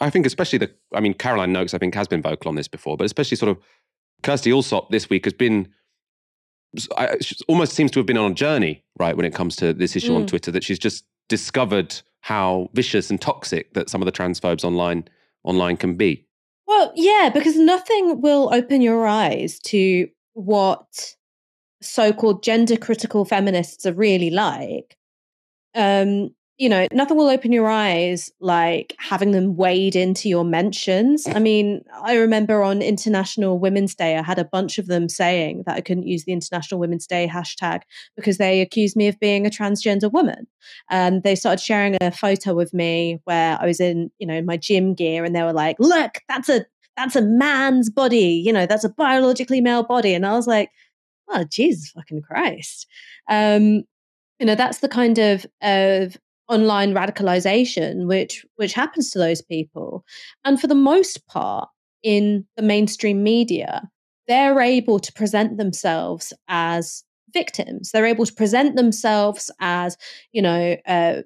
I 0.00 0.10
think, 0.10 0.26
especially 0.26 0.58
the, 0.58 0.70
I 0.92 1.00
mean, 1.00 1.14
Caroline 1.14 1.52
Nokes, 1.52 1.72
I 1.72 1.78
think, 1.78 1.94
has 1.94 2.08
been 2.08 2.22
vocal 2.22 2.50
on 2.50 2.56
this 2.56 2.68
before, 2.68 2.96
but 2.98 3.04
especially 3.04 3.38
sort 3.38 3.50
of 3.50 3.58
Kirsty 4.22 4.50
Allsopp 4.50 4.90
this 4.90 5.08
week 5.08 5.24
has 5.24 5.32
been 5.32 5.68
I, 6.96 7.16
almost 7.48 7.72
seems 7.72 7.90
to 7.92 7.98
have 7.98 8.06
been 8.06 8.18
on 8.18 8.32
a 8.32 8.34
journey, 8.34 8.82
right, 8.98 9.16
when 9.16 9.26
it 9.26 9.34
comes 9.34 9.56
to 9.56 9.72
this 9.72 9.96
issue 9.96 10.12
mm. 10.12 10.16
on 10.16 10.26
Twitter, 10.26 10.50
that 10.50 10.64
she's 10.64 10.78
just 10.78 11.04
discovered 11.28 12.00
how 12.20 12.70
vicious 12.74 13.10
and 13.10 13.20
toxic 13.20 13.74
that 13.74 13.90
some 13.90 14.00
of 14.00 14.06
the 14.06 14.12
transphobes 14.12 14.64
online 14.64 15.06
online 15.44 15.76
can 15.76 15.94
be. 15.94 16.24
Well, 16.66 16.92
yeah, 16.94 17.30
because 17.32 17.56
nothing 17.56 18.20
will 18.20 18.52
open 18.52 18.80
your 18.80 19.06
eyes 19.06 19.58
to 19.66 20.08
what 20.32 21.14
so-called 21.82 22.42
gender 22.42 22.76
critical 22.76 23.24
feminists 23.24 23.84
are 23.84 23.92
really 23.92 24.30
like. 24.30 24.96
Um, 25.74 26.34
you 26.56 26.68
know, 26.68 26.86
nothing 26.92 27.16
will 27.16 27.28
open 27.28 27.50
your 27.50 27.68
eyes 27.68 28.30
like 28.38 28.94
having 28.98 29.32
them 29.32 29.56
wade 29.56 29.96
into 29.96 30.28
your 30.28 30.44
mentions. 30.44 31.26
I 31.26 31.40
mean, 31.40 31.84
I 32.00 32.14
remember 32.14 32.62
on 32.62 32.80
International 32.80 33.58
Women's 33.58 33.96
Day, 33.96 34.16
I 34.16 34.22
had 34.22 34.38
a 34.38 34.44
bunch 34.44 34.78
of 34.78 34.86
them 34.86 35.08
saying 35.08 35.64
that 35.66 35.76
I 35.76 35.80
couldn't 35.80 36.06
use 36.06 36.24
the 36.24 36.32
International 36.32 36.78
Women's 36.78 37.08
Day 37.08 37.28
hashtag 37.28 37.80
because 38.14 38.38
they 38.38 38.60
accused 38.60 38.96
me 38.96 39.08
of 39.08 39.18
being 39.18 39.46
a 39.46 39.50
transgender 39.50 40.12
woman. 40.12 40.46
And 40.90 41.24
they 41.24 41.34
started 41.34 41.60
sharing 41.60 41.96
a 42.00 42.12
photo 42.12 42.60
of 42.60 42.72
me 42.72 43.20
where 43.24 43.58
I 43.60 43.66
was 43.66 43.80
in, 43.80 44.12
you 44.18 44.26
know, 44.26 44.40
my 44.40 44.56
gym 44.56 44.94
gear 44.94 45.24
and 45.24 45.34
they 45.34 45.42
were 45.42 45.52
like, 45.52 45.76
look, 45.80 46.20
that's 46.28 46.48
a 46.48 46.64
that's 46.96 47.16
a 47.16 47.22
man's 47.22 47.90
body, 47.90 48.40
you 48.44 48.52
know, 48.52 48.66
that's 48.66 48.84
a 48.84 48.88
biologically 48.88 49.60
male 49.60 49.82
body. 49.82 50.14
And 50.14 50.24
I 50.24 50.34
was 50.34 50.46
like, 50.46 50.70
oh, 51.28 51.44
Jesus 51.50 51.90
fucking 51.90 52.22
Christ. 52.22 52.86
Um, 53.28 53.82
you 54.38 54.46
know, 54.46 54.54
that's 54.54 54.78
the 54.78 54.88
kind 54.88 55.18
of 55.18 55.44
of 55.60 56.16
online 56.48 56.92
radicalization 56.94 58.06
which 58.06 58.44
which 58.56 58.72
happens 58.72 59.10
to 59.10 59.18
those 59.18 59.42
people. 59.42 60.04
And 60.44 60.60
for 60.60 60.66
the 60.66 60.74
most 60.74 61.26
part 61.26 61.68
in 62.02 62.46
the 62.56 62.62
mainstream 62.62 63.22
media 63.22 63.88
they're 64.26 64.60
able 64.60 64.98
to 64.98 65.12
present 65.12 65.58
themselves 65.58 66.32
as 66.48 67.04
victims. 67.32 67.90
They're 67.90 68.06
able 68.06 68.24
to 68.24 68.32
present 68.32 68.76
themselves 68.76 69.50
as 69.60 69.96
you 70.32 70.40
know 70.40 70.76
uh, 70.86 71.22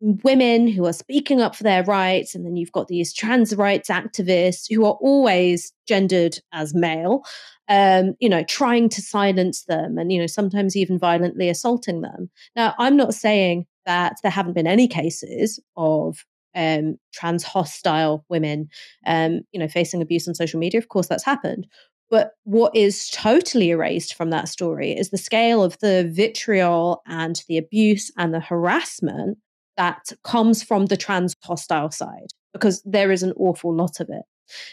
women 0.00 0.66
who 0.66 0.86
are 0.86 0.92
speaking 0.92 1.42
up 1.42 1.54
for 1.54 1.62
their 1.62 1.84
rights 1.84 2.34
and 2.34 2.46
then 2.46 2.56
you've 2.56 2.72
got 2.72 2.88
these 2.88 3.12
trans 3.12 3.54
rights 3.54 3.90
activists 3.90 4.72
who 4.72 4.84
are 4.86 4.96
always 5.00 5.72
gendered 5.86 6.38
as 6.52 6.74
male 6.74 7.22
um, 7.68 8.14
you 8.18 8.28
know 8.28 8.42
trying 8.44 8.88
to 8.88 9.02
silence 9.02 9.64
them 9.64 9.98
and 9.98 10.10
you 10.10 10.18
know 10.18 10.26
sometimes 10.26 10.74
even 10.76 10.98
violently 10.98 11.48
assaulting 11.48 12.00
them. 12.00 12.30
Now 12.56 12.74
i'm 12.78 12.96
not 12.96 13.14
saying 13.14 13.66
that 13.86 14.16
there 14.22 14.30
haven't 14.30 14.54
been 14.54 14.66
any 14.66 14.88
cases 14.88 15.60
of 15.76 16.24
um, 16.54 16.96
trans 17.12 17.44
hostile 17.44 18.24
women, 18.28 18.68
um, 19.06 19.40
you 19.52 19.60
know, 19.60 19.68
facing 19.68 20.02
abuse 20.02 20.26
on 20.26 20.34
social 20.34 20.58
media. 20.58 20.78
Of 20.78 20.88
course, 20.88 21.06
that's 21.06 21.24
happened. 21.24 21.66
But 22.10 22.32
what 22.42 22.74
is 22.74 23.08
totally 23.10 23.70
erased 23.70 24.14
from 24.14 24.30
that 24.30 24.48
story 24.48 24.90
is 24.90 25.10
the 25.10 25.18
scale 25.18 25.62
of 25.62 25.78
the 25.78 26.10
vitriol 26.12 27.02
and 27.06 27.40
the 27.46 27.56
abuse 27.56 28.10
and 28.18 28.34
the 28.34 28.40
harassment 28.40 29.38
that 29.76 30.12
comes 30.24 30.62
from 30.62 30.86
the 30.86 30.96
trans 30.96 31.36
hostile 31.44 31.92
side, 31.92 32.26
because 32.52 32.82
there 32.84 33.12
is 33.12 33.22
an 33.22 33.32
awful 33.36 33.74
lot 33.74 34.00
of 34.00 34.08
it. 34.10 34.22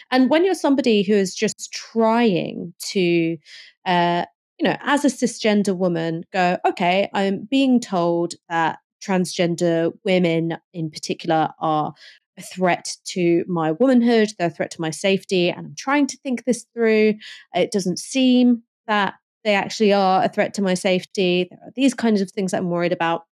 And 0.09 0.31
when 0.31 0.43
you're 0.43 0.55
somebody 0.55 1.03
who 1.03 1.13
is 1.13 1.35
just 1.35 1.71
trying 1.71 2.73
to 2.89 3.37
uh, 3.85 4.25
you 4.59 4.67
know, 4.67 4.75
as 4.81 5.05
a 5.05 5.09
cisgender 5.09 5.75
woman, 5.75 6.23
go, 6.33 6.57
okay, 6.65 7.09
I'm 7.13 7.47
being 7.49 7.79
told 7.79 8.33
that 8.49 8.79
transgender 9.01 9.91
women 10.03 10.57
in 10.73 10.89
particular 10.89 11.49
are 11.59 11.93
a 12.37 12.41
threat 12.41 12.95
to 13.05 13.43
my 13.47 13.71
womanhood, 13.71 14.29
they're 14.37 14.47
a 14.47 14.51
threat 14.51 14.71
to 14.71 14.81
my 14.81 14.91
safety, 14.91 15.49
and 15.49 15.67
I'm 15.67 15.75
trying 15.77 16.07
to 16.07 16.17
think 16.17 16.45
this 16.45 16.65
through. 16.73 17.15
It 17.55 17.71
doesn't 17.71 17.99
seem 17.99 18.63
that 18.87 19.15
they 19.43 19.55
actually 19.55 19.93
are 19.93 20.23
a 20.23 20.29
threat 20.29 20.53
to 20.55 20.61
my 20.61 20.73
safety. 20.73 21.47
There 21.49 21.59
are 21.63 21.73
these 21.75 21.93
kinds 21.93 22.21
of 22.21 22.31
things 22.31 22.53
I'm 22.53 22.69
worried 22.69 22.91
about. 22.91 23.23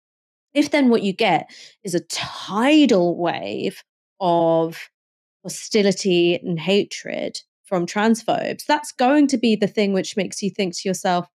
If 0.53 0.71
then 0.71 0.89
what 0.89 1.03
you 1.03 1.13
get 1.13 1.49
is 1.83 1.93
a 1.93 1.99
tidal 1.99 3.17
wave 3.17 3.83
of 4.19 4.89
hostility 5.43 6.35
and 6.35 6.59
hatred 6.59 7.41
from 7.65 7.85
transphobes, 7.85 8.65
that's 8.65 8.91
going 8.91 9.27
to 9.27 9.37
be 9.37 9.55
the 9.55 9.67
thing 9.67 9.93
which 9.93 10.17
makes 10.17 10.41
you 10.41 10.49
think 10.49 10.75
to 10.77 10.87
yourself, 10.87 11.27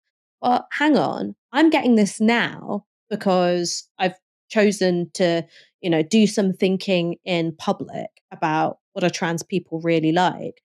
well, 0.42 0.68
hang 0.72 0.98
on, 0.98 1.36
I'm 1.52 1.70
getting 1.70 1.96
this 1.96 2.22
now 2.22 2.86
because 3.10 3.88
I've 3.98 4.16
chosen 4.50 5.12
to, 5.16 5.46
you 5.82 5.90
know, 5.90 6.02
do 6.04 6.28
some 6.28 6.54
thinking 6.54 7.16
in 7.26 7.56
public 7.56 8.10
about 8.32 8.80
what 8.94 9.04
are 9.04 9.10
trans 9.10 9.44
people 9.44 9.82
really 9.82 10.12
like. 10.12 10.62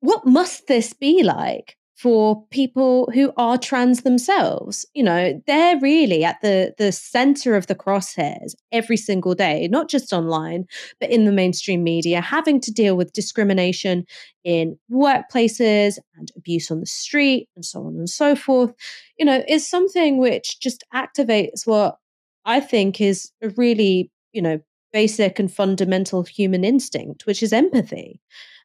What 0.00 0.26
must 0.26 0.66
this 0.66 0.92
be 0.92 1.22
like 1.22 1.76
for 1.94 2.44
people 2.50 3.08
who 3.14 3.32
are 3.36 3.56
trans 3.56 4.02
themselves? 4.02 4.84
You 4.94 5.04
know, 5.04 5.40
they're 5.46 5.78
really 5.80 6.24
at 6.24 6.40
the 6.42 6.74
the 6.76 6.92
center 6.92 7.54
of 7.56 7.66
the 7.66 7.74
crosshairs 7.74 8.54
every 8.72 8.96
single 8.96 9.34
day, 9.34 9.68
not 9.68 9.88
just 9.88 10.12
online, 10.12 10.66
but 11.00 11.10
in 11.10 11.24
the 11.24 11.32
mainstream 11.32 11.82
media, 11.82 12.20
having 12.20 12.60
to 12.60 12.72
deal 12.72 12.96
with 12.96 13.12
discrimination 13.12 14.04
in 14.42 14.78
workplaces 14.90 15.98
and 16.16 16.30
abuse 16.36 16.70
on 16.70 16.80
the 16.80 16.86
street 16.86 17.48
and 17.54 17.64
so 17.64 17.80
on 17.80 17.94
and 17.96 18.10
so 18.10 18.34
forth. 18.34 18.74
You 19.18 19.24
know, 19.24 19.42
is 19.48 19.68
something 19.68 20.18
which 20.18 20.58
just 20.60 20.84
activates 20.92 21.66
what 21.66 21.98
I 22.44 22.60
think 22.60 23.00
is 23.00 23.30
a 23.42 23.48
really, 23.50 24.10
you 24.32 24.42
know, 24.42 24.60
basic 24.92 25.38
and 25.38 25.52
fundamental 25.52 26.22
human 26.22 26.64
instinct, 26.64 27.26
which 27.26 27.42
is 27.42 27.52
empathy. 27.52 28.20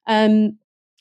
Um, 0.08 0.58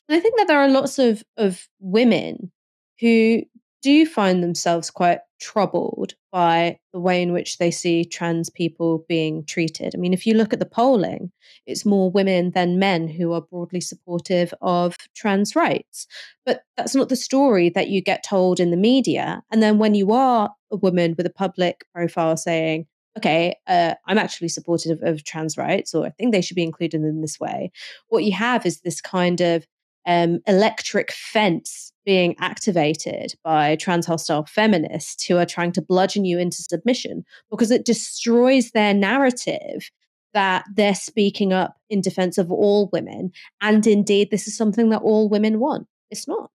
I 0.09 0.19
think 0.19 0.37
that 0.37 0.47
there 0.47 0.59
are 0.59 0.69
lots 0.69 0.99
of 0.99 1.23
of 1.37 1.67
women 1.79 2.51
who 2.99 3.43
do 3.81 4.05
find 4.05 4.43
themselves 4.43 4.91
quite 4.91 5.19
troubled 5.39 6.13
by 6.31 6.77
the 6.91 6.99
way 6.99 7.21
in 7.21 7.31
which 7.31 7.57
they 7.57 7.71
see 7.71 8.03
trans 8.03 8.49
people 8.49 9.05
being 9.07 9.45
treated. 9.45 9.95
I 9.95 9.97
mean, 9.97 10.13
if 10.13 10.25
you 10.25 10.33
look 10.33 10.51
at 10.51 10.59
the 10.59 10.65
polling, 10.65 11.31
it's 11.65 11.85
more 11.85 12.11
women 12.11 12.51
than 12.51 12.77
men 12.77 13.07
who 13.07 13.31
are 13.31 13.41
broadly 13.41 13.79
supportive 13.79 14.53
of 14.61 14.97
trans 15.15 15.55
rights. 15.55 16.07
But 16.45 16.63
that's 16.75 16.93
not 16.93 17.07
the 17.09 17.15
story 17.15 17.69
that 17.69 17.87
you 17.87 18.01
get 18.01 18.23
told 18.23 18.59
in 18.59 18.71
the 18.71 18.77
media. 18.77 19.41
And 19.49 19.63
then 19.63 19.77
when 19.77 19.95
you 19.95 20.11
are 20.11 20.49
a 20.71 20.75
woman 20.75 21.15
with 21.17 21.25
a 21.25 21.31
public 21.31 21.85
profile 21.95 22.35
saying, 22.35 22.85
okay, 23.17 23.55
uh, 23.67 23.95
I'm 24.07 24.17
actually 24.17 24.49
supportive 24.49 25.01
of, 25.01 25.03
of 25.03 25.23
trans 25.23 25.57
rights, 25.57 25.93
or 25.93 26.05
I 26.05 26.09
think 26.09 26.31
they 26.31 26.41
should 26.41 26.55
be 26.55 26.63
included 26.63 27.01
in 27.01 27.21
this 27.21 27.39
way, 27.39 27.71
what 28.09 28.23
you 28.23 28.33
have 28.33 28.65
is 28.65 28.81
this 28.81 29.01
kind 29.01 29.41
of 29.41 29.65
um, 30.09 30.39
electric 30.47 31.11
fence 31.11 31.93
being 32.03 32.35
activated 32.39 33.35
by 33.43 33.75
trans 33.75 34.07
hostile 34.07 34.43
feminists 34.45 35.23
who 35.23 35.37
are 35.37 35.45
trying 35.45 35.71
to 35.71 35.83
bludgeon 35.83 36.25
you 36.25 36.39
into 36.39 36.63
submission 36.63 37.23
because 37.51 37.69
it 37.69 37.85
destroys 37.85 38.71
their 38.71 38.93
narrative 38.93 39.91
that 40.33 40.65
they're 40.73 40.95
speaking 40.95 41.53
up 41.53 41.75
in 41.91 42.01
defense 42.01 42.39
of 42.39 42.51
all 42.51 42.89
women. 42.91 43.31
And 43.61 43.85
indeed, 43.85 44.31
this 44.31 44.47
is 44.47 44.57
something 44.57 44.89
that 44.89 45.03
all 45.03 45.29
women 45.29 45.59
want. 45.59 45.87
It's 46.09 46.27
not. 46.27 46.49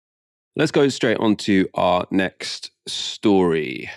Let's 0.55 0.71
go 0.71 0.87
straight 0.87 1.17
on 1.17 1.35
to 1.37 1.67
our 1.73 2.07
next 2.09 2.71
story. 2.87 3.89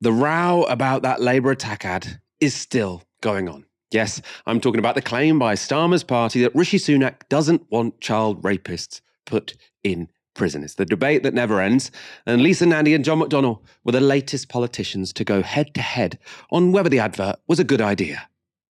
The 0.00 0.12
row 0.12 0.62
about 0.64 1.02
that 1.02 1.20
Labour 1.20 1.50
attack 1.50 1.84
ad 1.84 2.20
is 2.40 2.54
still 2.54 3.02
going 3.20 3.48
on. 3.48 3.64
Yes, 3.90 4.22
I'm 4.46 4.60
talking 4.60 4.78
about 4.78 4.94
the 4.94 5.02
claim 5.02 5.38
by 5.38 5.54
Starmer's 5.54 6.04
party 6.04 6.42
that 6.42 6.54
Rishi 6.54 6.78
Sunak 6.78 7.28
doesn't 7.28 7.68
want 7.70 8.00
child 8.00 8.40
rapists 8.42 9.00
put 9.24 9.56
in 9.82 10.08
prison. 10.34 10.62
It's 10.62 10.76
the 10.76 10.84
debate 10.84 11.24
that 11.24 11.34
never 11.34 11.60
ends. 11.60 11.90
And 12.24 12.40
Lisa 12.40 12.66
Nandy 12.66 12.94
and 12.94 13.04
John 13.04 13.18
McDonnell 13.18 13.58
were 13.84 13.92
the 13.92 14.00
latest 14.00 14.48
politicians 14.48 15.12
to 15.14 15.24
go 15.24 15.42
head 15.42 15.74
to 15.74 15.80
head 15.80 16.18
on 16.52 16.70
whether 16.70 16.88
the 16.88 17.00
advert 17.00 17.36
was 17.48 17.58
a 17.58 17.64
good 17.64 17.80
idea. 17.80 18.28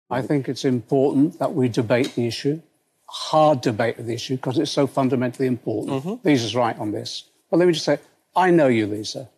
I 0.09 0.21
think 0.21 0.47
it's 0.47 0.63
important 0.63 1.37
that 1.39 1.53
we 1.53 1.67
debate 1.67 2.15
the 2.15 2.25
issue, 2.25 2.61
hard 3.07 3.59
debate 3.59 3.99
of 3.99 4.05
the 4.05 4.13
issue, 4.13 4.37
because 4.37 4.57
it's 4.57 4.71
so 4.71 4.87
fundamentally 4.87 5.47
important. 5.47 6.03
Mm-hmm. 6.03 6.27
Lisa's 6.27 6.55
right 6.55 6.77
on 6.79 6.91
this. 6.91 7.25
But 7.51 7.57
let 7.57 7.67
me 7.67 7.73
just 7.73 7.85
say, 7.85 7.99
I 8.37 8.51
know 8.51 8.67
you, 8.67 8.87
Lisa. 8.87 9.29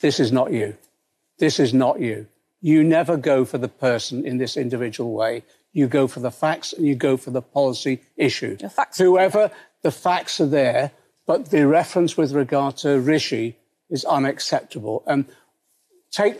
This 0.00 0.20
is 0.20 0.30
not 0.30 0.52
you. 0.52 0.76
This 1.38 1.58
is 1.58 1.74
not 1.74 2.00
you. 2.00 2.28
You 2.60 2.82
never 2.82 3.16
go 3.16 3.44
for 3.44 3.58
the 3.58 3.68
person 3.68 4.26
in 4.26 4.38
this 4.38 4.56
individual 4.56 5.12
way. 5.12 5.44
You 5.72 5.86
go 5.86 6.08
for 6.08 6.20
the 6.20 6.30
facts 6.30 6.72
and 6.72 6.86
you 6.86 6.94
go 6.94 7.16
for 7.16 7.30
the 7.30 7.42
policy 7.42 8.00
issue. 8.16 8.56
The 8.56 8.70
facts 8.70 8.98
Whoever, 8.98 9.50
the 9.82 9.92
facts 9.92 10.40
are 10.40 10.46
there, 10.46 10.92
but 11.26 11.50
the 11.50 11.66
reference 11.66 12.16
with 12.16 12.32
regard 12.32 12.76
to 12.78 13.00
Rishi 13.00 13.56
is 13.90 14.04
unacceptable. 14.04 15.04
And 15.06 15.26
take 16.10 16.36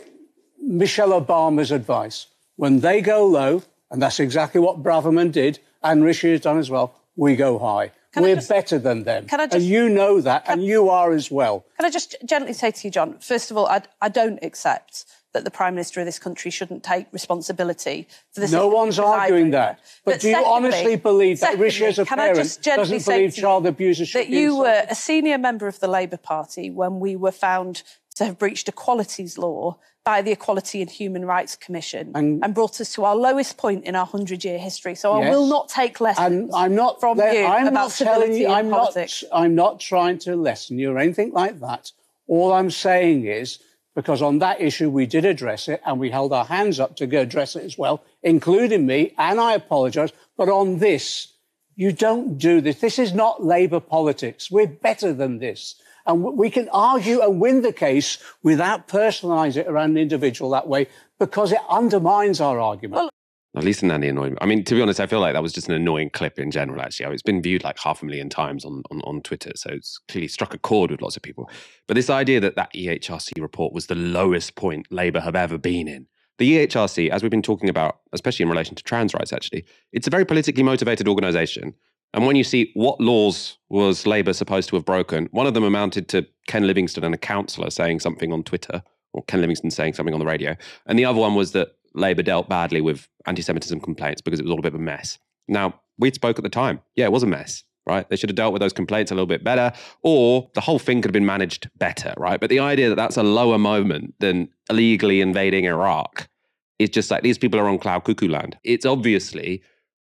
Michelle 0.61 1.19
Obama's 1.19 1.71
advice. 1.71 2.27
When 2.55 2.81
they 2.81 3.01
go 3.01 3.25
low, 3.25 3.63
and 3.89 4.01
that's 4.01 4.19
exactly 4.19 4.59
what 4.59 4.83
Braverman 4.83 5.31
did, 5.31 5.59
and 5.81 6.03
Rishi 6.03 6.31
has 6.31 6.41
done 6.41 6.57
as 6.57 6.69
well, 6.69 6.95
we 7.15 7.35
go 7.35 7.57
high. 7.59 7.91
Can 8.11 8.23
We're 8.23 8.35
just, 8.35 8.49
better 8.49 8.79
than 8.79 9.03
them. 9.03 9.27
Can 9.27 9.39
I 9.39 9.45
just, 9.45 9.55
and 9.57 9.63
you 9.63 9.87
know 9.87 10.19
that, 10.19 10.45
can, 10.45 10.53
and 10.59 10.67
you 10.67 10.89
are 10.89 11.11
as 11.11 11.29
well. 11.29 11.63
Can 11.77 11.85
I 11.85 11.91
just 11.91 12.15
gently 12.25 12.53
say 12.53 12.71
to 12.71 12.87
you, 12.87 12.91
John, 12.91 13.19
first 13.19 13.51
of 13.51 13.57
all, 13.57 13.67
I, 13.67 13.83
I 14.01 14.09
don't 14.09 14.39
accept 14.41 15.05
that 15.33 15.43
the 15.43 15.51
Prime 15.51 15.75
Minister 15.75 15.99
of 15.99 16.05
this 16.05 16.19
country 16.19 16.49
shouldn't 16.49 16.83
take 16.83 17.07
responsibility 17.11 18.07
for 18.31 18.39
this. 18.39 18.51
No 18.51 18.67
one's 18.67 18.97
arguing 18.97 19.51
that. 19.51 19.79
But, 20.03 20.13
but 20.13 20.21
do 20.21 20.31
secondly, 20.31 20.49
you 20.49 20.55
honestly 20.55 20.95
believe 20.95 21.39
that 21.41 21.59
Rishi, 21.59 21.85
as 21.85 21.99
a 21.99 22.05
parent, 22.05 22.59
doesn't 22.63 23.05
believe 23.05 23.35
child 23.35 23.65
abuse 23.67 23.97
should 23.97 24.21
that 24.21 24.29
you 24.29 24.57
were 24.57 24.85
a 24.89 24.95
senior 24.95 25.37
member 25.37 25.67
of 25.67 25.79
the 25.79 25.87
Labour 25.87 26.17
Party 26.17 26.69
when 26.71 26.99
we 26.99 27.15
were 27.15 27.31
found 27.31 27.83
to 28.15 28.25
have 28.25 28.37
breached 28.37 28.67
equalities 28.67 29.37
law 29.37 29.77
by 30.03 30.21
the 30.21 30.31
Equality 30.31 30.81
and 30.81 30.89
Human 30.89 31.25
Rights 31.25 31.55
Commission 31.55 32.11
and, 32.15 32.43
and 32.43 32.55
brought 32.55 32.81
us 32.81 32.93
to 32.93 33.05
our 33.05 33.15
lowest 33.15 33.57
point 33.57 33.85
in 33.85 33.95
our 33.95 34.05
hundred-year 34.05 34.57
history. 34.57 34.95
So 34.95 35.19
yes, 35.19 35.27
I 35.27 35.29
will 35.29 35.45
not 35.45 35.69
take 35.69 36.01
lessons 36.01 36.51
I'm 36.55 36.73
not, 36.73 36.99
from 36.99 37.19
you 37.19 37.45
I'm 37.45 37.67
about 37.67 37.73
not 37.73 37.91
telling 37.91 38.33
you, 38.33 38.47
I'm 38.47 38.71
politics. 38.71 39.23
Not, 39.31 39.41
I'm 39.41 39.55
not 39.55 39.79
trying 39.79 40.17
to 40.19 40.35
lessen 40.35 40.79
you 40.79 40.91
or 40.91 40.97
anything 40.97 41.31
like 41.31 41.59
that. 41.59 41.91
All 42.27 42.51
I'm 42.53 42.71
saying 42.71 43.25
is 43.25 43.59
because 43.99 44.21
on 44.21 44.39
that 44.39 44.61
issue 44.61 44.89
we 44.89 45.05
did 45.05 45.25
address 45.25 45.67
it 45.67 45.81
and 45.85 45.99
we 45.99 46.09
held 46.09 46.31
our 46.31 46.45
hands 46.45 46.79
up 46.79 46.95
to 46.95 47.05
go 47.05 47.19
address 47.19 47.57
it 47.57 47.65
as 47.65 47.77
well, 47.77 48.01
including 48.23 48.85
me, 48.85 49.13
and 49.17 49.41
I 49.41 49.55
apologise. 49.55 50.13
But 50.37 50.47
on 50.47 50.79
this, 50.79 51.33
you 51.75 51.91
don't 51.91 52.37
do 52.37 52.61
this. 52.61 52.79
This 52.79 52.97
is 52.97 53.13
not 53.13 53.43
Labour 53.43 53.81
politics. 53.81 54.49
We're 54.49 54.67
better 54.67 55.11
than 55.11 55.39
this. 55.39 55.75
And 56.05 56.23
we 56.23 56.49
can 56.49 56.69
argue 56.69 57.19
and 57.19 57.41
win 57.41 57.61
the 57.61 57.73
case 57.73 58.19
without 58.41 58.87
personalising 58.87 59.57
it 59.57 59.67
around 59.67 59.91
an 59.91 59.97
individual 59.97 60.51
that 60.51 60.69
way 60.69 60.87
because 61.19 61.51
it 61.51 61.59
undermines 61.69 62.39
our 62.39 62.57
argument. 62.57 63.01
Well, 63.01 63.08
at 63.55 63.63
least 63.63 63.81
in 63.81 63.89
Nandy 63.89 64.07
annoyed 64.07 64.31
me. 64.31 64.37
I 64.41 64.45
mean, 64.45 64.63
to 64.63 64.75
be 64.75 64.81
honest, 64.81 64.99
I 64.99 65.07
feel 65.07 65.19
like 65.19 65.33
that 65.33 65.41
was 65.41 65.53
just 65.53 65.67
an 65.67 65.73
annoying 65.73 66.11
clip 66.11 66.37
in 66.37 66.51
general, 66.51 66.81
actually. 66.81 67.07
Oh, 67.07 67.11
it's 67.11 67.23
been 67.23 67.41
viewed 67.41 67.63
like 67.63 67.79
half 67.79 68.01
a 68.01 68.05
million 68.05 68.29
times 68.29 68.63
on, 68.63 68.83
on, 68.91 69.01
on 69.01 69.21
Twitter, 69.21 69.51
so 69.55 69.71
it's 69.71 69.97
clearly 70.07 70.27
struck 70.27 70.53
a 70.53 70.59
chord 70.59 70.91
with 70.91 71.01
lots 71.01 71.17
of 71.17 71.23
people. 71.23 71.49
But 71.87 71.95
this 71.95 72.09
idea 72.09 72.39
that 72.41 72.55
that 72.55 72.71
EHRC 72.73 73.41
report 73.41 73.73
was 73.73 73.87
the 73.87 73.95
lowest 73.95 74.55
point 74.55 74.87
Labour 74.91 75.19
have 75.19 75.35
ever 75.35 75.57
been 75.57 75.87
in. 75.87 76.07
The 76.37 76.67
EHRC, 76.67 77.09
as 77.09 77.21
we've 77.21 77.31
been 77.31 77.41
talking 77.41 77.69
about, 77.69 77.99
especially 78.13 78.43
in 78.43 78.49
relation 78.49 78.75
to 78.75 78.83
trans 78.83 79.13
rights, 79.13 79.33
actually, 79.33 79.65
it's 79.91 80.07
a 80.07 80.11
very 80.11 80.25
politically 80.25 80.63
motivated 80.63 81.07
organisation. 81.07 81.73
And 82.13 82.25
when 82.25 82.35
you 82.35 82.43
see 82.43 82.71
what 82.75 83.01
laws 83.01 83.57
was 83.69 84.07
Labour 84.07 84.33
supposed 84.33 84.69
to 84.69 84.75
have 84.75 84.85
broken, 84.85 85.27
one 85.31 85.47
of 85.47 85.53
them 85.53 85.63
amounted 85.63 86.07
to 86.09 86.25
Ken 86.47 86.65
Livingstone 86.65 87.03
and 87.03 87.13
a 87.13 87.19
councillor 87.19 87.69
saying 87.69 87.99
something 87.99 88.31
on 88.31 88.43
Twitter, 88.43 88.81
or 89.13 89.23
Ken 89.23 89.41
Livingstone 89.41 89.71
saying 89.71 89.93
something 89.93 90.13
on 90.13 90.19
the 90.19 90.25
radio. 90.25 90.55
And 90.85 90.97
the 90.97 91.05
other 91.05 91.19
one 91.19 91.35
was 91.35 91.51
that 91.51 91.73
Labour 91.99 92.23
dealt 92.23 92.49
badly 92.49 92.81
with 92.81 93.07
anti 93.25 93.41
Semitism 93.41 93.79
complaints 93.81 94.21
because 94.21 94.39
it 94.39 94.43
was 94.43 94.51
all 94.51 94.59
a 94.59 94.63
bit 94.63 94.73
of 94.73 94.79
a 94.79 94.83
mess. 94.83 95.19
Now, 95.47 95.81
we 95.97 96.11
spoke 96.11 96.39
at 96.39 96.43
the 96.43 96.49
time. 96.49 96.81
Yeah, 96.95 97.05
it 97.05 97.11
was 97.11 97.23
a 97.23 97.27
mess, 97.27 97.63
right? 97.85 98.09
They 98.09 98.15
should 98.15 98.29
have 98.29 98.35
dealt 98.35 98.53
with 98.53 98.61
those 98.61 98.73
complaints 98.73 99.11
a 99.11 99.15
little 99.15 99.27
bit 99.27 99.43
better, 99.43 99.73
or 100.01 100.49
the 100.53 100.61
whole 100.61 100.79
thing 100.79 101.01
could 101.01 101.09
have 101.09 101.13
been 101.13 101.25
managed 101.25 101.69
better, 101.77 102.13
right? 102.17 102.39
But 102.39 102.49
the 102.49 102.59
idea 102.59 102.89
that 102.89 102.95
that's 102.95 103.17
a 103.17 103.23
lower 103.23 103.57
moment 103.57 104.15
than 104.19 104.49
illegally 104.69 105.21
invading 105.21 105.65
Iraq 105.65 106.29
is 106.77 106.89
just 106.89 107.11
like 107.11 107.23
these 107.23 107.37
people 107.37 107.59
are 107.59 107.67
on 107.67 107.77
cloud 107.77 108.05
cuckoo 108.05 108.29
land. 108.29 108.57
It's 108.63 108.85
obviously, 108.85 109.61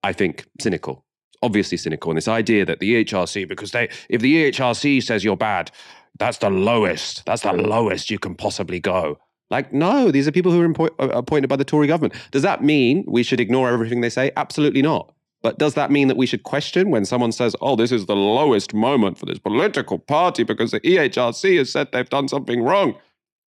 I 0.04 0.14
think, 0.14 0.46
cynical. 0.60 1.06
Obviously 1.42 1.78
cynical. 1.78 2.10
And 2.10 2.18
this 2.18 2.28
idea 2.28 2.66
that 2.66 2.80
the 2.80 3.04
EHRC, 3.04 3.48
because 3.48 3.72
they, 3.72 3.90
if 4.10 4.22
the 4.22 4.52
EHRC 4.52 5.04
says 5.04 5.24
you're 5.24 5.38
bad, 5.38 5.70
that's 6.18 6.40
the 6.40 6.50
lowest. 6.50 7.26
That's 7.26 7.44
the 7.44 7.54
lowest 7.54 8.10
you 8.10 8.18
can 8.18 8.36
possibly 8.36 8.80
go. 8.80 9.20
Like, 9.50 9.72
no, 9.72 10.12
these 10.12 10.28
are 10.28 10.32
people 10.32 10.52
who 10.52 10.62
are 10.62 10.92
uh, 11.00 11.08
appointed 11.10 11.48
by 11.48 11.56
the 11.56 11.66
Tory 11.66 11.88
government. 11.88 12.14
Does 12.32 12.42
that 12.42 12.64
mean 12.64 13.04
we 13.08 13.24
should 13.24 13.40
ignore 13.40 13.70
everything 13.70 14.02
they 14.02 14.10
say? 14.10 14.32
Absolutely 14.36 14.82
not. 14.82 15.14
But 15.44 15.60
does 15.60 15.76
that 15.76 15.92
mean 15.92 16.08
that 16.08 16.18
we 16.18 16.26
should 16.26 16.42
question 16.42 16.90
when 16.90 17.06
someone 17.06 17.32
says, 17.32 17.56
oh, 17.62 17.76
this 17.76 17.92
is 17.92 18.08
the 18.08 18.16
lowest 18.16 18.74
moment 18.74 19.20
for 19.20 19.28
this 19.28 19.38
political 19.38 20.00
party 20.00 20.44
because 20.44 20.72
the 20.72 20.80
EHRC 20.80 21.60
has 21.60 21.72
said 21.72 21.90
they've 21.92 22.10
done 22.10 22.28
something 22.28 22.64
wrong? 22.64 22.96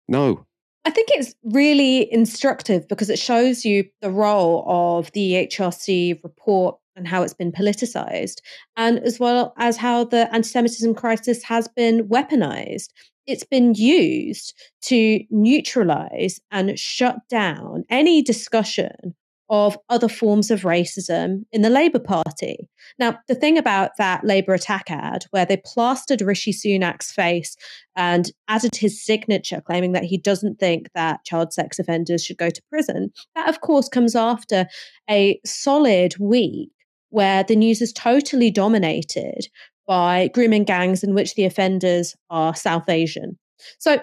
No. 0.08 0.46
I 0.86 0.92
think 0.92 1.10
it's 1.12 1.34
really 1.44 2.12
instructive 2.14 2.88
because 2.88 3.10
it 3.10 3.18
shows 3.18 3.66
you 3.66 3.86
the 4.02 4.12
role 4.12 4.64
of 4.68 5.12
the 5.14 5.34
EHRC 5.34 6.24
report 6.24 6.78
and 6.96 7.08
how 7.08 7.24
it's 7.24 7.34
been 7.34 7.52
politicized, 7.52 8.36
and 8.78 9.00
as 9.00 9.20
well 9.20 9.54
as 9.58 9.78
how 9.78 10.04
the 10.04 10.32
anti 10.34 10.48
Semitism 10.48 10.94
crisis 10.94 11.44
has 11.44 11.68
been 11.68 12.08
weaponized 12.08 12.90
it's 13.30 13.44
been 13.44 13.76
used 13.76 14.56
to 14.82 15.20
neutralize 15.30 16.40
and 16.52 16.78
shut 16.80 17.18
down 17.30 17.86
any 17.90 18.24
discussion 18.24 19.14
of 19.52 19.78
other 19.90 20.08
forms 20.08 20.52
of 20.52 20.62
racism 20.62 21.44
in 21.52 21.62
the 21.62 21.70
Labour 21.70 22.00
Party. 22.00 22.70
Now, 23.00 23.18
the 23.28 23.36
thing 23.36 23.58
about 23.58 23.92
that 23.98 24.24
Labour 24.24 24.54
attack 24.54 24.90
ad, 24.90 25.26
where 25.32 25.46
they 25.46 25.58
plastered 25.58 26.22
Rishi 26.22 26.52
Sunak's 26.52 27.12
face 27.12 27.56
and 27.96 28.32
added 28.48 28.76
his 28.76 29.04
signature, 29.04 29.62
claiming 29.62 29.92
that 29.94 30.04
he 30.04 30.18
doesn't 30.18 30.60
think 30.60 30.90
that 30.94 31.26
child 31.26 31.54
sex 31.54 31.80
offenders 31.80 32.24
should 32.24 32.38
go 32.38 32.50
to 32.50 32.62
prison, 32.70 33.12
that 33.36 33.50
of 33.50 33.62
course 33.62 33.90
comes 33.90 34.16
after 34.16 34.68
a 35.10 35.40
solid 35.46 36.18
week 36.20 36.70
where 37.10 37.44
the 37.44 37.56
news 37.56 37.82
is 37.82 37.92
totally 37.94 38.52
dominated 38.52 39.48
by 39.90 40.30
grooming 40.36 40.64
gangs 40.64 41.04
in 41.04 41.16
which 41.16 41.34
the 41.34 41.46
offenders 41.46 42.16
are 42.30 42.54
South 42.54 42.88
Asian. 42.88 43.40
So, 43.80 43.98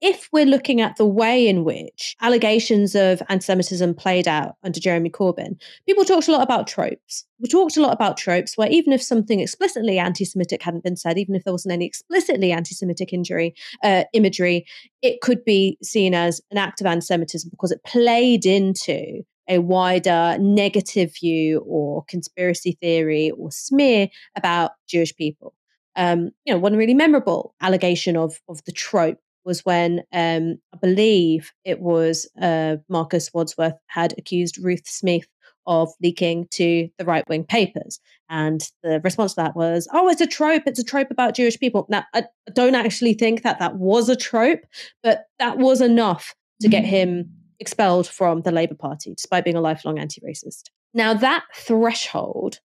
if 0.00 0.30
we're 0.32 0.46
looking 0.46 0.80
at 0.80 0.96
the 0.96 1.04
way 1.04 1.46
in 1.46 1.62
which 1.62 2.16
allegations 2.22 2.94
of 2.94 3.20
anti 3.28 3.44
Semitism 3.44 3.94
played 3.96 4.26
out 4.26 4.54
under 4.62 4.80
Jeremy 4.80 5.10
Corbyn, 5.10 5.60
people 5.84 6.04
talked 6.04 6.28
a 6.28 6.32
lot 6.32 6.42
about 6.42 6.66
tropes. 6.66 7.26
We 7.38 7.48
talked 7.48 7.76
a 7.76 7.82
lot 7.82 7.92
about 7.92 8.16
tropes 8.16 8.56
where 8.56 8.70
even 8.70 8.94
if 8.94 9.02
something 9.02 9.40
explicitly 9.40 9.98
anti 9.98 10.24
Semitic 10.24 10.62
hadn't 10.62 10.84
been 10.84 10.96
said, 10.96 11.18
even 11.18 11.34
if 11.34 11.44
there 11.44 11.52
wasn't 11.52 11.72
any 11.72 11.84
explicitly 11.84 12.52
anti 12.52 12.74
Semitic 12.74 13.12
injury, 13.12 13.54
uh, 13.82 14.04
imagery, 14.14 14.64
it 15.02 15.20
could 15.20 15.44
be 15.44 15.76
seen 15.82 16.14
as 16.14 16.40
an 16.50 16.56
act 16.56 16.80
of 16.80 16.86
anti 16.86 17.04
Semitism 17.04 17.50
because 17.50 17.72
it 17.72 17.84
played 17.84 18.46
into 18.46 19.22
a 19.50 19.58
wider 19.58 20.38
negative 20.38 21.12
view 21.20 21.62
or 21.66 22.04
conspiracy 22.08 22.78
theory 22.80 23.32
or 23.32 23.50
smear 23.50 24.08
about 24.36 24.70
Jewish 24.88 25.14
people. 25.14 25.54
Um, 25.96 26.30
you 26.46 26.54
know, 26.54 26.58
one 26.58 26.76
really 26.76 26.94
memorable 26.94 27.54
allegation 27.60 28.16
of 28.16 28.40
of 28.48 28.64
the 28.64 28.72
trope 28.72 29.18
was 29.44 29.64
when 29.64 30.02
um, 30.12 30.58
I 30.72 30.76
believe 30.80 31.50
it 31.64 31.80
was 31.80 32.28
uh, 32.40 32.76
Marcus 32.88 33.32
Wadsworth 33.34 33.74
had 33.88 34.14
accused 34.16 34.58
Ruth 34.58 34.84
Smeeth 34.84 35.26
of 35.66 35.90
leaking 36.02 36.46
to 36.52 36.88
the 36.98 37.04
right 37.04 37.28
wing 37.28 37.44
papers. 37.44 38.00
And 38.28 38.60
the 38.82 39.00
response 39.02 39.34
to 39.34 39.42
that 39.42 39.56
was, 39.56 39.88
oh, 39.92 40.08
it's 40.08 40.20
a 40.20 40.26
trope. 40.26 40.62
It's 40.66 40.78
a 40.78 40.84
trope 40.84 41.10
about 41.10 41.34
Jewish 41.34 41.58
people. 41.58 41.86
Now, 41.88 42.04
I 42.14 42.24
don't 42.54 42.74
actually 42.74 43.14
think 43.14 43.42
that 43.42 43.58
that 43.58 43.76
was 43.76 44.08
a 44.08 44.16
trope, 44.16 44.60
but 45.02 45.24
that 45.38 45.58
was 45.58 45.80
enough 45.80 46.34
to 46.60 46.68
get 46.68 46.84
mm-hmm. 46.84 46.90
him 46.90 47.39
expelled 47.60 48.08
from 48.08 48.42
the 48.42 48.52
Labour 48.52 48.74
Party, 48.74 49.14
despite 49.14 49.44
being 49.44 49.56
a 49.56 49.60
lifelong 49.60 49.98
anti 49.98 50.20
racist. 50.22 50.64
Now, 50.92 51.14
that 51.14 51.44
threshold 51.54 52.58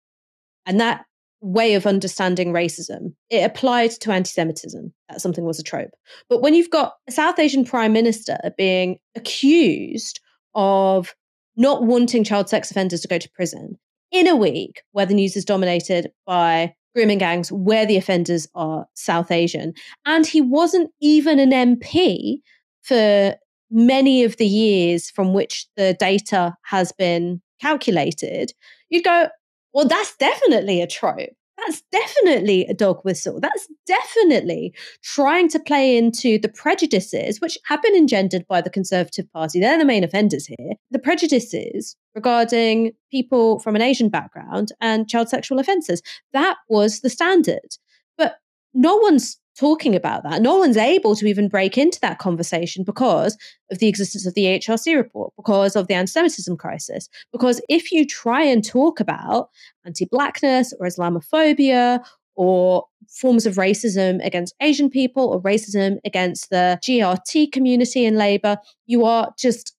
and 0.65 0.79
that 0.79 1.05
way 1.41 1.75
of 1.75 1.85
understanding 1.85 2.51
racism, 2.51 3.13
it 3.29 3.43
applied 3.43 3.91
to 3.91 4.11
anti 4.11 4.29
Semitism, 4.29 4.93
that 5.09 5.21
something 5.21 5.45
was 5.45 5.59
a 5.59 5.63
trope. 5.63 5.91
But 6.29 6.41
when 6.41 6.53
you've 6.53 6.71
got 6.71 6.93
a 7.07 7.11
South 7.11 7.37
Asian 7.37 7.65
prime 7.65 7.93
minister 7.93 8.37
being 8.57 8.97
accused 9.15 10.19
of 10.55 11.13
not 11.55 11.83
wanting 11.83 12.23
child 12.23 12.49
sex 12.49 12.71
offenders 12.71 13.01
to 13.01 13.07
go 13.07 13.17
to 13.17 13.29
prison 13.31 13.77
in 14.11 14.27
a 14.27 14.35
week 14.35 14.81
where 14.91 15.05
the 15.05 15.13
news 15.13 15.35
is 15.35 15.45
dominated 15.45 16.11
by 16.25 16.73
grooming 16.95 17.17
gangs 17.17 17.51
where 17.51 17.85
the 17.85 17.97
offenders 17.97 18.47
are 18.55 18.87
South 18.95 19.29
Asian, 19.29 19.73
and 20.05 20.25
he 20.25 20.41
wasn't 20.41 20.89
even 21.01 21.39
an 21.39 21.51
MP 21.51 22.37
for 22.81 23.35
many 23.72 24.24
of 24.24 24.38
the 24.38 24.45
years 24.45 25.09
from 25.09 25.34
which 25.34 25.68
the 25.76 25.95
data 25.99 26.55
has 26.63 26.91
been 26.91 27.41
calculated, 27.59 28.53
you'd 28.89 29.03
go, 29.03 29.28
well, 29.74 29.88
that's 29.88 30.16
definitely 30.18 30.82
a 30.82 30.88
trope. 30.88 31.30
that's 31.57 31.84
definitely 31.91 32.66
a 32.68 32.74
dog 32.74 32.99
whistle. 33.03 33.39
That's 33.39 33.68
definitely 33.88 34.74
trying 35.03 35.49
to 35.49 35.59
play 35.59 35.97
into 35.97 36.38
the 36.38 36.49
prejudices 36.49 37.39
which 37.39 37.57
have 37.66 37.82
been 37.82 37.95
engendered 37.95 38.45
by 38.47 38.61
the 38.61 38.70
Conservative 38.70 39.32
Party. 39.32 39.59
They're 39.59 39.78
the 39.78 39.86
main 39.86 40.03
offenders 40.03 40.45
here. 40.45 40.74
The 40.91 40.99
prejudices 40.99 41.95
regarding 42.13 42.91
people 43.09 43.59
from 43.59 43.76
an 43.76 43.82
Asian 43.82 44.09
background 44.09 44.72
and 44.82 45.09
child 45.09 45.30
sexual 45.30 45.59
offences. 45.59 46.01
That 46.34 46.57
was 46.70 47.01
the 47.01 47.09
standard. 47.09 47.78
But 48.18 48.36
no 48.74 48.97
one's 48.97 49.38
talking 49.58 49.95
about 49.95 50.24
that. 50.24 50.41
No 50.41 50.58
one's 50.58 50.78
able 50.78 51.16
to 51.16 51.26
even 51.26 51.47
break 51.47 51.78
into 51.78 51.99
that 52.01 52.20
conversation 52.20 52.84
because 52.84 53.38
of 53.72 53.80
the 53.80 53.88
existence 53.88 54.26
of 54.26 54.34
the 54.34 54.45
HRC 54.45 54.95
report, 54.95 55.34
because 55.36 55.76
of 55.76 55.88
the 55.88 55.93
anti 55.93 56.10
Semitism 56.12 56.58
crisis. 56.58 57.10
Because 57.32 57.62
if 57.70 57.91
you 57.91 58.06
try 58.06 58.43
and 58.43 58.64
talk 58.64 58.99
about 58.99 59.49
anti 59.86 60.06
Blackness 60.06 60.74
or 60.80 60.88
Islamophobia 60.88 62.06
or 62.36 62.86
forms 63.10 63.45
of 63.45 63.56
racism 63.56 64.24
against 64.26 64.56
Asian 64.62 64.89
people 64.89 65.28
or 65.28 65.41
racism 65.41 65.97
against 66.06 66.49
the 66.49 66.80
GRT 66.84 67.51
community 67.51 68.06
in 68.06 68.16
Labour, 68.16 68.58
you 68.86 69.06
are 69.06 69.34
just 69.39 69.76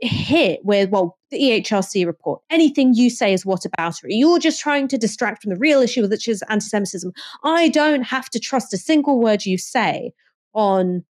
hit 0.00 0.60
with, 0.64 0.90
well, 0.90 1.17
the 1.30 1.38
EHRC 1.38 2.06
report. 2.06 2.42
Anything 2.50 2.94
you 2.94 3.10
say 3.10 3.32
is 3.32 3.44
what 3.44 3.64
about 3.64 3.94
it? 4.02 4.14
You're 4.14 4.38
just 4.38 4.60
trying 4.60 4.88
to 4.88 4.98
distract 4.98 5.42
from 5.42 5.50
the 5.50 5.58
real 5.58 5.80
issue, 5.80 6.06
which 6.06 6.28
is 6.28 6.42
anti 6.48 6.66
Semitism. 6.66 7.12
I 7.44 7.68
don't 7.68 8.02
have 8.02 8.30
to 8.30 8.40
trust 8.40 8.72
a 8.72 8.78
single 8.78 9.20
word 9.20 9.44
you 9.46 9.58
say 9.58 10.12
on 10.54 11.04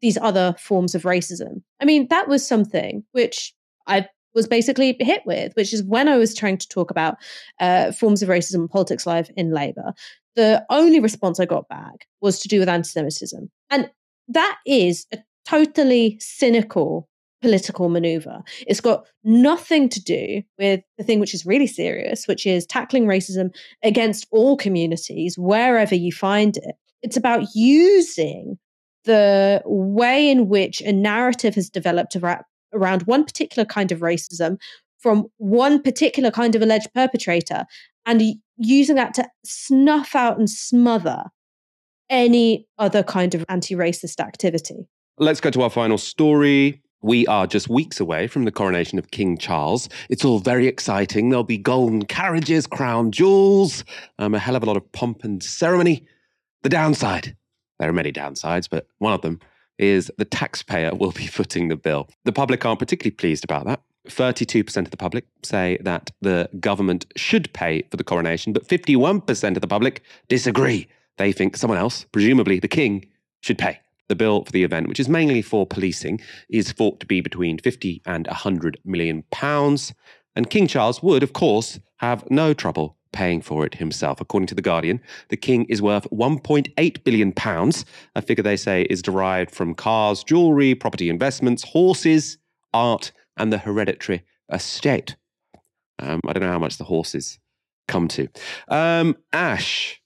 these 0.00 0.18
other 0.18 0.54
forms 0.58 0.94
of 0.94 1.02
racism. 1.02 1.62
I 1.80 1.84
mean, 1.84 2.08
that 2.08 2.28
was 2.28 2.46
something 2.46 3.04
which 3.12 3.52
I 3.86 4.08
was 4.34 4.46
basically 4.46 4.96
hit 5.00 5.22
with, 5.26 5.52
which 5.54 5.72
is 5.72 5.82
when 5.82 6.08
I 6.08 6.16
was 6.16 6.34
trying 6.34 6.58
to 6.58 6.68
talk 6.68 6.90
about 6.90 7.16
uh, 7.58 7.92
forms 7.92 8.22
of 8.22 8.28
racism 8.28 8.56
and 8.56 8.70
politics 8.70 9.06
live 9.06 9.30
in 9.36 9.50
Labour, 9.50 9.92
the 10.36 10.64
only 10.70 11.00
response 11.00 11.40
I 11.40 11.46
got 11.46 11.68
back 11.68 12.06
was 12.20 12.40
to 12.40 12.48
do 12.48 12.60
with 12.60 12.68
anti 12.68 12.88
Semitism. 12.88 13.50
And 13.70 13.90
that 14.28 14.58
is 14.66 15.06
a 15.12 15.18
totally 15.46 16.16
cynical 16.20 17.08
political 17.42 17.88
maneuver. 17.88 18.42
It's 18.66 18.80
got 18.80 19.06
nothing 19.24 19.88
to 19.90 20.02
do 20.02 20.42
with 20.58 20.80
the 20.98 21.04
thing 21.04 21.20
which 21.20 21.34
is 21.34 21.46
really 21.46 21.66
serious, 21.66 22.26
which 22.26 22.46
is 22.46 22.66
tackling 22.66 23.06
racism 23.06 23.54
against 23.82 24.26
all 24.30 24.56
communities, 24.56 25.38
wherever 25.38 25.94
you 25.94 26.12
find 26.12 26.56
it. 26.58 26.74
It's 27.02 27.16
about 27.16 27.46
using 27.54 28.58
the 29.04 29.62
way 29.64 30.30
in 30.30 30.48
which 30.48 30.80
a 30.82 30.92
narrative 30.92 31.54
has 31.54 31.70
developed 31.70 32.16
around 32.72 33.02
one 33.04 33.24
particular 33.24 33.64
kind 33.64 33.90
of 33.90 34.00
racism 34.00 34.58
from 34.98 35.26
one 35.38 35.82
particular 35.82 36.30
kind 36.30 36.54
of 36.54 36.60
alleged 36.60 36.92
perpetrator 36.94 37.64
and 38.04 38.22
using 38.58 38.96
that 38.96 39.14
to 39.14 39.26
snuff 39.44 40.14
out 40.14 40.38
and 40.38 40.50
smother 40.50 41.24
any 42.10 42.66
other 42.76 43.02
kind 43.02 43.34
of 43.34 43.44
anti 43.48 43.74
racist 43.74 44.20
activity. 44.20 44.88
Let's 45.18 45.40
go 45.40 45.50
to 45.50 45.62
our 45.62 45.70
final 45.70 45.96
story. 45.96 46.82
We 47.02 47.26
are 47.26 47.46
just 47.46 47.68
weeks 47.68 47.98
away 47.98 48.26
from 48.26 48.44
the 48.44 48.52
coronation 48.52 48.98
of 48.98 49.10
King 49.10 49.38
Charles. 49.38 49.88
It's 50.10 50.24
all 50.24 50.38
very 50.38 50.66
exciting. 50.66 51.30
There'll 51.30 51.44
be 51.44 51.56
golden 51.56 52.04
carriages, 52.04 52.66
crown 52.66 53.10
jewels, 53.10 53.84
um, 54.18 54.34
a 54.34 54.38
hell 54.38 54.56
of 54.56 54.62
a 54.62 54.66
lot 54.66 54.76
of 54.76 54.92
pomp 54.92 55.24
and 55.24 55.42
ceremony. 55.42 56.06
The 56.62 56.68
downside, 56.68 57.36
there 57.78 57.88
are 57.88 57.94
many 57.94 58.12
downsides, 58.12 58.68
but 58.68 58.86
one 58.98 59.14
of 59.14 59.22
them 59.22 59.40
is 59.78 60.12
the 60.18 60.26
taxpayer 60.26 60.94
will 60.94 61.12
be 61.12 61.26
footing 61.26 61.68
the 61.68 61.76
bill. 61.76 62.08
The 62.24 62.32
public 62.32 62.66
aren't 62.66 62.80
particularly 62.80 63.12
pleased 63.12 63.44
about 63.44 63.64
that. 63.64 63.80
32% 64.08 64.76
of 64.78 64.90
the 64.90 64.96
public 64.96 65.24
say 65.42 65.78
that 65.82 66.10
the 66.20 66.48
government 66.58 67.06
should 67.16 67.52
pay 67.52 67.82
for 67.90 67.96
the 67.96 68.04
coronation, 68.04 68.52
but 68.52 68.66
51% 68.66 69.56
of 69.56 69.60
the 69.60 69.68
public 69.68 70.02
disagree. 70.28 70.86
They 71.16 71.32
think 71.32 71.56
someone 71.56 71.78
else, 71.78 72.04
presumably 72.12 72.60
the 72.60 72.68
king, 72.68 73.06
should 73.40 73.58
pay. 73.58 73.80
The 74.10 74.16
bill 74.16 74.44
for 74.44 74.50
the 74.50 74.64
event, 74.64 74.88
which 74.88 74.98
is 74.98 75.08
mainly 75.08 75.40
for 75.40 75.64
policing, 75.64 76.20
is 76.48 76.72
thought 76.72 76.98
to 76.98 77.06
be 77.06 77.20
between 77.20 77.58
50 77.58 78.02
and 78.04 78.26
100 78.26 78.80
million 78.84 79.22
pounds. 79.30 79.94
And 80.34 80.50
King 80.50 80.66
Charles 80.66 81.00
would, 81.00 81.22
of 81.22 81.32
course, 81.32 81.78
have 81.98 82.28
no 82.28 82.52
trouble 82.52 82.96
paying 83.12 83.40
for 83.40 83.64
it 83.64 83.76
himself. 83.76 84.20
According 84.20 84.48
to 84.48 84.56
The 84.56 84.62
Guardian, 84.62 85.00
the 85.28 85.36
king 85.36 85.64
is 85.66 85.80
worth 85.80 86.10
1.8 86.10 87.04
billion 87.04 87.30
pounds, 87.30 87.84
a 88.16 88.20
figure 88.20 88.42
they 88.42 88.56
say 88.56 88.82
is 88.90 89.00
derived 89.00 89.52
from 89.52 89.76
cars, 89.76 90.24
jewelry, 90.24 90.74
property 90.74 91.08
investments, 91.08 91.62
horses, 91.62 92.36
art, 92.74 93.12
and 93.36 93.52
the 93.52 93.58
hereditary 93.58 94.24
estate. 94.52 95.14
Um, 96.00 96.20
I 96.26 96.32
don't 96.32 96.42
know 96.42 96.50
how 96.50 96.58
much 96.58 96.78
the 96.78 96.84
horses 96.84 97.38
come 97.86 98.08
to. 98.08 98.26
Um, 98.66 99.16
Ash, 99.32 99.99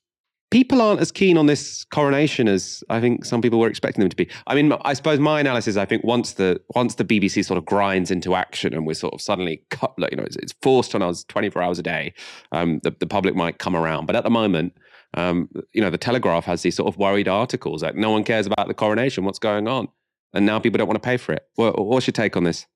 people 0.51 0.81
aren't 0.81 1.01
as 1.01 1.11
keen 1.11 1.37
on 1.37 1.47
this 1.47 1.85
coronation 1.85 2.49
as 2.49 2.85
I 2.89 3.01
think 3.01 3.25
some 3.25 3.43
people 3.43 3.59
were 3.59 3.69
expecting 3.69 4.01
them 4.01 4.11
to 4.11 4.17
be. 4.17 4.29
I 4.47 4.55
mean, 4.55 4.73
I 4.85 4.95
suppose 4.95 5.19
my 5.19 5.41
analysis, 5.41 5.77
I 5.77 5.85
think 5.85 6.05
once 6.05 6.35
the 6.35 6.61
once 6.75 6.95
the 6.95 7.05
BBC 7.05 7.45
sort 7.45 7.59
of 7.59 7.65
grinds 7.65 8.11
into 8.11 8.35
action 8.35 8.73
and 8.73 8.87
we're 8.87 8.95
sort 8.95 9.15
of 9.15 9.21
suddenly 9.21 9.65
cut, 9.71 9.95
you 10.11 10.17
know, 10.17 10.23
it's, 10.23 10.37
it's, 10.37 10.55
forced 10.63 10.95
on 10.95 11.03
us 11.03 11.25
24 11.25 11.63
hours 11.63 11.79
a 11.79 11.83
day, 11.83 12.15
um, 12.53 12.81
the, 12.85 12.95
the 13.01 13.07
public 13.07 13.35
might 13.35 13.59
come 13.59 13.75
around. 13.75 14.07
But 14.07 14.17
at 14.17 14.25
the 14.25 14.31
moment, 14.31 14.75
um, 15.15 15.49
you 15.73 15.81
know, 15.81 15.91
the 15.91 15.99
Telegraph 15.99 16.45
has 16.45 16.63
these 16.63 16.77
sort 16.77 16.93
of 16.93 16.99
worried 16.99 17.29
articles 17.29 17.83
like 17.83 17.97
no 17.97 18.11
one 18.11 18.25
cares 18.25 18.47
about 18.47 18.69
the 18.69 18.75
coronation, 18.75 19.25
what's 19.25 19.39
going 19.39 19.69
on? 19.69 19.89
And 20.33 20.47
now 20.47 20.59
people 20.59 20.79
don't 20.79 20.89
want 20.89 21.01
to 21.03 21.07
pay 21.07 21.17
for 21.17 21.33
it. 21.33 21.45
What, 21.55 21.85
what's 21.85 22.07
your 22.07 22.13
take 22.13 22.37
on 22.37 22.45
this? 22.45 22.67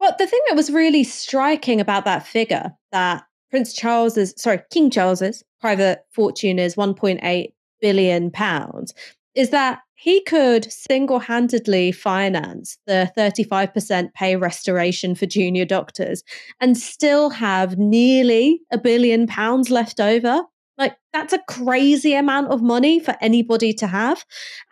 Well, 0.00 0.14
the 0.18 0.26
thing 0.26 0.40
that 0.48 0.56
was 0.56 0.70
really 0.70 1.04
striking 1.04 1.80
about 1.80 2.04
that 2.04 2.26
figure 2.26 2.72
that 2.92 3.24
Prince 3.56 3.72
Charles's, 3.72 4.34
sorry, 4.36 4.60
King 4.70 4.90
Charles's 4.90 5.42
private 5.62 6.00
fortune 6.10 6.58
is 6.58 6.74
1.8 6.74 7.54
billion 7.80 8.30
pounds, 8.30 8.92
is 9.34 9.48
that 9.48 9.78
he 9.94 10.22
could 10.24 10.70
single 10.70 11.18
handedly 11.18 11.90
finance 11.90 12.76
the 12.86 13.10
35% 13.16 14.12
pay 14.12 14.36
restoration 14.36 15.14
for 15.14 15.24
junior 15.24 15.64
doctors 15.64 16.22
and 16.60 16.76
still 16.76 17.30
have 17.30 17.78
nearly 17.78 18.60
a 18.70 18.76
billion 18.76 19.26
pounds 19.26 19.70
left 19.70 20.00
over. 20.00 20.42
Like, 20.76 20.94
that's 21.14 21.32
a 21.32 21.42
crazy 21.48 22.12
amount 22.12 22.48
of 22.48 22.60
money 22.60 23.00
for 23.00 23.16
anybody 23.22 23.72
to 23.72 23.86
have. 23.86 24.22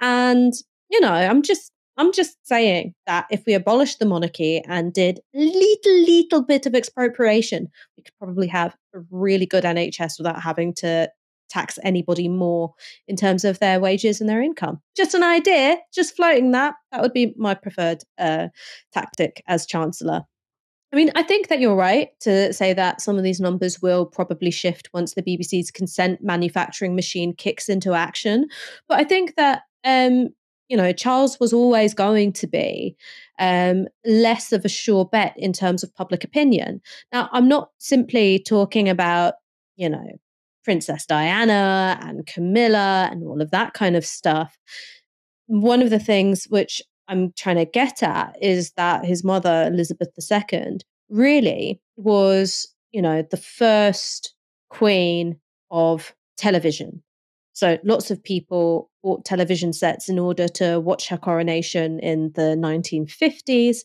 And, 0.03 0.53
you 0.91 1.01
know, 1.01 1.11
I'm 1.11 1.41
just 1.41 1.72
I'm 1.97 2.12
just 2.12 2.36
saying 2.47 2.95
that 3.07 3.26
if 3.30 3.45
we 3.47 3.55
abolished 3.55 3.99
the 3.99 4.07
monarchy 4.07 4.61
and 4.66 4.92
did 4.92 5.20
little, 5.32 6.01
little 6.01 6.42
bit 6.42 6.66
of 6.66 6.74
expropriation, 6.74 7.68
we 7.97 8.03
could 8.03 8.14
probably 8.18 8.49
have 8.49 8.74
a 8.95 9.01
really 9.11 9.47
good 9.47 9.64
NHS 9.64 10.18
without 10.18 10.42
having 10.42 10.74
to 10.74 11.11
tax 11.49 11.78
anybody 11.84 12.28
more 12.28 12.74
in 13.07 13.16
terms 13.16 13.45
of 13.45 13.61
their 13.61 13.78
wages 13.78 14.20
and 14.20 14.28
their 14.28 14.42
income. 14.42 14.80
Just 14.97 15.14
an 15.14 15.22
idea, 15.22 15.76
just 15.95 16.16
floating 16.16 16.51
that. 16.51 16.74
That 16.90 17.01
would 17.01 17.12
be 17.12 17.34
my 17.36 17.55
preferred 17.55 18.03
uh, 18.18 18.49
tactic 18.92 19.42
as 19.47 19.66
Chancellor. 19.66 20.22
I 20.92 20.97
mean, 20.97 21.11
I 21.16 21.22
think 21.24 21.49
that 21.49 21.59
you're 21.59 21.74
right 21.74 22.11
to 22.20 22.53
say 22.53 22.72
that 22.72 23.01
some 23.01 23.16
of 23.16 23.24
these 23.24 23.40
numbers 23.40 23.82
will 23.82 24.07
probably 24.07 24.53
shift 24.53 24.88
once 24.95 25.14
the 25.14 25.22
BBC's 25.22 25.72
consent 25.72 26.22
manufacturing 26.22 26.95
machine 26.95 27.34
kicks 27.34 27.68
into 27.68 27.95
action. 27.95 28.47
But 28.88 29.01
I 29.01 29.05
think 29.05 29.34
that 29.36 29.62
um, 29.84 30.28
you 30.68 30.76
know, 30.76 30.92
Charles 30.92 31.38
was 31.38 31.52
always 31.52 31.94
going 31.94 32.32
to 32.34 32.46
be 32.46 32.96
um, 33.38 33.86
less 34.04 34.52
of 34.52 34.64
a 34.64 34.68
sure 34.68 35.04
bet 35.04 35.34
in 35.36 35.52
terms 35.52 35.82
of 35.82 35.94
public 35.94 36.24
opinion. 36.24 36.80
Now, 37.12 37.28
I'm 37.32 37.48
not 37.48 37.70
simply 37.78 38.38
talking 38.38 38.88
about, 38.88 39.34
you 39.76 39.88
know, 39.88 40.06
Princess 40.64 41.04
Diana 41.04 41.98
and 42.02 42.26
Camilla 42.26 43.08
and 43.10 43.22
all 43.24 43.42
of 43.42 43.50
that 43.50 43.74
kind 43.74 43.96
of 43.96 44.06
stuff. 44.06 44.58
One 45.46 45.82
of 45.82 45.90
the 45.90 45.98
things 45.98 46.46
which 46.48 46.80
I'm 47.06 47.32
trying 47.36 47.56
to 47.56 47.66
get 47.66 48.02
at 48.02 48.36
is 48.40 48.72
that 48.72 49.04
his 49.04 49.22
mother, 49.22 49.68
Elizabeth 49.70 50.08
II, 50.18 50.78
really 51.10 51.80
was, 51.96 52.74
you 52.92 53.02
know, 53.02 53.22
the 53.30 53.36
first 53.36 54.34
queen 54.70 55.38
of 55.70 56.14
television. 56.38 57.02
So 57.55 57.78
lots 57.84 58.11
of 58.11 58.22
people 58.22 58.90
bought 59.02 59.24
television 59.24 59.72
sets 59.72 60.09
in 60.09 60.18
order 60.18 60.48
to 60.48 60.80
watch 60.80 61.09
her 61.09 61.16
coronation 61.16 61.98
in 62.00 62.32
the 62.34 62.57
1950s. 62.59 63.78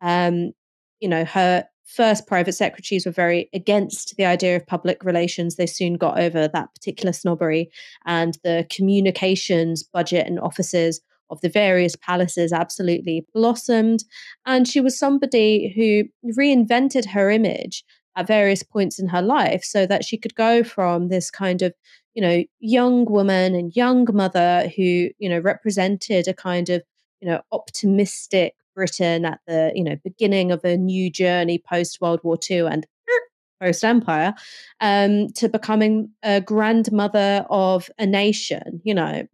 Um, 0.00 0.52
you 1.00 1.08
know, 1.08 1.24
her 1.24 1.66
first 1.84 2.26
private 2.26 2.52
secretaries 2.52 3.06
were 3.06 3.12
very 3.12 3.48
against 3.52 4.16
the 4.16 4.24
idea 4.24 4.56
of 4.56 4.66
public 4.66 5.04
relations. 5.04 5.56
They 5.56 5.66
soon 5.66 5.94
got 5.94 6.20
over 6.20 6.46
that 6.48 6.74
particular 6.74 7.12
snobbery, 7.12 7.70
and 8.06 8.38
the 8.44 8.66
communications 8.70 9.82
budget 9.82 10.26
and 10.26 10.38
offices 10.38 11.00
of 11.30 11.40
the 11.40 11.48
various 11.48 11.96
palaces 11.96 12.52
absolutely 12.52 13.26
blossomed. 13.34 14.04
And 14.46 14.66
she 14.66 14.80
was 14.80 14.98
somebody 14.98 15.72
who 15.74 16.32
reinvented 16.40 17.06
her 17.10 17.30
image 17.30 17.84
at 18.16 18.26
various 18.26 18.62
points 18.62 18.98
in 18.98 19.08
her 19.08 19.22
life 19.22 19.62
so 19.62 19.86
that 19.86 20.04
she 20.04 20.18
could 20.18 20.34
go 20.34 20.64
from 20.64 21.08
this 21.08 21.30
kind 21.30 21.62
of 21.62 21.72
you 22.18 22.22
know 22.22 22.42
young 22.58 23.04
woman 23.04 23.54
and 23.54 23.76
young 23.76 24.04
mother 24.12 24.68
who 24.74 25.08
you 25.18 25.28
know 25.28 25.38
represented 25.38 26.26
a 26.26 26.34
kind 26.34 26.68
of 26.68 26.82
you 27.20 27.28
know 27.28 27.40
optimistic 27.52 28.54
britain 28.74 29.24
at 29.24 29.38
the 29.46 29.70
you 29.72 29.84
know 29.84 29.94
beginning 30.02 30.50
of 30.50 30.64
a 30.64 30.76
new 30.76 31.08
journey 31.12 31.62
post 31.64 32.00
world 32.00 32.18
war 32.24 32.36
ii 32.50 32.58
and 32.58 32.88
post 33.62 33.84
empire, 33.84 34.34
um, 34.80 35.28
to 35.34 35.48
becoming 35.48 36.10
a 36.24 36.40
grandmother 36.40 37.46
of 37.50 37.88
a 37.98 38.06
nation. 38.06 38.80
You 38.84 38.94
know, 38.94 39.26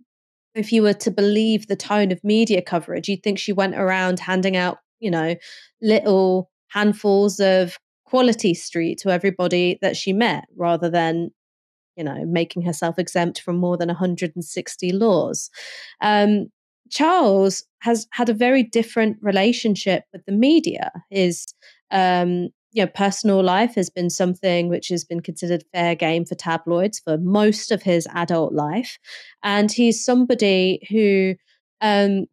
if 0.55 0.73
you 0.73 0.83
were 0.83 0.95
to 0.95 1.11
believe 1.11 1.67
the 1.67 1.77
tone 1.77 2.13
of 2.13 2.23
media 2.23 2.63
coverage, 2.63 3.09
you'd 3.09 3.23
think 3.23 3.39
she 3.39 3.53
went 3.53 3.75
around 3.75 4.21
handing 4.21 4.57
out, 4.57 4.79
you 5.01 5.11
know, 5.11 5.37
little 5.83 6.51
handfuls 6.69 7.41
of 7.41 7.79
quality 8.05 8.55
street 8.55 8.99
to 8.99 9.11
everybody 9.11 9.79
that 9.83 9.97
she 9.97 10.13
met 10.13 10.45
rather 10.57 10.91
than 10.91 11.31
you 11.97 12.05
know 12.05 12.25
making 12.27 12.63
herself 12.63 12.99
exempt 12.99 13.41
from 13.41 13.57
more 13.57 13.77
than 13.77 13.89
160 13.89 14.93
laws 14.93 15.51
um, 16.01 16.47
charles 16.91 17.65
has 17.81 18.07
had 18.13 18.29
a 18.29 18.35
very 18.35 18.63
different 18.63 19.17
relationship 19.21 20.05
with 20.13 20.25
the 20.27 20.33
media 20.33 20.91
his 21.11 21.47
um, 21.91 22.49
you 22.75 22.83
know, 22.83 22.91
personal 22.93 23.43
life 23.43 23.77
has 23.77 23.89
been 23.89 24.11
something 24.11 24.69
which 24.69 24.89
has 24.89 25.05
been 25.05 25.21
considered 25.21 25.65
fair 25.73 25.95
game 25.95 26.25
for 26.25 26.35
tabloids 26.35 26.99
for 26.99 27.17
most 27.19 27.71
of 27.71 27.83
his 27.83 28.09
adult 28.13 28.53
life. 28.53 28.99
And 29.45 29.71
he's 29.71 30.05
somebody 30.05 30.85
who 30.91 31.37
um, 31.81 32.27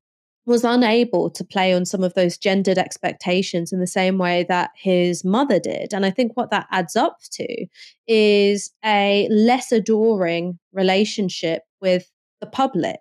was 0.45 0.63
unable 0.63 1.29
to 1.29 1.43
play 1.43 1.73
on 1.73 1.85
some 1.85 2.03
of 2.03 2.13
those 2.15 2.37
gendered 2.37 2.77
expectations 2.77 3.71
in 3.71 3.79
the 3.79 3.87
same 3.87 4.17
way 4.17 4.45
that 4.49 4.71
his 4.75 5.23
mother 5.23 5.59
did. 5.59 5.93
And 5.93 6.05
I 6.05 6.09
think 6.09 6.31
what 6.35 6.49
that 6.49 6.67
adds 6.71 6.95
up 6.95 7.17
to 7.33 7.65
is 8.07 8.71
a 8.83 9.27
less 9.29 9.71
adoring 9.71 10.57
relationship 10.73 11.63
with 11.79 12.11
the 12.39 12.47
public. 12.47 12.99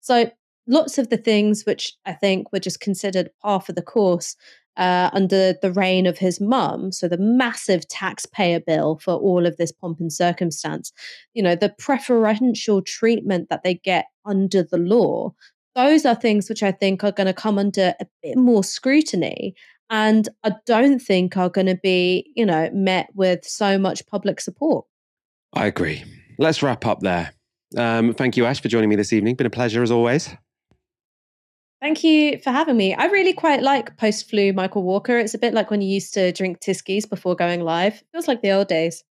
So 0.00 0.30
lots 0.66 0.98
of 0.98 1.10
the 1.10 1.16
things 1.16 1.64
which 1.64 1.92
I 2.06 2.12
think 2.12 2.52
were 2.52 2.58
just 2.58 2.80
considered 2.80 3.30
par 3.40 3.60
for 3.60 3.72
the 3.72 3.82
course 3.82 4.36
uh, 4.76 5.10
under 5.12 5.54
the 5.60 5.72
reign 5.72 6.06
of 6.06 6.18
his 6.18 6.40
mum. 6.40 6.92
So 6.92 7.06
the 7.06 7.18
massive 7.18 7.86
taxpayer 7.88 8.60
bill 8.60 8.98
for 9.02 9.14
all 9.14 9.46
of 9.46 9.56
this 9.56 9.72
pomp 9.72 10.00
and 10.00 10.12
circumstance, 10.12 10.92
you 11.34 11.42
know, 11.42 11.54
the 11.54 11.74
preferential 11.78 12.82
treatment 12.82 13.48
that 13.50 13.62
they 13.62 13.74
get 13.74 14.06
under 14.24 14.62
the 14.62 14.78
law. 14.78 15.34
Those 15.74 16.04
are 16.04 16.14
things 16.14 16.48
which 16.48 16.62
I 16.62 16.72
think 16.72 17.04
are 17.04 17.12
going 17.12 17.26
to 17.26 17.32
come 17.32 17.58
under 17.58 17.94
a 18.00 18.06
bit 18.22 18.36
more 18.36 18.64
scrutiny 18.64 19.54
and 19.90 20.28
I 20.44 20.52
don't 20.66 21.00
think 21.00 21.36
are 21.36 21.50
going 21.50 21.66
to 21.66 21.74
be, 21.74 22.32
you 22.36 22.46
know, 22.46 22.70
met 22.72 23.08
with 23.14 23.44
so 23.44 23.76
much 23.76 24.06
public 24.06 24.40
support. 24.40 24.86
I 25.52 25.66
agree. 25.66 26.04
Let's 26.38 26.62
wrap 26.62 26.86
up 26.86 27.00
there. 27.00 27.32
Um, 27.76 28.14
thank 28.14 28.36
you, 28.36 28.46
Ash, 28.46 28.60
for 28.60 28.68
joining 28.68 28.88
me 28.88 28.96
this 28.96 29.12
evening. 29.12 29.34
Been 29.34 29.48
a 29.48 29.50
pleasure 29.50 29.82
as 29.82 29.90
always. 29.90 30.30
Thank 31.80 32.04
you 32.04 32.38
for 32.38 32.50
having 32.50 32.76
me. 32.76 32.94
I 32.94 33.06
really 33.06 33.32
quite 33.32 33.62
like 33.62 33.96
post 33.96 34.28
flu 34.28 34.52
Michael 34.52 34.82
Walker. 34.82 35.18
It's 35.18 35.34
a 35.34 35.38
bit 35.38 35.54
like 35.54 35.70
when 35.70 35.80
you 35.80 35.88
used 35.88 36.14
to 36.14 36.30
drink 36.30 36.60
Tyskies 36.60 37.08
before 37.08 37.34
going 37.34 37.62
live. 37.62 37.94
It 37.94 38.06
feels 38.12 38.28
like 38.28 38.42
the 38.42 38.52
old 38.52 38.68
days. 38.68 39.02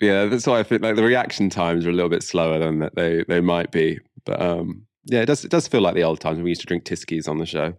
Yeah, 0.00 0.26
that's 0.26 0.46
why 0.46 0.58
I 0.58 0.62
think 0.64 0.82
like 0.82 0.96
the 0.96 1.04
reaction 1.04 1.50
times 1.50 1.86
are 1.86 1.90
a 1.90 1.92
little 1.92 2.08
bit 2.08 2.22
slower 2.22 2.58
than 2.58 2.80
that 2.80 2.96
they 2.96 3.24
they 3.28 3.40
might 3.40 3.70
be. 3.70 4.00
But 4.24 4.42
um, 4.42 4.86
yeah, 5.04 5.20
it 5.20 5.26
does 5.26 5.44
it 5.44 5.50
does 5.50 5.68
feel 5.68 5.80
like 5.80 5.94
the 5.94 6.02
old 6.04 6.20
times 6.20 6.36
when 6.36 6.44
we 6.44 6.50
used 6.50 6.60
to 6.62 6.66
drink 6.66 6.84
Tyskies 6.84 7.28
on 7.28 7.38
the 7.38 7.46
show. 7.46 7.74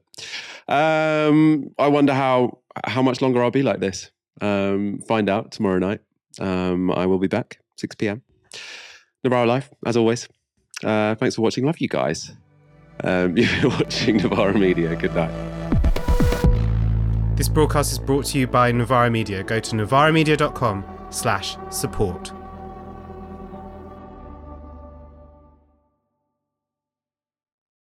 Um, 0.68 1.70
I 1.78 1.88
wonder 1.88 2.14
how 2.14 2.60
how 2.86 3.02
much 3.02 3.22
longer 3.22 3.44
I'll 3.44 3.52
be 3.52 3.64
like 3.64 3.80
this. 3.80 4.12
Um, 4.40 5.02
find 5.08 5.30
out 5.30 5.52
tomorrow 5.52 5.80
night. 5.80 6.02
Um, 6.40 6.92
I 6.92 7.06
will 7.06 7.20
be 7.20 7.28
back 7.28 7.60
six 7.76 7.96
p.m. 7.96 8.24
Novara 9.24 9.46
Live 9.46 9.70
as 9.86 9.98
always. 9.98 10.28
Uh, 10.84 11.16
thanks 11.16 11.36
for 11.36 11.42
watching. 11.42 11.66
Love 11.66 11.80
you 11.80 11.88
guys. 11.88 12.32
Um, 13.04 13.38
you've 13.38 13.52
been 13.62 13.70
watching 13.70 14.18
Novara 14.18 14.58
Media. 14.58 14.96
Good 14.96 15.16
night. 15.16 15.32
This 17.36 17.50
broadcast 17.50 17.92
is 17.92 18.00
brought 18.00 18.26
to 18.26 18.40
you 18.40 18.48
by 18.48 18.72
Novara 18.72 19.10
Media. 19.10 19.44
Go 19.44 19.60
to 19.60 19.76
novaramedia.com 19.76 21.08
slash 21.10 21.58
support. 21.70 22.32